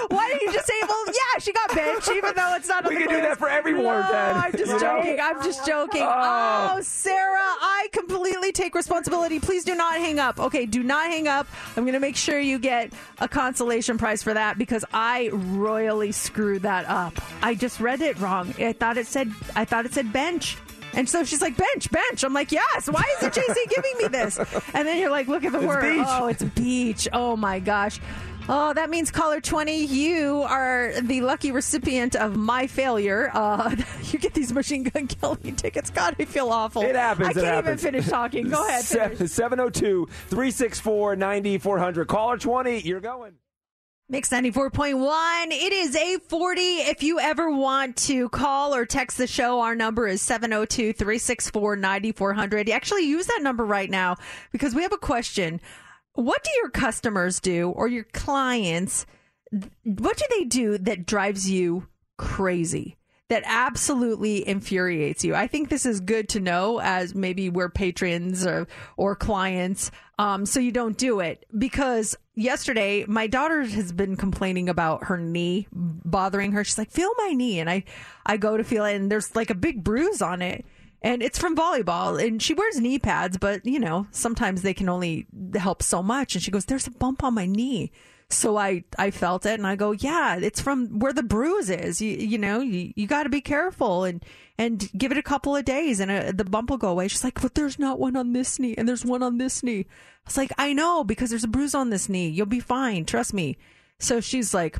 [0.09, 2.97] Why didn't you just say, well, yeah, she got bench, even though it's not We
[2.97, 4.36] can do that for every No, then.
[4.36, 5.19] I'm just You joking.
[5.20, 6.03] I'm just joking.
[6.03, 6.77] Oh.
[6.77, 6.81] Oh.
[6.82, 9.40] Sarah, I completely take responsibility.
[9.40, 10.39] Please do not hang up.
[10.39, 11.47] Okay, do not hang up.
[11.77, 16.12] I'm going to make sure you get a consolation prize for that because I royally
[16.12, 17.15] screwed that up.
[17.43, 18.55] I just read it wrong.
[18.59, 20.56] I thought it said I thought it said bench.
[20.94, 22.24] And so she's like, bench, bench.
[22.24, 22.88] I'm like, yes.
[22.88, 24.38] Why is it JC giving me this?
[24.72, 25.82] And then you're like, look at the It's word.
[25.82, 26.06] beach.
[26.09, 27.06] Oh, it's beach.
[27.12, 28.01] Oh my gosh.
[28.48, 33.30] Oh, that means caller 20, you are the lucky recipient of my failure.
[33.34, 33.74] Uh,
[34.05, 35.90] you get these Machine Gun Kelly tickets.
[35.90, 36.80] God, I feel awful.
[36.82, 37.28] It happens.
[37.28, 37.82] I can't even happens.
[37.82, 38.48] finish talking.
[38.48, 38.84] Go ahead.
[39.18, 39.30] finish.
[39.32, 42.09] 702 364 9400.
[42.09, 43.34] Caller 20, you're going.
[44.09, 45.47] Mix 94.1.
[45.51, 46.61] It is 840.
[46.61, 51.74] If you ever want to call or text the show, our number is 702 364
[51.74, 52.70] 9400.
[52.70, 54.15] Actually, use that number right now
[54.53, 55.61] because we have a question.
[56.12, 59.07] What do your customers do or your clients?
[59.83, 62.97] What do they do that drives you crazy?
[63.28, 65.35] That absolutely infuriates you.
[65.35, 69.90] I think this is good to know as maybe we're patrons or, or clients.
[70.19, 75.19] Um, so you don't do it because yesterday my daughter has been complaining about her
[75.19, 76.62] knee bothering her.
[76.62, 77.59] She's like, feel my knee.
[77.59, 77.82] And I,
[78.24, 80.65] I go to feel it and there's like a big bruise on it
[81.03, 84.89] and it's from volleyball and she wears knee pads, but you know, sometimes they can
[84.89, 86.35] only help so much.
[86.35, 87.93] And she goes, there's a bump on my knee.
[88.28, 92.03] So I, I felt it and I go, yeah, it's from where the bruise is.
[92.03, 94.24] You, you know, you, you got to be careful and,
[94.59, 97.07] and give it a couple of days and uh the bump will go away.
[97.07, 99.81] She's like, but there's not one on this knee and there's one on this knee.
[99.81, 99.86] I
[100.27, 102.28] was like, I know because there's a bruise on this knee.
[102.28, 103.05] You'll be fine.
[103.05, 103.59] Trust me.
[104.01, 104.78] So she's like,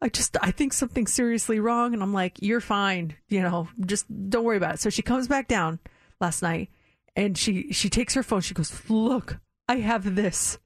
[0.00, 4.06] I just I think something's seriously wrong and I'm like you're fine you know just
[4.30, 5.80] don't worry about it so she comes back down
[6.20, 6.70] last night
[7.16, 9.38] and she she takes her phone she goes look
[9.68, 10.58] I have this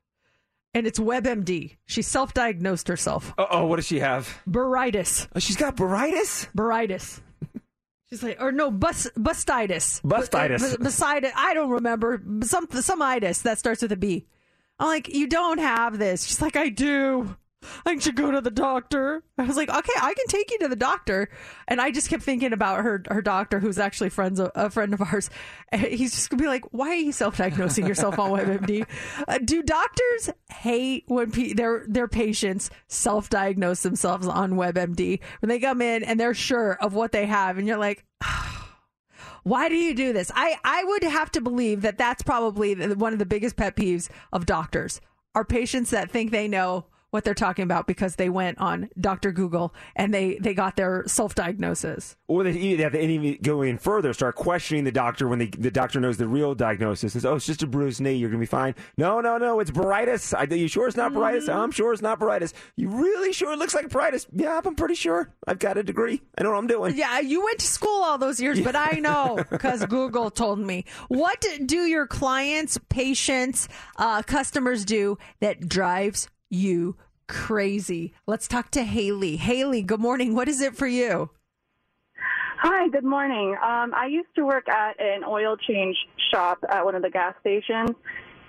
[0.74, 1.77] and it's WebMD.
[1.86, 3.35] She self-diagnosed herself.
[3.39, 4.40] Uh oh, what does she have?
[4.49, 6.49] baritis Oh, she's got baritis?
[6.57, 7.20] baritis
[8.12, 10.03] she's like or no bus bustitis.
[10.03, 10.77] Bustitis.
[10.78, 12.23] B- beside it I don't remember.
[12.43, 14.27] Some some itis that starts with a B.
[14.78, 16.24] I'm like you don't have this.
[16.24, 17.35] She's like I do
[17.86, 19.22] I should go to the doctor.
[19.39, 21.28] I was like, okay, I can take you to the doctor.
[21.68, 25.01] And I just kept thinking about her, her doctor, who's actually friends, a friend of
[25.01, 25.30] ours.
[25.72, 28.86] And he's just gonna be like, why are you self-diagnosing yourself on WebMD?
[29.28, 35.59] Uh, do doctors hate when pe- their their patients self-diagnose themselves on WebMD when they
[35.59, 38.05] come in and they're sure of what they have, and you're like.
[39.44, 40.30] Why do you do this?
[40.34, 44.09] I, I would have to believe that that's probably one of the biggest pet peeves
[44.32, 45.01] of doctors
[45.34, 49.32] are patients that think they know what they're talking about because they went on Dr.
[49.32, 52.16] Google and they they got their self diagnosis.
[52.26, 55.47] Or they, they have to even go in further, start questioning the doctor when they,
[55.47, 57.12] the doctor knows the real diagnosis.
[57.12, 58.14] Says, "Oh, it's just a bruised knee.
[58.14, 59.60] You're gonna be fine." No, no, no.
[59.60, 60.32] It's baritis.
[60.34, 61.52] I, you sure it's not baritis?
[61.52, 62.55] I'm sure it's not baritis.
[62.76, 64.26] You really sure it looks like baritis?
[64.32, 65.34] Yeah, I'm pretty sure.
[65.47, 66.22] I've got a degree.
[66.39, 66.97] I know what I'm doing.
[66.97, 70.86] Yeah, you went to school all those years, but I know because Google told me.
[71.09, 73.68] What do your clients, patients,
[73.98, 76.97] uh, customers do that drives you
[77.29, 78.12] crazy?
[78.27, 79.37] Let's talk to Haley.
[79.37, 80.35] Haley, good morning.
[80.35, 81.31] What is it for you?
[82.59, 83.57] Hi, good morning.
[83.61, 85.97] Um, I used to work at an oil change
[86.31, 87.91] shop at one of the gas stations,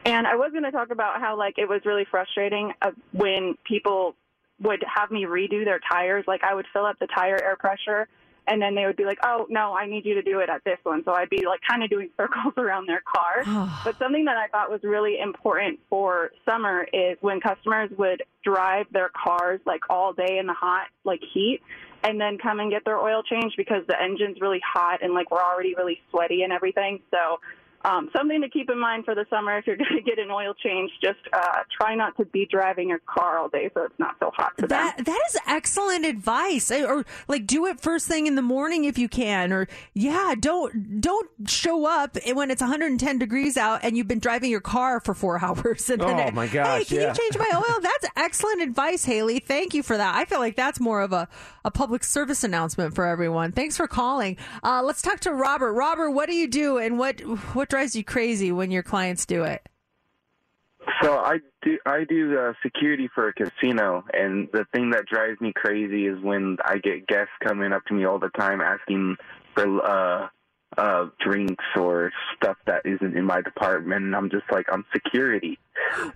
[0.06, 3.56] and I was going to talk about how like it was really frustrating uh, when
[3.66, 4.16] people
[4.62, 6.26] would have me redo their tires.
[6.28, 8.08] Like I would fill up the tire air pressure,
[8.48, 10.64] and then they would be like, "Oh no, I need you to do it at
[10.64, 13.44] this one." So I'd be like kind of doing circles around their car.
[13.56, 13.82] Ah.
[13.86, 18.88] but something that I thought was really important for summer is when customers would drive
[18.91, 21.61] their cars like all day in the hot like heat
[22.03, 25.32] and then come and get their oil changed because the engine's really hot and like
[25.32, 26.99] we're already really sweaty and everything.
[27.11, 27.40] So
[27.86, 30.32] um, something to keep in mind for the summer if you're going to get an
[30.32, 34.00] oil change, just uh, try not to be driving your car all day so it's
[34.00, 36.72] not so hot for That that is excellent advice.
[36.72, 39.52] Or like do it first thing in the morning if you can.
[39.52, 44.50] Or yeah, don't don't show up when it's 110 degrees out and you've been driving
[44.52, 45.90] your car for four hours.
[45.90, 46.80] And then, Oh, my gosh!
[46.80, 47.08] Hey, can yeah.
[47.10, 47.80] you change my oil?
[47.82, 49.40] That's excellent advice, Haley.
[49.40, 50.16] Thank you for that.
[50.16, 51.28] I feel like that's more of a,
[51.66, 53.52] a public service announcement for everyone.
[53.52, 54.38] Thanks for calling.
[54.64, 55.74] Uh, let's talk to Robert.
[55.74, 57.20] Robert, what do you do and what
[57.56, 59.68] what drives you crazy when your clients do it?
[61.02, 65.41] So I do I do uh, security for a casino, and the thing that drives
[65.41, 69.16] me crazy is when I get guests coming up to me all the time asking
[69.56, 70.28] for uh,
[70.78, 75.58] uh, drinks or stuff that isn't in my department, and I'm just like I'm security.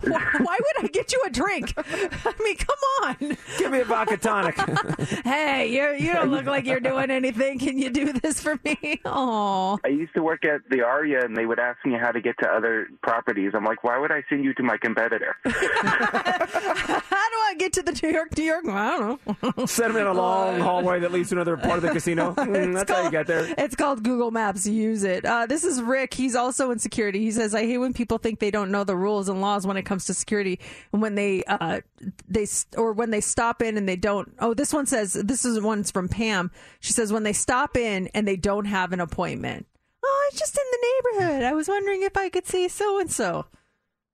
[0.01, 1.73] Why, why would I get you a drink?
[1.77, 3.37] I mean, come on.
[3.57, 4.55] Give me a vodka tonic.
[5.23, 7.59] hey, you you don't look like you're doing anything.
[7.59, 9.01] Can you do this for me?
[9.09, 12.19] Oh, I used to work at the Aria, and they would ask me how to
[12.19, 13.51] get to other properties.
[13.55, 15.35] I'm like, why would I send you to my competitor?
[15.45, 18.65] how do I get to the New York, New York?
[18.67, 19.65] I don't know.
[19.65, 22.33] Send them in a long hallway that leads to another part of the casino.
[22.33, 23.53] Mm, that's how you get there.
[23.57, 24.65] It's called Google Maps.
[24.65, 25.25] Use it.
[25.25, 26.13] Uh, this is Rick.
[26.13, 27.19] He's also in security.
[27.19, 29.77] He says, "I hate when people think they don't know the rules and laws when
[29.77, 30.60] it comes to security,
[30.91, 31.81] and when they uh,
[32.27, 35.60] they or when they stop in and they don't." Oh, this one says this is
[35.60, 36.52] one's from Pam.
[36.80, 39.68] She says when they stop in and they don't have an appointment.
[40.03, 41.44] Oh, it's just in the neighborhood.
[41.44, 43.45] I was wondering if I could see so and so.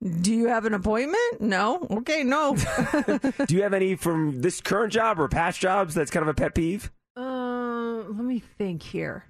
[0.04, 1.40] Do you have an appointment?
[1.40, 1.88] No.
[1.90, 2.56] Okay, no.
[3.48, 6.34] Do you have any from this current job or past jobs that's kind of a
[6.34, 6.92] pet peeve?
[7.16, 9.26] Uh, let me think here.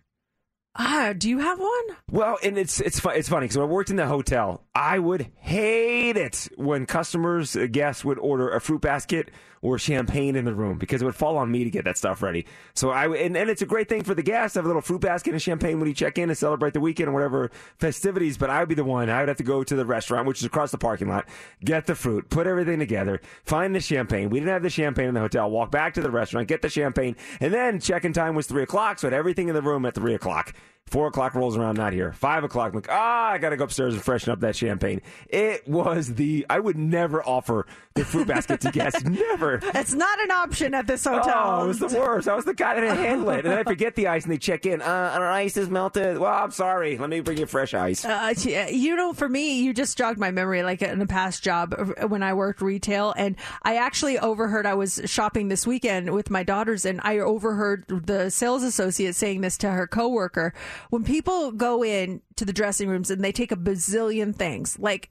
[0.75, 1.97] Ah, do you have one?
[2.09, 4.97] Well, and it's it's fu- it's funny because when I worked in the hotel, I
[4.97, 9.29] would hate it when customers, uh, guests would order a fruit basket
[9.63, 12.21] or champagne in the room because it would fall on me to get that stuff
[12.21, 12.45] ready.
[12.75, 14.81] So I and, and it's a great thing for the guests to have a little
[14.81, 18.37] fruit basket and champagne when you check in and celebrate the weekend or whatever festivities.
[18.37, 19.09] But I would be the one.
[19.09, 21.27] I would have to go to the restaurant, which is across the parking lot,
[21.63, 24.29] get the fruit, put everything together, find the champagne.
[24.29, 25.49] We didn't have the champagne in the hotel.
[25.49, 28.99] Walk back to the restaurant, get the champagne, and then check-in time was three o'clock.
[28.99, 30.53] So I had everything in the room at three o'clock.
[30.87, 32.11] Four o'clock rolls around, not here.
[32.11, 35.01] Five o'clock, I'm like, ah, I gotta go upstairs and freshen up that champagne.
[35.27, 37.65] It was the I would never offer
[37.95, 39.03] the fruit basket to guests.
[39.13, 39.59] Never.
[39.61, 41.33] It's not an option at this hotel.
[41.35, 42.27] Oh, it was the worst.
[42.27, 43.39] I was the guy that didn't handle it.
[43.45, 44.81] And then I forget the ice and they check in.
[44.81, 46.17] Uh, our ice is melted.
[46.17, 46.97] Well, I'm sorry.
[46.97, 48.03] Let me bring you fresh ice.
[48.03, 48.33] Uh,
[48.71, 50.63] you know, for me, you just jogged my memory.
[50.63, 54.65] Like in a past job uh, when I worked retail, and I actually overheard.
[54.65, 59.41] I was shopping this weekend with my daughters, and I overheard the sales associate saying
[59.41, 60.53] this to her coworker.
[60.89, 65.09] When people go in to the dressing rooms and they take a bazillion things, like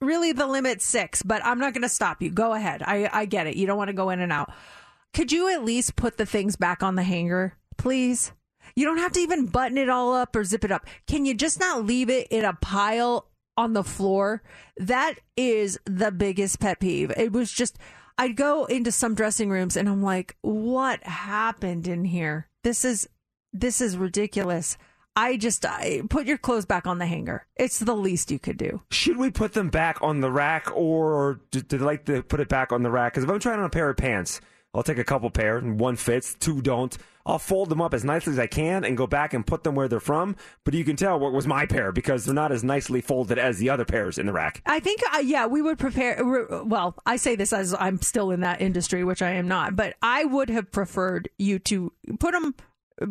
[0.00, 2.30] really the limit's six, but I'm not going to stop you.
[2.30, 2.82] Go ahead.
[2.82, 3.56] I I get it.
[3.56, 4.52] You don't want to go in and out.
[5.12, 8.32] Could you at least put the things back on the hanger, please?
[8.74, 10.86] You don't have to even button it all up or zip it up.
[11.06, 14.42] Can you just not leave it in a pile on the floor?
[14.76, 17.12] That is the biggest pet peeve.
[17.16, 17.78] It was just,
[18.18, 22.48] I'd go into some dressing rooms and I'm like, what happened in here?
[22.64, 23.08] This is,
[23.52, 24.76] this is ridiculous.
[25.16, 27.46] I just, I put your clothes back on the hanger.
[27.56, 28.82] It's the least you could do.
[28.90, 32.40] Should we put them back on the rack or do do they like to put
[32.40, 33.14] it back on the rack?
[33.14, 34.40] Because if I'm trying on a pair of pants,
[34.74, 36.96] I'll take a couple pair and one fits, two don't.
[37.24, 39.74] I'll fold them up as nicely as I can and go back and put them
[39.74, 40.36] where they're from.
[40.64, 43.58] But you can tell what was my pair because they're not as nicely folded as
[43.58, 44.62] the other pairs in the rack.
[44.64, 46.22] I think, uh, yeah, we would prepare.
[46.64, 49.96] Well, I say this as I'm still in that industry, which I am not, but
[50.02, 52.54] I would have preferred you to put them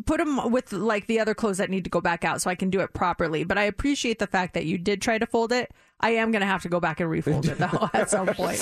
[0.05, 2.55] put them with like the other clothes that need to go back out so I
[2.55, 3.43] can do it properly.
[3.43, 5.71] But I appreciate the fact that you did try to fold it.
[5.99, 8.59] I am going to have to go back and refold it though at some point.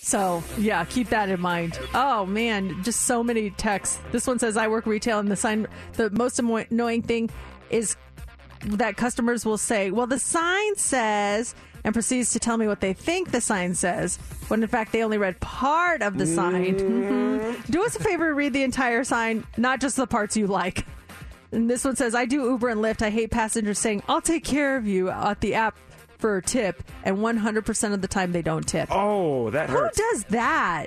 [0.00, 1.78] So yeah, keep that in mind.
[1.94, 4.00] Oh man, just so many texts.
[4.12, 7.30] This one says I work retail and the sign the most annoying thing
[7.70, 7.96] is
[8.62, 11.54] that customers will say, "Well, the sign says,"
[11.86, 14.18] and proceeds to tell me what they think the sign says,
[14.48, 16.74] when in fact they only read part of the sign.
[16.74, 17.70] Mhm.
[17.70, 20.84] Do us a favor, read the entire sign, not just the parts you like.
[21.52, 23.02] And this one says, "I do Uber and Lyft.
[23.02, 25.78] I hate passengers saying I'll take care of you at the app
[26.18, 30.24] for a tip, and 100% of the time they don't tip." Oh, that Who does
[30.24, 30.86] that?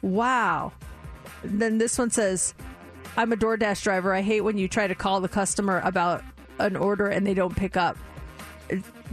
[0.00, 0.72] Wow.
[1.42, 2.54] Then this one says,
[3.16, 4.14] I'm a DoorDash driver.
[4.14, 6.22] I hate when you try to call the customer about
[6.60, 7.98] an order and they don't pick up.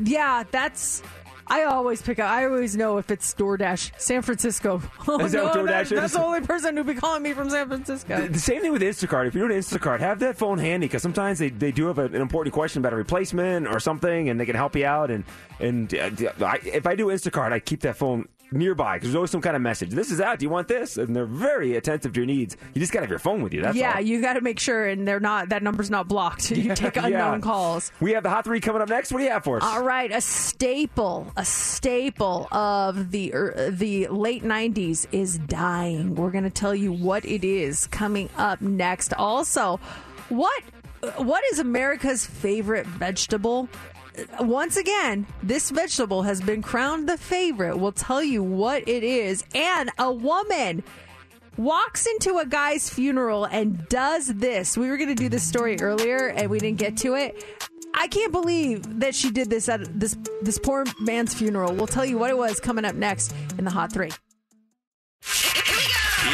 [0.03, 1.01] Yeah, that's.
[1.47, 2.29] I always pick up.
[2.31, 3.91] I always know if it's DoorDash.
[3.99, 4.81] San Francisco.
[5.07, 5.89] Oh, Is that no, DoorDash that- is?
[5.91, 8.21] That's the only person who'd be calling me from San Francisco.
[8.21, 9.27] The, the same thing with Instacart.
[9.27, 12.05] If you're doing Instacart, have that phone handy because sometimes they, they do have a,
[12.05, 15.11] an important question about a replacement or something, and they can help you out.
[15.11, 15.23] And
[15.59, 16.09] and uh,
[16.45, 19.55] I, if I do Instacart, I keep that phone nearby because there's always some kind
[19.55, 19.89] of message.
[19.91, 20.39] This is out.
[20.39, 20.97] Do you want this?
[20.97, 22.55] And they're very attentive to your needs.
[22.73, 23.61] You just got to have your phone with you.
[23.61, 24.01] That's yeah, all.
[24.01, 25.49] you got to make sure, and they're not.
[25.49, 26.51] That number's not blocked.
[26.63, 27.39] You take unknown Yeah.
[27.39, 27.91] calls.
[27.99, 29.11] We have the hot three coming up next.
[29.11, 29.63] What do you have for us?
[29.63, 36.15] All right, a staple, a staple of the er, the late '90s is dying.
[36.15, 39.13] We're going to tell you what it is coming up next.
[39.15, 39.79] Also,
[40.29, 40.63] what
[41.17, 43.67] what is America's favorite vegetable?
[44.39, 47.77] Once again, this vegetable has been crowned the favorite.
[47.77, 50.83] We'll tell you what it is, and a woman
[51.57, 54.77] walks into a guy's funeral and does this.
[54.77, 57.43] We were going to do this story earlier and we didn't get to it.
[57.93, 61.73] I can't believe that she did this at this this poor man's funeral.
[61.73, 64.09] We'll tell you what it was coming up next in the Hot 3.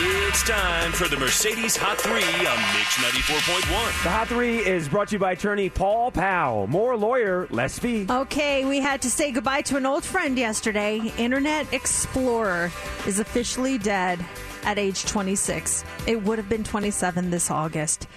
[0.01, 2.95] It's time for the Mercedes Hot 3 on Mix
[3.27, 4.03] 94.1.
[4.03, 6.67] The Hot Three is brought to you by attorney Paul Powell.
[6.67, 8.05] More lawyer, less fee.
[8.09, 11.11] Okay, we had to say goodbye to an old friend yesterday.
[11.17, 12.71] Internet Explorer
[13.07, 14.23] is officially dead
[14.63, 15.84] at age 26.
[16.07, 18.07] It would have been 27 this August.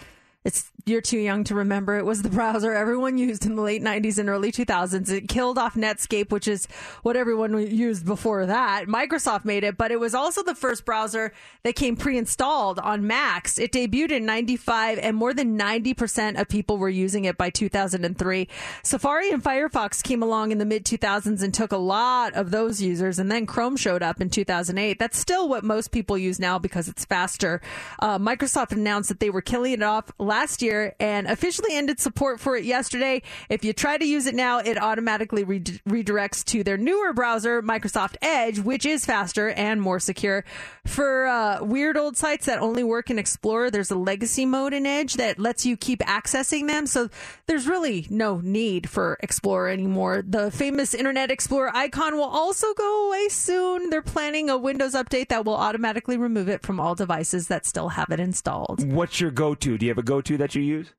[0.44, 1.96] It's you're too young to remember.
[1.96, 5.10] It was the browser everyone used in the late 90s and early 2000s.
[5.10, 6.66] It killed off Netscape, which is
[7.02, 8.86] what everyone used before that.
[8.86, 11.32] Microsoft made it, but it was also the first browser
[11.62, 13.58] that came pre-installed on Macs.
[13.58, 18.48] It debuted in 95 and more than 90% of people were using it by 2003.
[18.82, 22.82] Safari and Firefox came along in the mid 2000s and took a lot of those
[22.82, 24.98] users and then Chrome showed up in 2008.
[24.98, 27.60] That's still what most people use now because it's faster.
[28.00, 32.40] Uh, Microsoft announced that they were killing it off last year and officially ended support
[32.40, 33.22] for it yesterday.
[33.48, 37.62] If you try to use it now, it automatically re- redirects to their newer browser,
[37.62, 40.44] Microsoft Edge, which is faster and more secure.
[40.86, 44.86] For uh, weird old sites that only work in Explorer, there's a legacy mode in
[44.86, 46.86] Edge that lets you keep accessing them.
[46.86, 47.08] So
[47.46, 50.24] there's really no need for Explorer anymore.
[50.26, 53.90] The famous Internet Explorer icon will also go away soon.
[53.90, 57.90] They're planning a Windows update that will automatically remove it from all devices that still
[57.90, 58.84] have it installed.
[58.92, 59.78] What's your go-to?
[59.78, 60.92] Do you have a go-to that you use?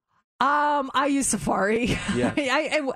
[0.44, 1.98] Um, I use Safari.
[2.16, 2.34] Yeah.
[2.38, 2.92] I, I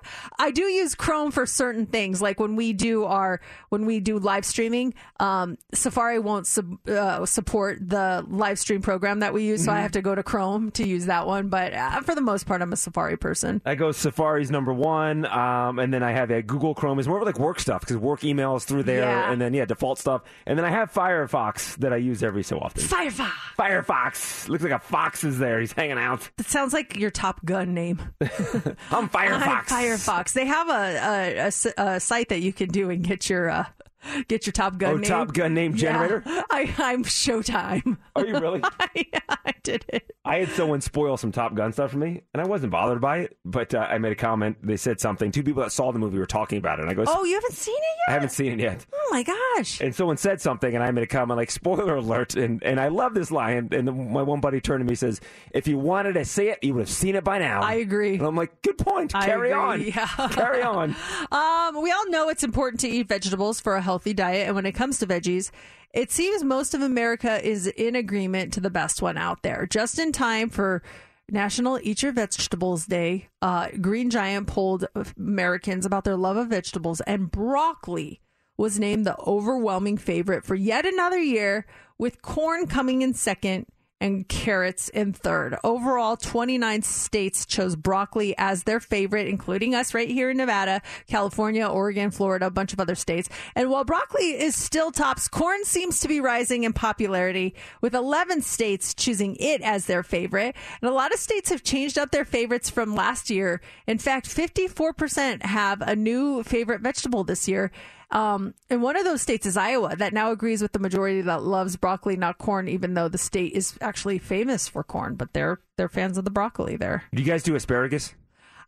[0.47, 4.19] I do use Chrome for certain things, like when we do our when we do
[4.19, 4.93] live streaming.
[5.19, 9.77] Um, Safari won't sub, uh, support the live stream program that we use, so I
[9.77, 9.81] Mhm.
[9.81, 11.47] have to go to Chrome to use that one.
[11.49, 13.61] But uh, for the most part, I'm a Safari person.
[13.65, 17.23] I go Safari's number one, um, and then I have uh, Google Chrome is more
[17.23, 19.31] like work stuff because work emails through there, Yeah.
[19.31, 22.59] and then yeah, default stuff, and then I have Firefox that I use every so
[22.59, 22.83] often.
[22.83, 23.31] Firefox.
[23.57, 25.59] Firefox looks like a fox is there.
[25.59, 26.29] He's hanging out.
[26.37, 27.99] That sounds like your Top Gun name.
[28.21, 29.65] I'm Firefox.
[29.65, 30.33] Firefox.
[30.33, 33.65] They have a a a site that you can do and get your uh,
[34.27, 35.03] get your Top Gun Oh, name.
[35.09, 35.93] Top Gun name Yeah.
[35.93, 36.23] generator?
[36.49, 37.97] I, I'm Showtime.
[38.15, 38.61] Are you really?
[38.95, 40.11] yeah, I did it.
[40.25, 43.19] I had someone spoil some Top Gun stuff for me, and I wasn't bothered by
[43.19, 43.37] it.
[43.45, 44.57] But uh, I made a comment.
[44.61, 45.31] They said something.
[45.31, 47.35] Two people that saw the movie were talking about it, and I go, Oh, you
[47.35, 48.09] haven't seen it yet?
[48.09, 49.79] I haven't seen it yet." Oh my gosh.
[49.81, 52.89] And someone said something, and I made a comment like "spoiler alert," and and I
[52.89, 53.69] love this line.
[53.71, 55.21] And then my one buddy turned to me and says,
[55.51, 58.15] "If you wanted to see it, you would have seen it by now." I agree.
[58.15, 59.15] And I'm like, "Good point.
[59.15, 59.61] I Carry agree.
[59.61, 59.81] on.
[59.97, 60.07] Yeah.
[60.31, 60.95] Carry on."
[61.31, 64.67] Um, we all know it's important to eat vegetables for a healthy diet, and when
[64.67, 65.49] it comes to veggies,
[65.91, 69.65] it seems most of America is in agreement to the best one out there.
[69.65, 70.83] Just in time for
[71.31, 74.85] National Eat Your Vegetables Day, uh, Green Giant polled
[75.17, 78.21] Americans about their love of vegetables, and broccoli
[78.55, 81.65] was named the overwhelming favorite for yet another year,
[81.97, 83.65] with corn coming in second
[83.99, 85.57] and carrots in third.
[85.63, 91.65] Overall, 29 states chose broccoli as their favorite, including us right here in Nevada, California,
[91.65, 93.29] Oregon, Florida, a bunch of other states.
[93.55, 98.41] And while broccoli is still tops, corn seems to be rising in popularity, with 11
[98.41, 100.55] states choosing it as their favorite.
[100.81, 103.61] And a lot of states have changed up their favorites from last year.
[103.87, 107.71] In fact, 54% have a new favorite vegetable this year.
[108.09, 111.43] Um, and one of those states is Iowa that now agrees with the majority that
[111.43, 115.59] loves broccoli, not corn, even though the state is actually famous for corn, but they're
[115.77, 117.03] they're fans of the broccoli there.
[117.13, 118.13] Do you guys do asparagus?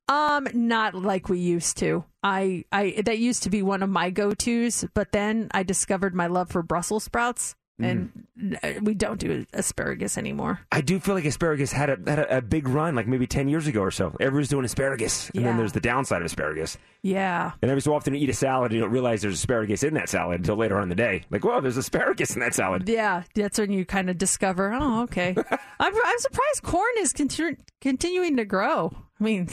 [0.09, 2.03] Um, not like we used to.
[2.23, 6.15] I, I that used to be one of my go tos, but then I discovered
[6.15, 8.84] my love for Brussels sprouts, and Mm.
[8.84, 10.61] we don't do asparagus anymore.
[10.72, 13.49] I do feel like asparagus had a had a, a big run, like maybe ten
[13.49, 14.15] years ago or so.
[14.19, 16.77] Everyone's doing asparagus, and then there's the downside of asparagus.
[17.01, 17.51] Yeah.
[17.61, 19.93] And every so often you eat a salad, and you don't realize there's asparagus in
[19.95, 21.23] that salad until later on in the day.
[21.30, 22.88] Like, whoa, there's asparagus in that salad.
[22.88, 25.35] Yeah, that's when you kind of discover, oh, okay.
[25.80, 28.93] I'm, I'm surprised corn is continu- continuing to grow.
[29.19, 29.49] I mean,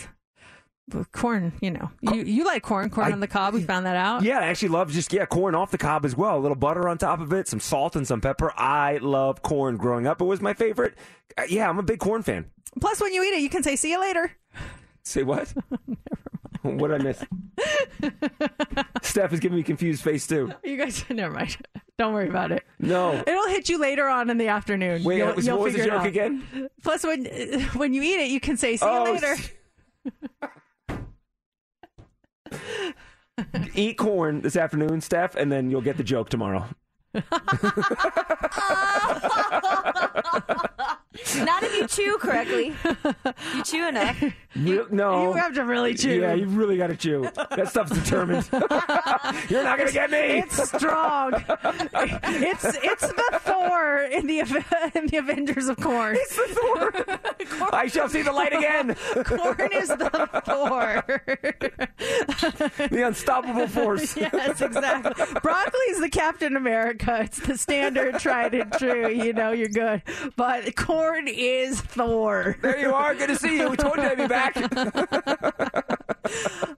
[1.13, 3.55] corn, you know, you, you like corn, corn I- on the cob.
[3.55, 4.23] We found that out.
[4.23, 6.37] Yeah, I actually love just yeah corn off the cob as well.
[6.37, 8.53] A little butter on top of it, some salt and some pepper.
[8.57, 9.77] I love corn.
[9.77, 10.95] Growing up, it was my favorite.
[11.37, 12.51] Uh, yeah, I'm a big corn fan.
[12.81, 14.31] Plus, when you eat it, you can say, see you later.
[15.03, 15.53] Say what?
[16.63, 17.25] what did I miss?
[19.03, 20.53] Steph is giving me confused face too.
[20.65, 21.57] You guys, never mind.
[21.99, 22.65] Don't worry about it.
[22.79, 23.15] No.
[23.27, 25.05] It'll hit you later on in the afternoon.
[25.05, 26.09] Wait, you'll, was- you'll what was the figure it joke out.
[26.09, 26.69] again?
[26.83, 27.25] Plus, when
[27.75, 29.37] when you eat it, you can say, see Oh, you later.
[33.75, 36.67] Eat corn this afternoon, Steph, and then you'll get the joke tomorrow.
[41.37, 42.75] Not if you chew correctly.
[43.55, 44.23] You chew enough.
[44.55, 46.21] You, no, you have to really chew.
[46.21, 47.29] Yeah, you really got to chew.
[47.35, 48.49] That stuff's determined.
[48.53, 50.19] You're not gonna get me.
[50.19, 51.33] It's strong.
[51.95, 54.41] it's it's the Thor in the
[54.95, 56.17] in the Avengers of Corn.
[56.19, 57.69] It's the Thor.
[57.73, 58.95] I shall see the light again.
[59.25, 61.05] Corn is the Thor.
[62.89, 64.17] the unstoppable force.
[64.33, 65.25] yes, exactly.
[65.43, 67.21] Broccoli is the Captain America.
[67.23, 69.11] It's the standard, tried and true.
[69.11, 70.03] You know you're good.
[70.37, 72.57] But corn is Thor.
[72.63, 73.15] There you are.
[73.15, 73.71] Good to see you.
[73.71, 74.57] We told you I'd be back.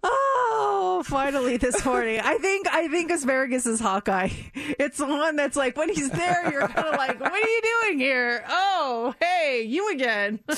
[0.03, 2.21] Oh, finally this morning.
[2.21, 4.29] I think I think asparagus is Hawkeye.
[4.55, 7.63] It's the one that's like when he's there, you're kind of like, "What are you
[7.83, 10.41] doing here?" Oh, hey, you again.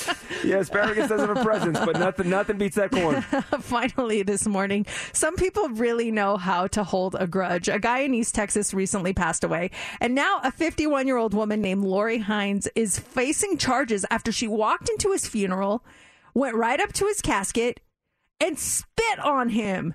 [0.43, 3.21] Yeah, asparagus does have a presence, but nothing nothing beats that corn.
[3.61, 7.69] Finally, this morning, some people really know how to hold a grudge.
[7.69, 11.61] A guy in East Texas recently passed away, and now a 51 year old woman
[11.61, 15.85] named Lori Hines is facing charges after she walked into his funeral,
[16.35, 17.81] went right up to his casket,
[18.41, 19.95] and spit on him.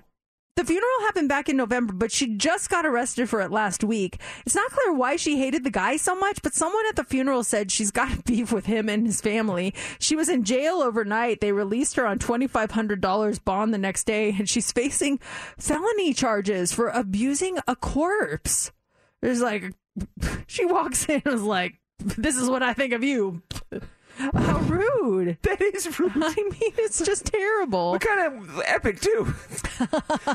[0.56, 4.18] The funeral happened back in November, but she just got arrested for it last week.
[4.46, 7.44] It's not clear why she hated the guy so much, but someone at the funeral
[7.44, 9.74] said she's got beef with him and his family.
[9.98, 11.42] She was in jail overnight.
[11.42, 15.18] They released her on $2,500 bond the next day, and she's facing
[15.58, 18.72] felony charges for abusing a corpse.
[19.20, 19.74] There's like,
[20.46, 21.80] she walks in and is like,
[22.18, 23.42] this is what I think of you.
[24.18, 25.36] How rude.
[25.42, 26.12] That is rude.
[26.16, 27.92] I mean, it's just terrible.
[27.92, 29.34] What kind of epic too?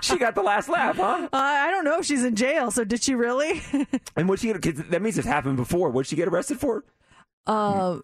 [0.03, 1.27] she got the last laugh, huh?
[1.33, 3.61] Uh, I don't know if she's in jail, so did she really?
[4.15, 4.91] And what she get?
[4.91, 5.89] That means it's happened before.
[5.89, 6.85] What'd she get arrested for?
[7.47, 7.97] uh,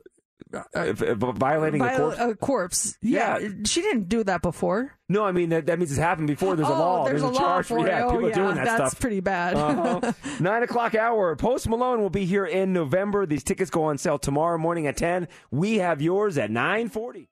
[0.73, 2.19] If violating a corpse.
[2.19, 2.97] a corpse.
[3.01, 3.39] Yeah.
[3.65, 4.93] she didn't do that before.
[5.09, 6.55] No, I mean that, that means it's happened before.
[6.55, 7.05] There's a Oh, law.
[7.05, 7.87] there's a, a law charge for it.
[7.87, 8.77] yeah, Oh, people yeah, doing that stuff.
[8.77, 9.01] that's stuff.
[9.01, 9.55] pretty bad.
[9.55, 10.11] Uh-huh.
[10.39, 11.35] Nine o'clock hour.
[11.35, 13.25] Post Malone will be here in November.
[13.25, 15.27] These tickets go on sale tomorrow morning at ten.
[15.51, 17.29] We have yours at nine forty.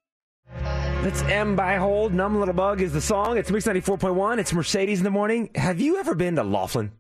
[0.54, 2.12] That's Em Beihold.
[2.12, 3.38] Numb Little Bug is the song.
[3.38, 4.40] It's Mix 94.1.
[4.40, 5.50] It's Mercedes in the morning.
[5.56, 6.92] Have you ever been to Laughlin?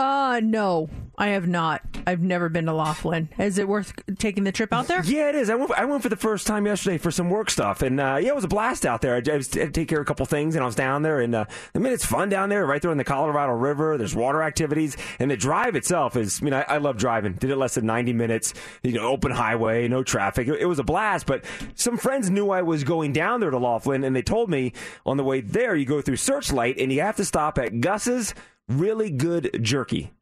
[0.00, 1.82] Uh, no, I have not.
[2.06, 3.28] I've never been to Laughlin.
[3.38, 5.04] Is it worth taking the trip out there?
[5.04, 5.50] Yeah, it is.
[5.50, 8.16] I went, I went for the first time yesterday for some work stuff, and uh,
[8.18, 9.16] yeah, it was a blast out there.
[9.16, 10.74] I, I was, I had to take care of a couple things, and I was
[10.74, 11.44] down there, and uh,
[11.74, 13.98] I mean, it's fun down there, right there in the Colorado River.
[13.98, 16.40] There's water activities, and the drive itself is.
[16.40, 17.34] I mean, I, I love driving.
[17.34, 18.54] Did it less than 90 minutes.
[18.82, 20.48] You know, open highway, no traffic.
[20.48, 21.26] It, it was a blast.
[21.26, 21.44] But
[21.74, 24.72] some friends knew I was going down there to Laughlin, and they told me
[25.04, 28.34] on the way there, you go through Searchlight, and you have to stop at Gus's
[28.70, 30.12] Really Good Jerky.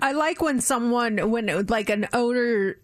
[0.00, 2.76] I like when someone, when like an owner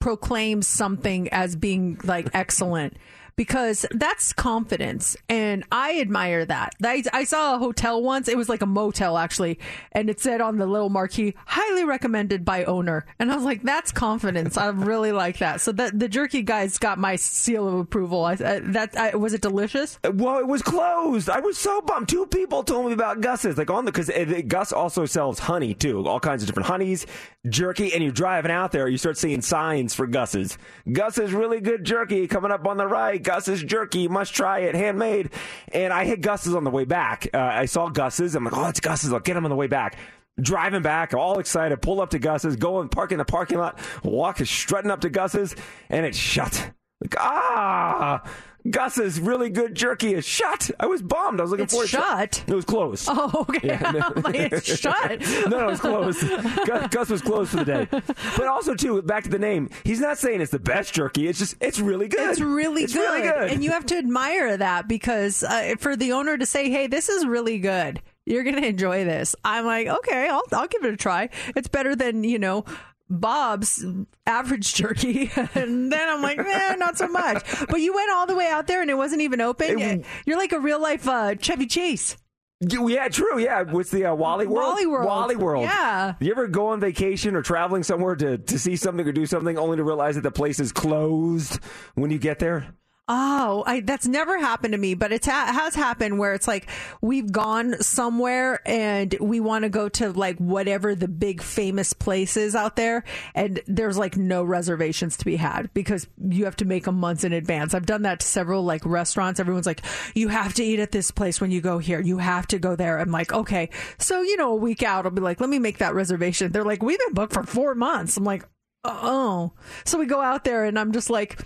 [0.00, 2.96] proclaims something as being like excellent.
[3.36, 6.74] Because that's confidence, and I admire that.
[6.82, 9.58] I, I saw a hotel once; it was like a motel actually,
[9.92, 13.62] and it said on the little marquee, "Highly recommended by owner," and I was like,
[13.62, 15.60] "That's confidence." I really like that.
[15.60, 18.24] So that the jerky guys got my seal of approval.
[18.24, 19.98] I, I, that I, was it delicious?
[20.04, 21.30] Well, it was closed.
[21.30, 22.08] I was so bummed.
[22.08, 24.10] Two people told me about Gus's, like on the because
[24.48, 27.06] Gus also sells honey too, all kinds of different honeys,
[27.48, 30.58] jerky, and you're driving out there, you start seeing signs for Gus's.
[30.90, 33.22] Gus's really good jerky coming up on the right.
[33.24, 35.30] Gus's jerky, you must try it, handmade.
[35.72, 37.28] And I hit Gus's on the way back.
[37.34, 38.34] Uh, I saw Gus's.
[38.34, 39.12] I'm like, oh, it's Gus's.
[39.12, 39.96] I'll get him on the way back.
[40.40, 43.78] Driving back, all excited, pull up to Gus's, go and park in the parking lot,
[44.02, 45.54] walk strutting up to Gus's,
[45.88, 46.72] and it's shut.
[47.00, 48.28] Like, ah,
[48.70, 50.70] Gus's really good jerky is shut.
[50.80, 51.38] I was bummed.
[51.38, 51.88] I was looking It's for it.
[51.88, 52.42] shut?
[52.46, 53.06] It was closed.
[53.10, 53.68] Oh, okay.
[53.68, 55.20] Yeah, like, it's shut.
[55.48, 56.20] no, no, it's closed.
[56.66, 57.86] Gus, Gus was closed for the day.
[57.90, 59.68] But also, too, back to the name.
[59.84, 61.28] He's not saying it's the best jerky.
[61.28, 62.30] It's just, it's really good.
[62.30, 63.00] It's really It's good.
[63.00, 63.50] really good.
[63.50, 67.10] And you have to admire that because uh, for the owner to say, hey, this
[67.10, 68.00] is really good.
[68.24, 69.36] You're going to enjoy this.
[69.44, 71.28] I'm like, okay, I'll, I'll give it a try.
[71.54, 72.64] It's better than, you know,
[73.10, 73.84] Bob's
[74.26, 75.30] average jerky.
[75.54, 77.44] and then I'm like, eh, not so much.
[77.68, 80.04] But you went all the way out there and it wasn't even open.
[80.26, 82.16] You're like a real life uh, Chevy Chase.
[82.60, 83.38] Yeah, true.
[83.38, 84.74] Yeah, what's the uh, Wally World?
[84.74, 85.06] Wally World.
[85.06, 85.64] Wally World.
[85.64, 86.14] Yeah.
[86.20, 89.58] You ever go on vacation or traveling somewhere to, to see something or do something
[89.58, 91.58] only to realize that the place is closed
[91.94, 92.74] when you get there?
[93.06, 96.70] Oh, I, that's never happened to me, but it ha- has happened where it's like
[97.02, 102.38] we've gone somewhere and we want to go to like whatever the big famous place
[102.38, 103.04] is out there,
[103.34, 107.24] and there's like no reservations to be had because you have to make them months
[107.24, 107.74] in advance.
[107.74, 109.38] I've done that to several like restaurants.
[109.38, 109.82] Everyone's like,
[110.14, 112.00] you have to eat at this place when you go here.
[112.00, 112.98] You have to go there.
[112.98, 113.68] I'm like, okay.
[113.98, 116.52] So, you know, a week out, I'll be like, let me make that reservation.
[116.52, 118.16] They're like, we've been booked for four months.
[118.16, 118.48] I'm like,
[118.82, 119.52] oh.
[119.84, 121.38] So we go out there and I'm just like,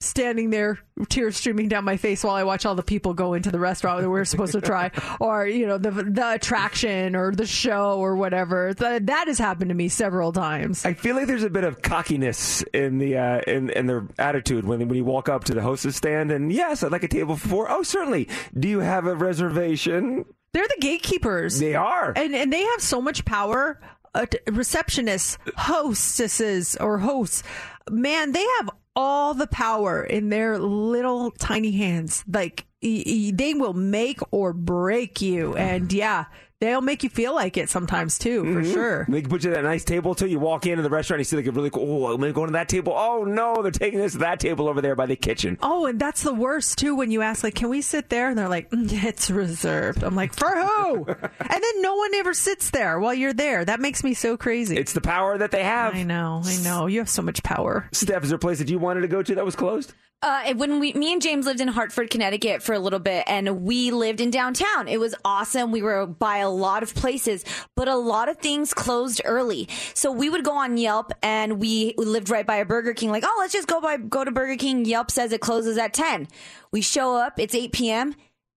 [0.00, 0.78] standing there,
[1.08, 4.00] tears streaming down my face while I watch all the people go into the restaurant
[4.00, 4.90] that we're supposed to try,
[5.20, 8.74] or you know the the attraction or the show or whatever.
[8.74, 10.84] That that has happened to me several times.
[10.84, 14.64] I feel like there's a bit of cockiness in the uh, in in their attitude
[14.66, 17.36] when when you walk up to the hostess stand and yes, I'd like a table
[17.36, 17.70] for four.
[17.70, 18.28] Oh, certainly.
[18.58, 20.24] Do you have a reservation?
[20.52, 21.60] They're the gatekeepers.
[21.60, 23.80] They are, and and they have so much power.
[24.12, 27.44] Uh, receptionists, hostesses, or hosts,
[27.88, 32.24] man, they have all the power in their little tiny hands.
[32.30, 35.96] Like they will make or break you, and mm-hmm.
[35.96, 36.24] yeah,
[36.60, 38.72] they'll make you feel like it sometimes too, for Mhm.
[38.72, 39.06] sure.
[39.08, 40.26] They can put you at a nice table too.
[40.26, 42.04] You walk into the restaurant, you see like a really cool.
[42.06, 42.92] Oh, I'm gonna go to that table.
[42.96, 45.58] Oh no, they're taking this to that table over there by the kitchen.
[45.62, 48.28] Oh, and that's the worst too when you ask, like, can we sit there?
[48.28, 50.02] And they're like, "Mm, it's reserved.
[50.02, 51.04] I'm like, for who?
[51.06, 53.64] and then no one ever sits there while you're there.
[53.64, 54.76] That makes me so crazy.
[54.76, 55.94] It's the power that they have.
[55.94, 56.86] I know, I know.
[56.86, 57.88] You have so much power.
[57.92, 59.92] Steph, is there a place that you wanted to go to that was closed?
[60.22, 63.62] Uh, when we, me and James lived in Hartford, Connecticut for a little bit, and
[63.62, 64.86] we lived in downtown.
[64.86, 65.72] It was awesome.
[65.72, 67.44] We were by a lot of places,
[67.76, 69.68] but a lot of things closed early.
[69.94, 73.10] So we would go on Yelp, and we lived right by a Burger King.
[73.10, 74.84] Like, oh, let's just go by go to Burger King.
[74.84, 76.28] Yelp says it closes at ten.
[76.72, 77.38] We show up.
[77.38, 78.14] It's eight p.m.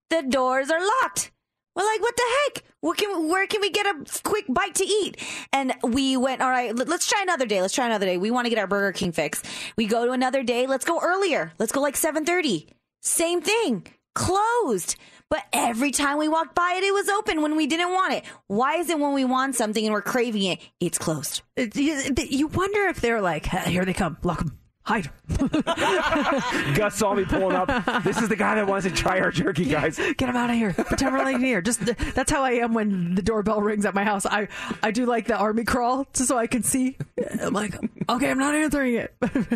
[0.09, 1.31] The doors are locked.
[1.75, 2.63] We're like, what the heck?
[2.81, 5.17] Where can where can we get a quick bite to eat?
[5.51, 7.61] And we went, all right, let- let's try another day.
[7.61, 8.17] Let's try another day.
[8.17, 9.41] We want to get our Burger King fix.
[9.75, 10.67] We go to another day.
[10.67, 11.51] Let's go earlier.
[11.57, 12.67] Let's go like seven thirty.
[13.01, 14.97] Same thing, closed.
[15.33, 18.23] But every time we walked by it, it was open when we didn't want it.
[18.45, 21.41] Why is it when we want something and we're craving it, it's closed?
[21.57, 25.09] You, wonder if they're like, "Hey, here they come, lock them, hide.
[26.75, 28.03] Gus saw me pulling up.
[28.03, 29.97] This is the guy that wants to try our jerky, guys.
[29.97, 30.73] Get him out of here.
[30.73, 31.61] Pretend we're like here.
[31.61, 34.25] Just that's how I am when the doorbell rings at my house.
[34.25, 34.47] I
[34.81, 36.97] I do like the army crawl just so I can see.
[37.41, 37.75] I'm like,
[38.09, 39.15] okay, I'm not answering it.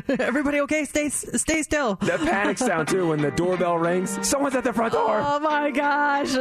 [0.20, 0.86] Everybody okay?
[0.86, 1.96] Stay stay still.
[1.96, 4.18] That panic sound too when the doorbell rings.
[4.28, 5.22] Someone's at the front door.
[5.24, 6.32] Oh my gosh.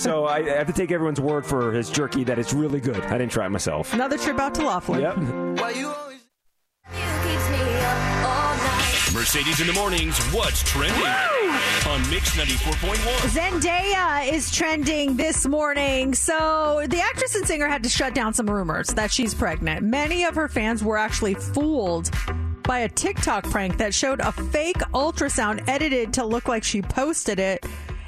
[0.00, 3.00] So I have to take everyone's word for his jerky that it's really good.
[3.02, 3.92] I didn't try it myself.
[3.94, 5.00] Another trip out to Laughlin.
[5.00, 5.16] Yep.
[9.14, 10.18] Mercedes in the mornings.
[10.32, 12.96] What's trending on Mix 94.1?
[13.28, 16.14] Zendaya is trending this morning.
[16.14, 19.82] So, the actress and singer had to shut down some rumors that she's pregnant.
[19.82, 22.10] Many of her fans were actually fooled
[22.62, 27.38] by a TikTok prank that showed a fake ultrasound edited to look like she posted
[27.38, 27.66] it.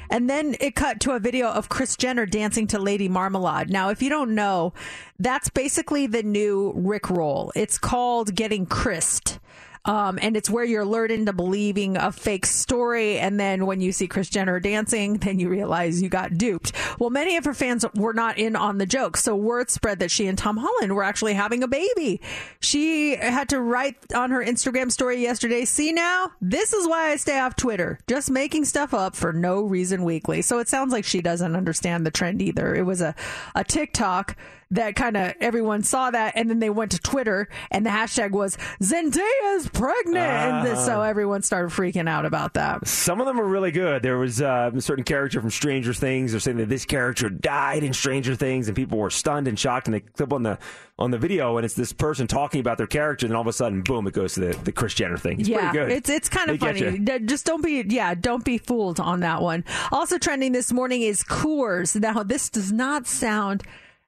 [0.09, 3.69] And then it cut to a video of Kris Jenner dancing to Lady Marmalade.
[3.69, 4.73] Now, if you don't know,
[5.19, 7.51] that's basically the new Rick roll.
[7.55, 9.39] It's called getting Krissed.
[9.85, 13.17] Um, and it's where you're lured into believing a fake story.
[13.19, 16.73] And then when you see Kris Jenner dancing, then you realize you got duped.
[16.99, 19.17] Well, many of her fans were not in on the joke.
[19.17, 22.21] So word spread that she and Tom Holland were actually having a baby.
[22.59, 27.15] She had to write on her Instagram story yesterday, see now, this is why I
[27.15, 27.99] stay off Twitter.
[28.07, 30.41] Just making stuff up for no reason weekly.
[30.41, 32.75] So it sounds like she doesn't understand the trend either.
[32.75, 33.15] It was a,
[33.53, 34.35] a TikTok
[34.71, 38.31] that kind of everyone saw that and then they went to Twitter and the hashtag
[38.31, 40.17] was Zendaya's pregnant.
[40.17, 41.03] and th- so Ah.
[41.03, 42.87] everyone started freaking out about that.
[42.87, 44.01] Some of them are really good.
[44.03, 46.31] There was uh, a certain character from Stranger Things.
[46.31, 49.87] They're saying that this character died in Stranger Things, and people were stunned and shocked.
[49.87, 50.57] And they clip on the
[50.97, 53.25] on the video, and it's this person talking about their character.
[53.25, 54.07] And then all of a sudden, boom!
[54.07, 55.39] It goes to the, the Kris Jenner thing.
[55.41, 55.91] It's yeah, pretty good.
[55.97, 56.99] it's it's kind of funny.
[57.25, 59.63] Just don't be yeah, don't be fooled on that one.
[59.91, 61.99] Also trending this morning is Coors.
[61.99, 63.63] Now this does not sound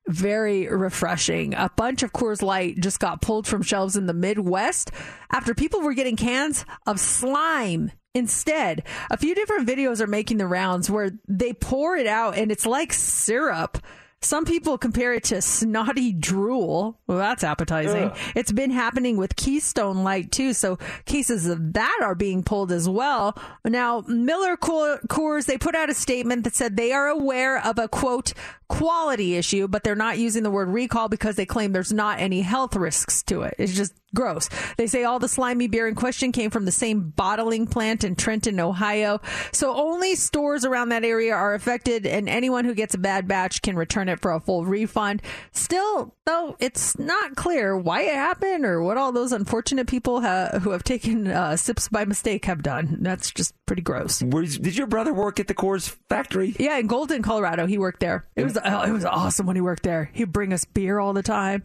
[0.07, 1.53] very refreshing.
[1.53, 4.91] A bunch of Coors Light just got pulled from shelves in the Midwest
[5.31, 8.83] after people were getting cans of slime instead.
[9.11, 12.65] A few different videos are making the rounds where they pour it out and it's
[12.65, 13.77] like syrup.
[14.21, 16.99] Some people compare it to snotty drool.
[17.05, 18.05] Well, that's appetizing.
[18.05, 18.17] Ugh.
[18.35, 22.89] It's been happening with Keystone Light too, so cases of that are being pulled as
[22.89, 23.37] well.
[23.63, 27.87] Now, Miller Coors, they put out a statement that said they are aware of a
[27.87, 28.33] quote
[28.67, 32.41] quality issue, but they're not using the word recall because they claim there's not any
[32.41, 33.53] health risks to it.
[33.59, 34.49] It's just gross.
[34.77, 38.15] They say all the slimy beer in question came from the same bottling plant in
[38.15, 39.21] Trenton, Ohio.
[39.51, 43.61] So only stores around that area are affected, and anyone who gets a bad batch
[43.61, 45.21] can return it for a full refund.
[45.51, 50.59] Still, though, it's not clear why it happened or what all those unfortunate people ha-
[50.61, 52.97] who have taken uh, sips by mistake have done.
[53.01, 54.19] That's just pretty gross.
[54.19, 56.55] Did your brother work at the Coors factory?
[56.59, 58.25] Yeah, in Golden, Colorado, he worked there.
[58.35, 60.09] It was oh, it was awesome when he worked there.
[60.13, 61.63] He'd bring us beer all the time.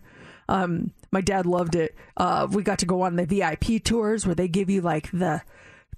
[0.48, 1.94] Um, my dad loved it.
[2.16, 5.42] Uh, we got to go on the VIP tours where they give you like the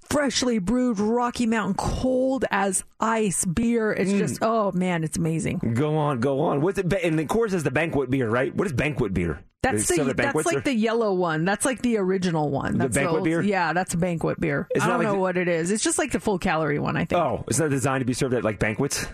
[0.09, 3.91] freshly brewed Rocky Mountain cold as ice beer.
[3.91, 4.17] It's Mm.
[4.19, 5.73] just oh man, it's amazing.
[5.73, 6.61] Go on, go on.
[6.61, 6.91] What's it?
[7.03, 8.53] And the Coors, is the banquet beer, right?
[8.55, 9.39] What is banquet beer?
[9.63, 11.43] That's the, that's like or- the yellow one.
[11.43, 12.73] That's like the original one.
[12.73, 13.41] The That's banquet old- beer?
[13.41, 14.67] Yeah, that's banquet beer.
[14.69, 15.71] It's I don't like know the- what it is.
[15.71, 16.95] It's just like the full calorie one.
[16.95, 17.19] I think.
[17.19, 19.07] Oh, it's not designed to be served at like banquets.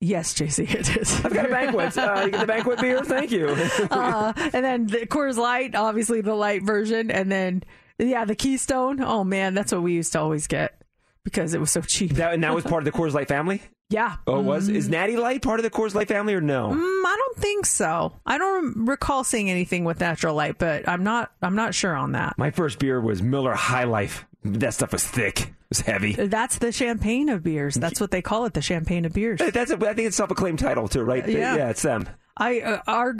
[0.00, 1.24] Yes, JC, it is.
[1.24, 1.96] I've got a banquet.
[1.96, 3.02] Uh, you get the banquet beer.
[3.02, 3.48] Thank you.
[3.90, 7.64] uh, and then the Coors Light, obviously the light version, and then
[7.98, 9.00] yeah, the Keystone.
[9.00, 10.82] Oh man, that's what we used to always get
[11.24, 12.12] because it was so cheap.
[12.14, 13.62] that, and that was part of the Coors Light family.
[13.90, 14.16] Yeah.
[14.26, 16.70] Oh, it was is Natty Light part of the Coors Light family or no?
[16.70, 18.12] Mm, I don't think so.
[18.24, 21.32] I don't recall seeing anything with natural light, but I'm not.
[21.42, 22.36] I'm not sure on that.
[22.38, 24.24] My first beer was Miller High Life.
[24.44, 25.40] That stuff was thick.
[25.40, 26.12] It was heavy.
[26.12, 27.74] That's the champagne of beers.
[27.74, 29.40] That's what they call it, the champagne of beers.
[29.40, 31.28] That's a, I think it's self-acclaimed title too, right?
[31.28, 31.56] Yeah.
[31.56, 32.08] yeah, it's them.
[32.36, 33.16] I uh, our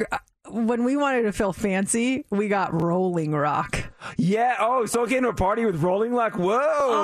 [0.50, 3.84] when we wanted to feel fancy, we got Rolling Rock.
[4.16, 4.56] Yeah.
[4.60, 6.34] Oh, so I came to a party with Rolling Rock.
[6.36, 6.58] Whoa,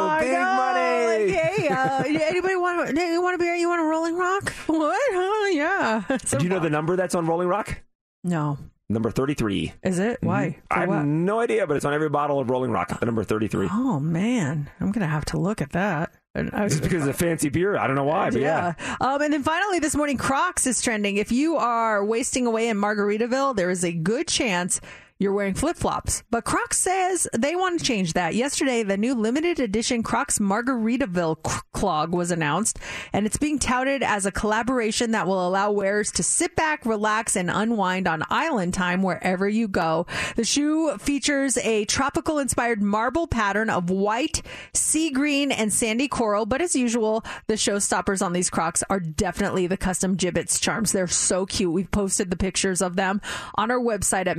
[0.09, 1.33] I big money.
[1.33, 3.55] Like, hey, uh, anybody want you want a beer?
[3.55, 4.53] You want a Rolling Rock?
[4.67, 4.99] What?
[5.13, 5.49] Huh?
[5.53, 6.17] Yeah.
[6.25, 7.83] So- Do you know the number that's on Rolling Rock?
[8.25, 8.59] no.
[8.89, 9.73] Number thirty-three.
[9.85, 10.19] Is it?
[10.21, 10.59] Why?
[10.71, 11.05] I have what?
[11.07, 12.99] no idea, but it's on every bottle of Rolling Rock.
[13.01, 13.69] The number thirty-three.
[13.71, 16.13] Oh man, I'm gonna have to look at that.
[16.35, 17.77] Just because it's a fancy beer.
[17.77, 18.73] I don't know why, but yeah.
[19.01, 21.19] Um, and then finally this morning, Crocs is trending.
[21.19, 24.81] If you are wasting away in Margaritaville, there is a good chance
[25.23, 26.25] you're wearing flip flops.
[26.31, 28.35] But Crocs says they want to change that.
[28.35, 31.43] Yesterday, the new limited edition Crocs Margaritaville
[31.73, 32.79] clog was announced,
[33.13, 37.37] and it's being touted as a collaboration that will allow wearers to sit back, relax,
[37.37, 40.07] and unwind on island time wherever you go.
[40.37, 44.43] The shoe features a tropical inspired marble pattern of white,
[44.75, 46.47] sea green, and sandy coral.
[46.47, 50.91] But as usual, the showstoppers on these Crocs are definitely the custom Jibbitz charms.
[50.91, 51.73] They're so cute.
[51.73, 53.21] We've posted the pictures of them
[53.55, 54.37] on our website at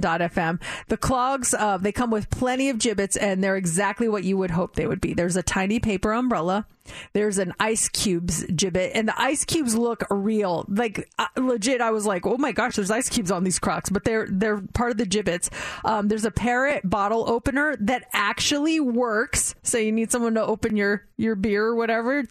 [0.00, 0.60] mix941.fm.
[0.88, 4.50] The clogs, uh, they come with plenty of Jibbitz, and they're exactly what you would
[4.50, 5.14] hope they would be.
[5.14, 6.66] There's a tiny paper umbrella.
[7.12, 10.64] There's an ice cubes Jibbit, and the ice cubes look real.
[10.68, 13.90] Like uh, legit, I was like, "Oh my gosh, there's ice cubes on these Crocs,"
[13.90, 15.48] but they're they're part of the Jibbitz.
[15.84, 19.54] Um, there's a parrot bottle opener that actually works.
[19.62, 22.24] So you need someone to open your your beer or whatever.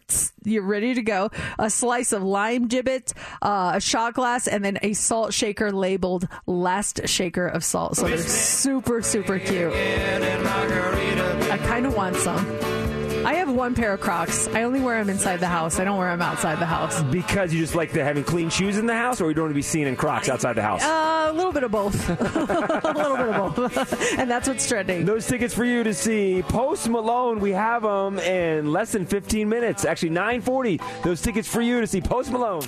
[0.44, 1.32] You're ready to go.
[1.58, 6.28] A slice of lime Jibbit, uh, a shot glass, and then a salt shaker labeled
[6.46, 9.74] "Last Shaker of Salt." So they're super super cute.
[9.74, 12.83] I kind of want some.
[13.26, 14.48] I have one pair of Crocs.
[14.50, 15.80] I only wear them inside the house.
[15.80, 17.02] I don't wear them outside the house.
[17.04, 19.52] Because you just like the having clean shoes in the house, or you don't want
[19.52, 20.84] to be seen in Crocs outside the house.
[20.84, 22.10] Uh, a little bit of both.
[22.10, 24.14] a little bit of both.
[24.20, 25.06] and that's what's trending.
[25.06, 27.40] Those tickets for you to see Post Malone.
[27.40, 29.86] We have them in less than 15 minutes.
[29.86, 31.04] Actually, 9:40.
[31.04, 32.66] Those tickets for you to see Post Malone.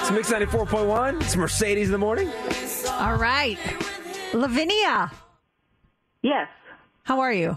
[0.00, 1.20] It's Mix 94.1.
[1.22, 2.30] It's Mercedes in the morning.
[2.90, 3.58] All right.
[4.32, 5.10] Lavinia.
[6.22, 6.48] Yes.
[7.04, 7.56] How are you?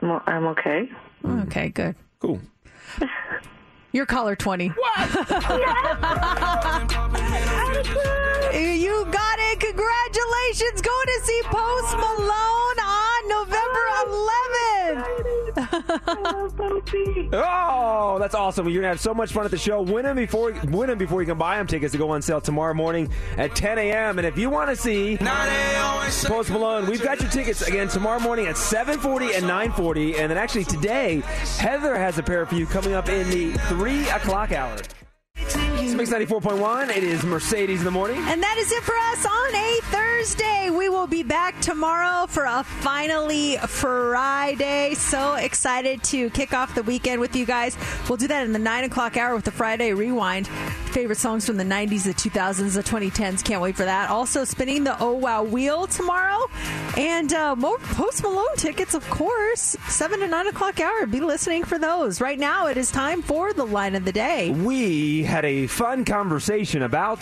[0.00, 0.88] I'm, I'm okay.
[1.24, 1.96] Okay, good.
[2.20, 2.40] Cool.
[3.92, 4.68] You're caller 20.
[4.68, 4.98] What?
[8.54, 9.58] you got it.
[9.60, 10.80] Congratulations.
[10.80, 15.39] Going to see Post Malone on November 11th.
[17.32, 18.68] Oh, that's awesome!
[18.68, 19.82] You're gonna have so much fun at the show.
[19.82, 21.66] Win them before win them before you can buy them.
[21.66, 24.18] Tickets to go on sale tomorrow morning at 10 a.m.
[24.18, 25.16] And if you want to see
[26.24, 30.18] Post Malone, we've got your tickets again tomorrow morning at 7:40 and 9:40.
[30.18, 31.22] And then actually today,
[31.58, 34.76] Heather has a pair for you coming up in the three o'clock hour.
[35.80, 36.94] Mix 94.1.
[36.94, 38.18] It is Mercedes in the morning.
[38.18, 40.68] And that is it for us on a Thursday.
[40.68, 44.92] We will be back tomorrow for a finally Friday.
[44.94, 47.78] So excited to kick off the weekend with you guys.
[48.08, 50.50] We'll do that in the 9 o'clock hour with the Friday Rewind.
[50.90, 53.44] Favorite songs from the 90s, the 2000s, the 2010s.
[53.44, 54.10] Can't wait for that.
[54.10, 56.50] Also, spinning the Oh Wow Wheel tomorrow.
[56.96, 59.76] And uh, more Post Malone tickets, of course.
[59.88, 61.06] 7 to 9 o'clock hour.
[61.06, 62.20] Be listening for those.
[62.20, 64.50] Right now, it is time for the line of the day.
[64.50, 67.20] We had a fun conversation about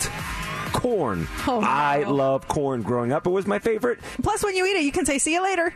[0.73, 1.27] corn.
[1.47, 1.67] Oh, no.
[1.67, 3.27] I love corn growing up.
[3.27, 3.99] It was my favorite.
[4.23, 5.75] Plus, when you eat it, you can say, see you later.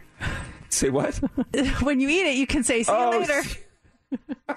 [0.69, 1.15] Say what?
[1.81, 3.41] when you eat it, you can say, see Oh, you later.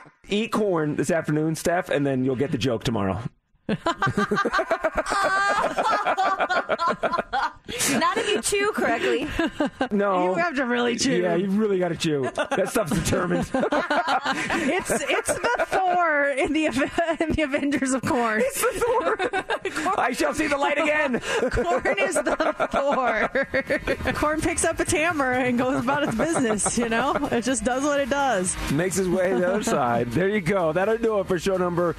[0.29, 3.21] Eat corn this afternoon, Steph, and then you'll get the joke tomorrow.
[7.99, 9.29] Not if you chew correctly.
[9.91, 10.31] No.
[10.31, 11.23] You have to really chew.
[11.23, 12.31] Yeah, you really got to chew.
[12.35, 13.51] That stuff's determined.
[13.55, 16.67] it's it's the Thor in the
[17.21, 18.41] in the Avengers of Corn.
[18.45, 19.17] It's the Thor.
[19.99, 21.21] I shall see the light again.
[21.51, 24.13] Corn is the Thor.
[24.15, 26.79] Corn picks up its hammer and goes about its business.
[26.79, 28.57] You know, it just does what it does.
[28.71, 30.13] Makes his way to the other side.
[30.13, 30.73] There you go.
[30.73, 31.97] That'll do it for show number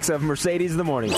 [0.00, 1.12] 1646 of Mercedes in the Morning.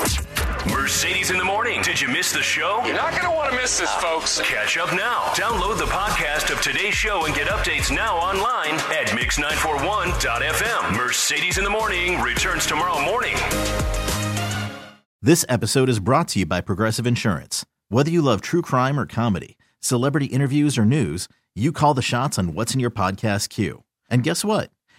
[0.67, 1.83] Mercedes in the morning.
[1.83, 2.83] Did you miss the show?
[2.85, 4.41] You're not going to want to miss this, folks.
[4.41, 5.21] Catch up now.
[5.35, 10.97] Download the podcast of today's show and get updates now online at mix941.fm.
[10.97, 13.35] Mercedes in the morning returns tomorrow morning.
[15.21, 17.65] This episode is brought to you by Progressive Insurance.
[17.89, 22.39] Whether you love true crime or comedy, celebrity interviews or news, you call the shots
[22.39, 23.85] on what's in your podcast queue.
[24.11, 24.71] And guess what?